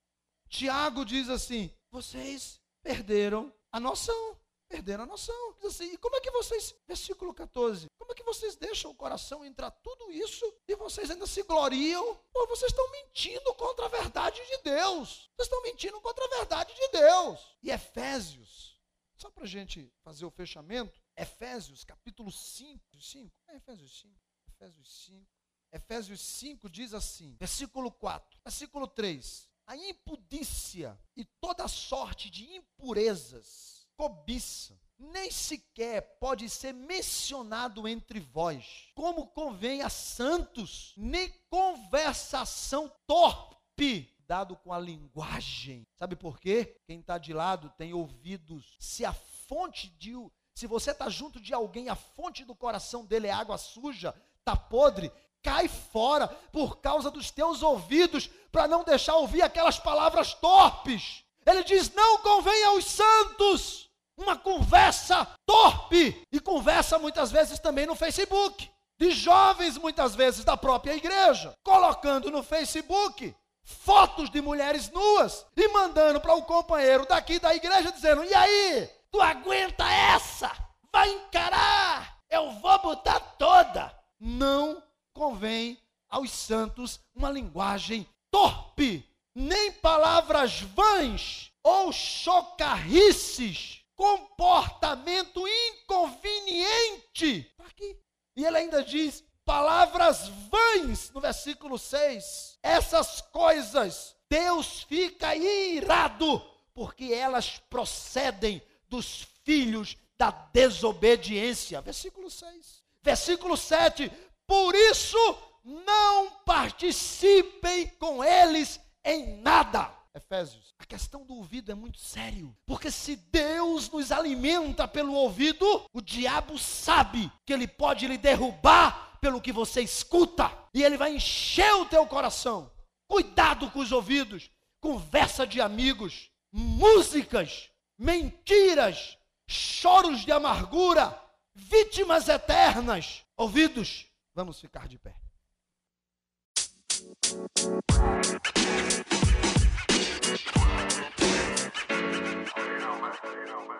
Tiago 0.50 1.06
diz 1.06 1.30
assim: 1.30 1.72
vocês 1.92 2.60
perderam 2.82 3.56
a 3.72 3.80
noção 3.80 4.41
perderam 4.72 5.04
a 5.04 5.08
noção. 5.08 5.54
Diz 5.56 5.66
assim, 5.66 5.92
e 5.92 5.98
como 5.98 6.16
é 6.16 6.22
que 6.22 6.32
vocês, 6.32 6.74
versículo 6.88 7.34
14, 7.34 7.88
como 7.98 8.14
é 8.14 8.16
que 8.16 8.24
vocês 8.24 8.56
deixam 8.56 8.90
o 8.90 8.96
coração 8.96 9.44
entrar 9.44 9.70
tudo 9.70 10.10
isso 10.10 10.46
e 10.66 10.76
vocês 10.76 11.12
ainda 11.12 11.28
se 11.28 11.44
gloriam? 11.44 12.16
Pô, 12.32 12.48
vocês 12.48 12.72
estão 12.72 12.90
mentindo 12.92 13.54
contra 13.56 13.86
a 13.86 13.90
verdade 13.90 14.42
de 14.48 14.58
Deus. 14.64 15.30
Vocês 15.36 15.48
estão 15.48 15.62
mentindo 15.62 16.00
contra 16.00 16.24
a 16.24 16.30
verdade 16.30 16.74
de 16.74 16.88
Deus. 16.88 17.58
E 17.62 17.70
Efésios, 17.70 18.80
só 19.18 19.30
para 19.30 19.44
a 19.44 19.48
gente 19.48 19.92
fazer 20.04 20.26
o 20.26 20.32
fechamento, 20.32 21.02
Efésios 21.18 21.84
capítulo 21.84 22.32
5, 22.32 22.82
5, 22.98 23.36
é 23.50 23.58
Efésios 23.58 24.00
5, 24.00 24.16
Efésios 24.48 25.06
5, 25.06 25.28
Efésios 25.74 26.22
5 26.22 26.70
diz 26.70 26.94
assim, 26.94 27.36
versículo 27.38 27.92
4, 27.92 28.40
versículo 28.44 28.88
3, 28.88 29.50
a 29.68 29.76
impudícia 29.76 30.98
e 31.16 31.26
toda 31.26 31.68
sorte 31.68 32.30
de 32.30 32.46
impurezas 32.56 33.81
cobiça 33.96 34.80
nem 35.02 35.32
sequer 35.32 36.18
pode 36.20 36.48
ser 36.50 36.74
mencionado 36.74 37.88
entre 37.88 38.20
vós, 38.20 38.92
como 38.94 39.28
convém 39.28 39.82
a 39.82 39.90
santos, 39.90 40.94
nem 40.96 41.34
conversação 41.50 42.92
torpe, 43.08 44.14
dado 44.28 44.56
com 44.56 44.72
a 44.72 44.80
linguagem. 44.80 45.88
Sabe 45.98 46.16
por 46.16 46.40
quê? 46.40 46.80
Quem 46.86 47.00
está 47.00 47.18
de 47.18 47.34
lado 47.34 47.74
tem 47.78 47.94
ouvidos. 47.94 48.76
Se 48.80 49.04
a 49.04 49.14
fonte 49.14 49.90
de. 49.90 50.14
Se 50.54 50.68
você 50.68 50.92
está 50.92 51.10
junto 51.10 51.40
de 51.40 51.54
alguém, 51.54 51.90
a 51.90 51.96
fonte 51.96 52.46
do 52.46 52.54
coração 52.54 53.06
dele 53.06 53.28
é 53.28 53.32
água 53.32 53.58
suja, 53.58 54.14
está 54.40 54.56
podre, 54.56 55.12
cai 55.42 55.68
fora 55.68 56.28
por 56.28 56.80
causa 56.80 57.10
dos 57.10 57.32
teus 57.32 57.64
ouvidos, 57.64 58.28
para 58.52 58.68
não 58.68 58.84
deixar 58.84 59.16
ouvir 59.16 59.42
aquelas 59.42 59.80
palavras 59.80 60.34
torpes. 60.36 61.24
Ele 61.46 61.64
diz: 61.64 61.94
não 61.94 62.20
convém 62.20 62.64
aos 62.66 62.86
santos 62.86 63.90
uma 64.18 64.38
conversa 64.38 65.28
torpe 65.46 66.26
e 66.32 66.40
conversa 66.40 67.00
muitas 67.00 67.32
vezes 67.32 67.60
também 67.60 67.86
no 67.86 67.96
Facebook, 67.96 68.70
de 69.00 69.12
jovens 69.12 69.78
muitas 69.78 70.14
vezes 70.16 70.46
da 70.46 70.56
própria 70.56 70.94
igreja, 70.94 71.54
colocando 71.64 72.30
no 72.30 72.44
Facebook 72.44 73.36
fotos 73.64 74.30
de 74.30 74.42
mulheres 74.42 74.90
nuas 74.92 75.46
e 75.56 75.68
mandando 75.70 76.20
para 76.20 76.36
o 76.36 76.44
companheiro 76.44 77.06
daqui 77.08 77.40
da 77.40 77.56
igreja 77.56 77.92
dizendo: 77.92 78.24
"E 78.24 78.34
aí, 78.34 78.90
tu 79.10 79.22
aguenta 79.22 79.90
essa? 79.90 80.52
Vai 80.92 81.10
encarar? 81.10 82.18
Eu 82.30 82.52
vou 82.52 82.80
botar 82.80 83.20
toda". 83.20 83.92
Não 84.20 84.84
convém 85.14 85.80
aos 86.10 86.30
santos 86.32 87.00
uma 87.16 87.32
linguagem 87.32 88.08
torpe, 88.30 89.10
nem 89.34 89.72
palavras 89.72 90.62
vãs 90.62 91.52
ou 91.64 91.92
chocarrices 91.92 93.80
comportamento 93.96 95.48
inconveniente. 95.48 97.48
Está 97.52 97.66
aqui. 97.66 97.98
E 98.36 98.44
ele 98.44 98.58
ainda 98.58 98.84
diz 98.84 99.24
palavras 99.46 100.28
vãs 100.50 101.12
no 101.12 101.22
versículo 101.22 101.78
6. 101.78 102.58
Essas 102.64 103.22
coisas 103.22 104.16
Deus 104.28 104.82
fica 104.84 105.36
irado, 105.36 106.42
porque 106.74 107.14
elas 107.14 107.62
procedem 107.70 108.62
dos 108.88 109.28
filhos 109.44 109.98
da 110.18 110.32
desobediência. 110.32 111.82
Versículo 111.82 112.32
6. 112.32 112.82
Versículo 113.04 113.58
7. 113.58 114.12
Por 114.48 114.74
isso, 114.74 115.18
não 115.64 116.32
participem 116.46 117.88
com 118.00 118.24
eles 118.24 118.80
em 119.04 119.38
nada. 119.42 119.92
Efésios. 120.14 120.74
A 120.78 120.86
questão 120.86 121.26
do 121.26 121.36
ouvido 121.36 121.72
é 121.72 121.76
muito 121.76 121.98
sério, 121.98 122.54
porque 122.66 122.92
se 122.92 123.16
Deus 123.16 123.90
nos 123.90 124.12
alimenta 124.12 124.86
pelo 124.86 125.14
ouvido, 125.14 125.86
o 125.94 126.02
diabo 126.02 126.60
sabe 126.60 127.32
que 127.46 127.54
ele 127.54 127.66
pode 127.66 128.08
lhe 128.08 128.18
derrubar 128.18 129.18
pelo 129.22 129.40
que 129.40 129.54
você 129.54 129.82
escuta, 129.82 130.52
e 130.74 130.84
ele 130.84 130.98
vai 130.98 131.16
encher 131.16 131.74
o 131.76 131.86
teu 131.86 132.06
coração. 132.08 132.72
Cuidado 133.08 133.72
com 133.72 133.80
os 133.80 133.92
ouvidos, 133.92 134.52
conversa 134.82 135.48
de 135.48 135.62
amigos, 135.62 136.30
músicas, 136.52 137.70
mentiras, 137.98 139.18
choros 139.48 140.22
de 140.22 140.32
amargura, 140.32 141.18
vítimas 141.54 142.28
eternas. 142.28 143.24
Ouvidos, 143.38 144.08
vamos 144.34 144.60
ficar 144.60 144.88
de 144.88 144.98
pé. 144.98 145.16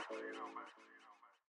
so 0.10 0.16
you 0.18 0.34
know, 0.34 0.48
man. 0.56 0.81